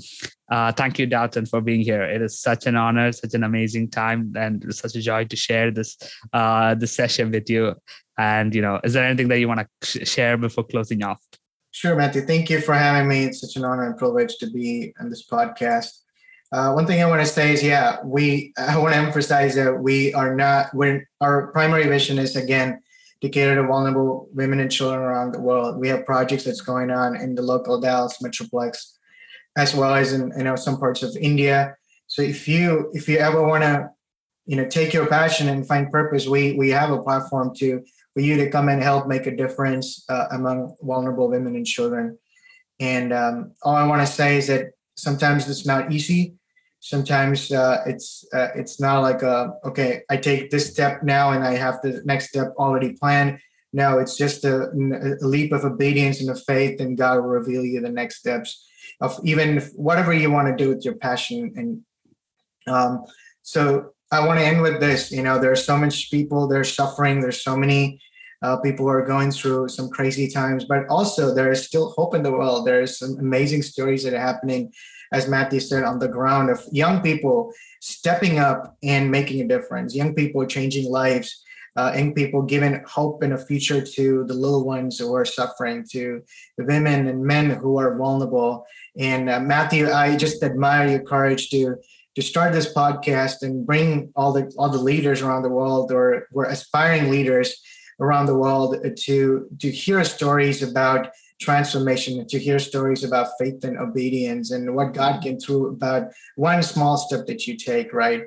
Uh, 0.50 0.70
thank 0.72 0.98
you 0.98 1.06
dalton 1.06 1.44
for 1.44 1.60
being 1.60 1.80
here. 1.80 2.02
It 2.02 2.22
is 2.22 2.40
such 2.40 2.66
an 2.66 2.76
honor 2.76 3.10
such 3.12 3.34
an 3.34 3.42
amazing 3.42 3.90
time 3.90 4.32
and 4.36 4.64
such 4.74 4.94
a 4.94 5.00
joy 5.00 5.24
to 5.24 5.36
share 5.36 5.70
this 5.70 5.96
uh 6.32 6.74
this 6.74 6.92
session 6.92 7.30
with 7.30 7.50
you. 7.50 7.74
And 8.16 8.54
you 8.54 8.62
know 8.62 8.80
is 8.84 8.92
there 8.92 9.04
anything 9.04 9.28
that 9.28 9.40
you 9.40 9.48
want 9.48 9.66
to 9.66 10.04
share 10.04 10.36
before 10.36 10.64
closing 10.64 11.02
off? 11.02 11.20
Sure 11.72 11.96
matthew. 11.96 12.22
Thank 12.22 12.48
you 12.48 12.60
for 12.60 12.74
having 12.74 13.08
me. 13.08 13.24
It's 13.24 13.40
such 13.40 13.56
an 13.56 13.64
honor 13.64 13.84
and 13.84 13.98
privilege 13.98 14.36
to 14.38 14.50
be 14.50 14.94
on 15.00 15.10
this 15.10 15.26
podcast 15.26 16.05
uh, 16.52 16.72
one 16.72 16.86
thing 16.86 17.02
I 17.02 17.06
want 17.06 17.20
to 17.20 17.26
say 17.26 17.52
is, 17.52 17.62
yeah, 17.62 17.98
we. 18.04 18.52
I 18.58 18.78
want 18.78 18.94
to 18.94 19.00
emphasize 19.00 19.54
that 19.56 19.80
we 19.80 20.14
are 20.14 20.34
not. 20.34 20.74
When 20.74 21.06
our 21.20 21.48
primary 21.48 21.86
vision 21.86 22.18
is 22.18 22.36
again 22.36 22.80
to 23.22 23.28
cater 23.28 23.54
to 23.54 23.66
vulnerable 23.66 24.28
women 24.34 24.60
and 24.60 24.70
children 24.70 25.00
around 25.00 25.32
the 25.32 25.40
world. 25.40 25.78
We 25.78 25.88
have 25.88 26.04
projects 26.04 26.44
that's 26.44 26.60
going 26.60 26.90
on 26.90 27.16
in 27.16 27.34
the 27.34 27.42
local 27.42 27.80
Dallas 27.80 28.18
metroplex, 28.22 28.92
as 29.56 29.74
well 29.74 29.94
as 29.94 30.12
in 30.12 30.32
you 30.36 30.44
know 30.44 30.56
some 30.56 30.78
parts 30.78 31.02
of 31.02 31.16
India. 31.16 31.76
So 32.06 32.22
if 32.22 32.46
you 32.46 32.90
if 32.92 33.08
you 33.08 33.18
ever 33.18 33.42
want 33.42 33.64
to, 33.64 33.90
you 34.46 34.56
know, 34.56 34.66
take 34.66 34.92
your 34.92 35.06
passion 35.06 35.48
and 35.48 35.66
find 35.66 35.90
purpose, 35.90 36.26
we 36.26 36.54
we 36.54 36.70
have 36.70 36.90
a 36.90 37.02
platform 37.02 37.54
to 37.56 37.82
for 38.14 38.20
you 38.20 38.36
to 38.36 38.50
come 38.50 38.68
and 38.68 38.82
help 38.82 39.06
make 39.06 39.26
a 39.26 39.36
difference 39.36 40.04
uh, 40.08 40.26
among 40.30 40.76
vulnerable 40.82 41.28
women 41.28 41.56
and 41.56 41.66
children. 41.66 42.18
And 42.78 43.12
um, 43.12 43.52
all 43.62 43.74
I 43.74 43.86
want 43.86 44.06
to 44.06 44.12
say 44.12 44.36
is 44.36 44.46
that 44.48 44.72
sometimes 44.96 45.48
it's 45.48 45.66
not 45.66 45.92
easy. 45.92 46.34
Sometimes 46.80 47.50
uh, 47.52 47.82
it's 47.86 48.24
uh, 48.32 48.48
it's 48.54 48.80
not 48.80 49.00
like 49.00 49.22
a, 49.22 49.54
okay 49.64 50.02
i 50.10 50.16
take 50.16 50.50
this 50.50 50.70
step 50.70 51.02
now 51.02 51.32
and 51.32 51.42
i 51.42 51.52
have 51.52 51.80
the 51.82 52.02
next 52.04 52.28
step 52.28 52.54
already 52.58 52.92
planned. 52.92 53.38
No 53.72 53.98
it's 53.98 54.16
just 54.16 54.44
a, 54.44 54.70
a 54.70 55.26
leap 55.26 55.52
of 55.52 55.64
obedience 55.64 56.20
and 56.20 56.30
a 56.30 56.34
faith 56.34 56.80
and 56.80 56.96
god 56.96 57.16
will 57.16 57.28
reveal 57.40 57.64
you 57.64 57.80
the 57.80 57.90
next 57.90 58.16
steps 58.16 58.64
of 59.00 59.18
even 59.24 59.60
whatever 59.74 60.12
you 60.12 60.30
want 60.30 60.48
to 60.48 60.64
do 60.64 60.68
with 60.70 60.84
your 60.84 60.94
passion 60.94 61.52
and 61.56 61.82
um, 62.72 63.04
so 63.42 63.92
i 64.12 64.24
want 64.24 64.38
to 64.38 64.46
end 64.46 64.62
with 64.62 64.80
this 64.80 65.10
you 65.10 65.22
know 65.22 65.38
there's 65.38 65.64
so 65.64 65.76
much 65.76 66.10
people 66.10 66.46
they're 66.46 66.64
suffering 66.64 67.20
there's 67.20 67.42
so 67.42 67.56
many 67.56 68.00
uh, 68.42 68.56
people 68.58 68.88
are 68.88 69.04
going 69.04 69.30
through 69.30 69.68
some 69.68 69.88
crazy 69.88 70.28
times 70.28 70.64
but 70.64 70.86
also 70.88 71.34
there 71.34 71.50
is 71.50 71.66
still 71.66 71.90
hope 71.90 72.14
in 72.14 72.22
the 72.22 72.32
world 72.32 72.66
there's 72.66 72.98
some 72.98 73.16
amazing 73.18 73.62
stories 73.62 74.02
that 74.04 74.14
are 74.14 74.20
happening 74.20 74.72
as 75.12 75.28
Matthew 75.28 75.60
said, 75.60 75.84
on 75.84 75.98
the 75.98 76.08
ground 76.08 76.50
of 76.50 76.62
young 76.72 77.00
people 77.00 77.52
stepping 77.80 78.38
up 78.38 78.76
and 78.82 79.10
making 79.10 79.40
a 79.40 79.48
difference, 79.48 79.94
young 79.94 80.14
people 80.14 80.44
changing 80.46 80.90
lives, 80.90 81.44
uh, 81.76 81.92
young 81.94 82.14
people 82.14 82.42
giving 82.42 82.82
hope 82.86 83.22
and 83.22 83.32
a 83.32 83.38
future 83.38 83.84
to 83.84 84.24
the 84.24 84.34
little 84.34 84.64
ones 84.64 84.98
who 84.98 85.14
are 85.14 85.24
suffering, 85.24 85.84
to 85.92 86.22
the 86.56 86.64
women 86.64 87.06
and 87.06 87.22
men 87.22 87.50
who 87.50 87.78
are 87.78 87.96
vulnerable. 87.96 88.64
And 88.98 89.28
uh, 89.28 89.40
Matthew, 89.40 89.90
I 89.90 90.16
just 90.16 90.42
admire 90.42 90.88
your 90.88 91.02
courage 91.02 91.50
to 91.50 91.76
to 92.14 92.22
start 92.22 92.54
this 92.54 92.72
podcast 92.72 93.42
and 93.42 93.66
bring 93.66 94.10
all 94.16 94.32
the 94.32 94.50
all 94.56 94.70
the 94.70 94.78
leaders 94.78 95.20
around 95.20 95.42
the 95.42 95.50
world 95.50 95.92
or 95.92 96.26
we're 96.32 96.46
aspiring 96.46 97.10
leaders 97.10 97.60
around 98.00 98.26
the 98.26 98.36
world 98.36 98.76
to 98.96 99.48
to 99.58 99.70
hear 99.70 100.04
stories 100.04 100.62
about 100.62 101.08
transformation, 101.40 102.26
to 102.26 102.38
hear 102.38 102.58
stories 102.58 103.04
about 103.04 103.28
faith 103.38 103.62
and 103.64 103.78
obedience 103.78 104.50
and 104.50 104.74
what 104.74 104.94
God 104.94 105.22
can 105.22 105.36
do 105.36 105.66
about 105.66 106.08
one 106.36 106.62
small 106.62 106.96
step 106.96 107.26
that 107.26 107.46
you 107.46 107.56
take, 107.56 107.92
right? 107.92 108.22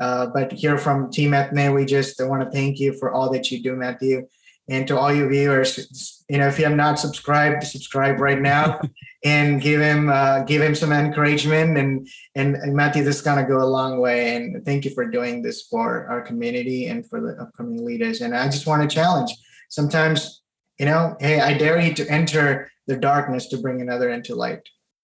Uh, 0.00 0.26
but 0.26 0.52
here 0.52 0.78
from 0.78 1.10
Team 1.10 1.34
Ethne, 1.34 1.72
we 1.72 1.84
just 1.84 2.16
want 2.20 2.42
to 2.42 2.50
thank 2.50 2.80
you 2.80 2.92
for 2.98 3.12
all 3.12 3.30
that 3.30 3.50
you 3.50 3.62
do, 3.62 3.76
Matthew. 3.76 4.26
And 4.68 4.88
to 4.88 4.98
all 4.98 5.12
your 5.12 5.28
viewers, 5.28 6.24
you 6.28 6.38
know, 6.38 6.48
if 6.48 6.58
you 6.58 6.64
have 6.64 6.76
not 6.76 6.98
subscribed, 6.98 7.64
subscribe 7.64 8.18
right 8.18 8.40
now 8.40 8.80
and 9.24 9.60
give 9.60 9.80
him 9.80 10.08
uh, 10.08 10.42
give 10.44 10.62
him 10.62 10.74
some 10.74 10.92
encouragement. 10.92 11.76
And, 11.76 12.08
and 12.34 12.56
and 12.56 12.74
Matthew, 12.74 13.04
this 13.04 13.16
is 13.16 13.22
gonna 13.22 13.46
go 13.46 13.58
a 13.58 13.68
long 13.68 14.00
way. 14.00 14.36
And 14.36 14.64
thank 14.64 14.84
you 14.84 14.90
for 14.92 15.06
doing 15.06 15.42
this 15.42 15.62
for 15.62 16.06
our 16.08 16.22
community 16.22 16.86
and 16.86 17.06
for 17.06 17.20
the 17.20 17.40
upcoming 17.42 17.84
leaders. 17.84 18.20
And 18.22 18.34
I 18.34 18.46
just 18.46 18.66
want 18.66 18.88
to 18.88 18.94
challenge. 18.94 19.34
Sometimes, 19.68 20.42
you 20.78 20.86
know, 20.86 21.16
hey, 21.20 21.40
I 21.40 21.58
dare 21.58 21.80
you 21.80 21.92
to 21.94 22.08
enter 22.08 22.70
the 22.86 22.96
darkness 22.96 23.48
to 23.48 23.58
bring 23.58 23.80
another 23.80 24.10
into 24.10 24.34
light. 24.34 24.62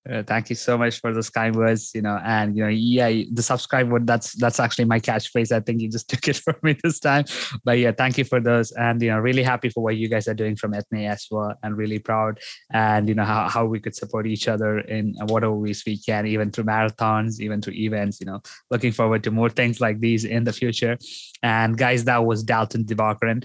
Uh, 0.09 0.22
thank 0.22 0.48
you 0.48 0.57
so 0.57 0.78
much 0.78 0.98
for 0.98 1.12
those 1.12 1.28
kind 1.28 1.55
words 1.55 1.90
you 1.94 2.01
know 2.01 2.18
and 2.24 2.57
you 2.57 2.62
know 2.62 2.70
yeah 2.70 3.22
the 3.32 3.42
subscribe 3.42 3.90
word 3.90 4.07
that's 4.07 4.32
that's 4.36 4.59
actually 4.59 4.86
my 4.86 4.98
catchphrase. 4.98 5.53
I 5.53 5.61
think 5.61 5.82
you 5.82 5.90
just 5.90 6.09
took 6.11 6.26
it 6.26 6.36
from 6.36 6.57
me 6.62 6.74
this 6.82 6.98
time. 6.98 7.26
But 7.64 7.78
yeah 7.78 7.92
thank 7.92 8.16
you 8.16 8.24
for 8.24 8.40
those. 8.40 8.72
And 8.72 9.01
you 9.03 9.11
know 9.11 9.18
really 9.18 9.42
happy 9.42 9.68
for 9.68 9.82
what 9.82 9.96
you 9.96 10.09
guys 10.09 10.26
are 10.26 10.34
doing 10.34 10.57
from 10.57 10.72
ethne 10.72 11.05
as 11.05 11.26
well 11.30 11.55
and 11.62 11.76
really 11.76 11.98
proud. 11.98 12.40
And 12.72 13.11
you 13.11 13.14
know 13.14 13.24
how, 13.24 13.48
how 13.48 13.66
we 13.66 13.78
could 13.78 13.94
support 13.94 14.26
each 14.26 14.48
other 14.48 14.78
in 14.78 15.14
whatever 15.26 15.55
ways 15.55 15.82
we 15.86 15.98
can 15.98 16.26
even 16.26 16.51
through 16.51 16.64
marathons 16.64 17.38
even 17.38 17.61
through 17.61 17.74
events 17.74 18.20
you 18.20 18.26
know. 18.26 18.40
Looking 18.70 18.92
forward 18.92 19.22
to 19.24 19.30
more 19.30 19.51
things 19.51 19.82
like 19.82 20.01
these 20.01 20.24
in 20.24 20.44
the 20.44 20.53
future. 20.53 20.96
And 21.42 21.76
guys, 21.76 22.05
that 22.05 22.24
was 22.24 22.42
Dalton 22.42 22.84
Divakaran, 22.84 23.44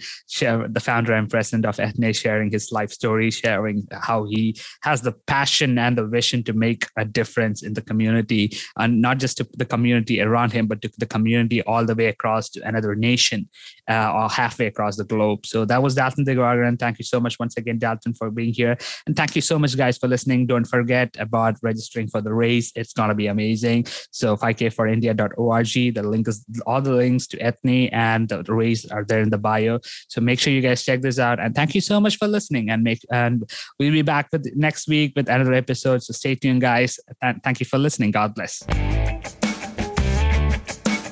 the 0.74 0.80
founder 0.80 1.14
and 1.14 1.30
president 1.30 1.66
of 1.66 1.80
Ethne, 1.80 2.14
sharing 2.14 2.52
his 2.52 2.72
life 2.72 2.92
story, 2.92 3.32
sharing 3.32 3.88
how 3.92 4.26
he 4.26 4.56
has 4.82 5.02
the 5.02 5.14
passion 5.28 5.78
and 5.78 5.98
the 5.98 6.06
vision 6.06 6.44
to 6.46 6.54
make 6.54 6.86
a 6.98 7.06
difference 7.06 7.64
in 7.64 7.74
the 7.74 7.82
community, 7.82 8.52
and 8.78 9.02
not 9.02 9.20
just 9.20 9.38
to 9.38 9.48
the 9.58 9.66
community 9.66 10.22
around 10.22 10.52
him, 10.54 10.68
but 10.68 10.82
to 10.82 10.92
the 10.98 11.06
community 11.06 11.62
all 11.64 11.86
the 11.86 11.96
way 11.96 12.08
across 12.08 12.50
to 12.50 12.62
another 12.68 12.96
nation 12.96 13.50
uh, 13.90 14.12
or 14.14 14.30
halfway 14.30 14.68
across 14.68 14.96
the 14.98 15.04
globe. 15.04 15.46
So 15.46 15.66
that 15.66 15.82
was 15.82 15.96
Dalton 15.96 16.26
Divakaran. 16.26 16.80
Thank 16.80 17.00
you 17.00 17.06
so 17.06 17.20
much 17.20 17.38
once 17.40 17.58
again, 17.58 17.78
Dalton, 17.78 18.14
for 18.14 18.32
being 18.32 18.54
here. 18.54 18.78
And 19.06 19.16
thank 19.16 19.36
you 19.36 19.42
so 19.42 19.60
much, 19.60 19.76
guys, 19.78 19.98
for 19.98 20.08
listening. 20.08 20.48
Don't 20.48 20.66
forget 20.66 21.16
about 21.20 21.58
registering 21.62 22.08
for 22.08 22.22
the 22.22 22.34
race. 22.34 22.72
It's 22.76 22.94
going 22.94 23.10
to 23.10 23.16
be 23.16 23.28
amazing. 23.28 23.88
So 24.12 24.36
5k4india.org. 24.38 25.94
The 25.96 26.04
link 26.04 26.28
is 26.28 26.46
all 26.66 26.82
the 26.82 26.94
links 26.94 27.28
to 27.28 27.40
Ethne 27.40 27.90
and 27.92 28.30
the 28.30 28.54
race 28.54 28.86
are 28.86 29.04
there 29.04 29.22
in 29.22 29.30
the 29.30 29.38
bio. 29.38 29.80
So 30.08 30.22
make 30.22 30.40
sure 30.40 30.54
you 30.54 30.62
guys 30.62 30.84
check 30.84 31.02
this 31.02 31.20
out. 31.20 31.40
And 31.40 31.56
thank 31.56 31.76
you 31.76 31.82
so 31.82 32.00
much 32.00 32.18
for 32.18 32.28
listening. 32.28 32.70
And 32.70 32.84
make 32.84 33.02
and 33.12 33.50
we'll 33.80 33.92
be 33.92 34.02
back 34.02 34.30
with 34.32 34.46
next 34.56 34.88
week 34.88 35.14
with 35.16 35.30
another 35.30 35.54
episode. 35.54 36.04
So 36.04 36.14
stay 36.14 36.35
tuned, 36.36 36.62
guys. 36.62 37.00
And 37.22 37.42
thank 37.44 37.60
you 37.60 37.66
for 37.66 37.78
listening. 37.78 38.12
God 38.12 38.36
bless. 38.36 38.64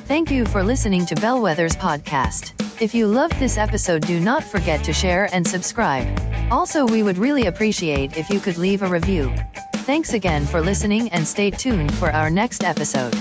Thank 0.06 0.30
you 0.30 0.46
for 0.46 0.64
listening 0.64 1.06
to 1.08 1.16
Bellwether's 1.16 1.76
podcast. 1.76 2.54
If 2.82 2.94
you 2.94 3.08
loved 3.08 3.40
this 3.40 3.58
episode, 3.58 4.06
do 4.06 4.20
not 4.20 4.44
forget 4.44 4.84
to 4.84 4.94
share 4.94 5.30
and 5.34 5.48
subscribe. 5.48 6.08
Also, 6.52 6.86
we 6.86 7.02
would 7.02 7.18
really 7.18 7.46
appreciate 7.48 8.18
if 8.18 8.30
you 8.30 8.40
could 8.40 8.58
leave 8.58 8.84
a 8.84 8.88
review. 8.88 9.34
Thanks 9.78 10.14
again 10.14 10.46
for 10.46 10.62
listening 10.62 11.10
and 11.10 11.28
stay 11.28 11.50
tuned 11.50 11.94
for 11.96 12.12
our 12.12 12.30
next 12.30 12.64
episode. 12.64 13.16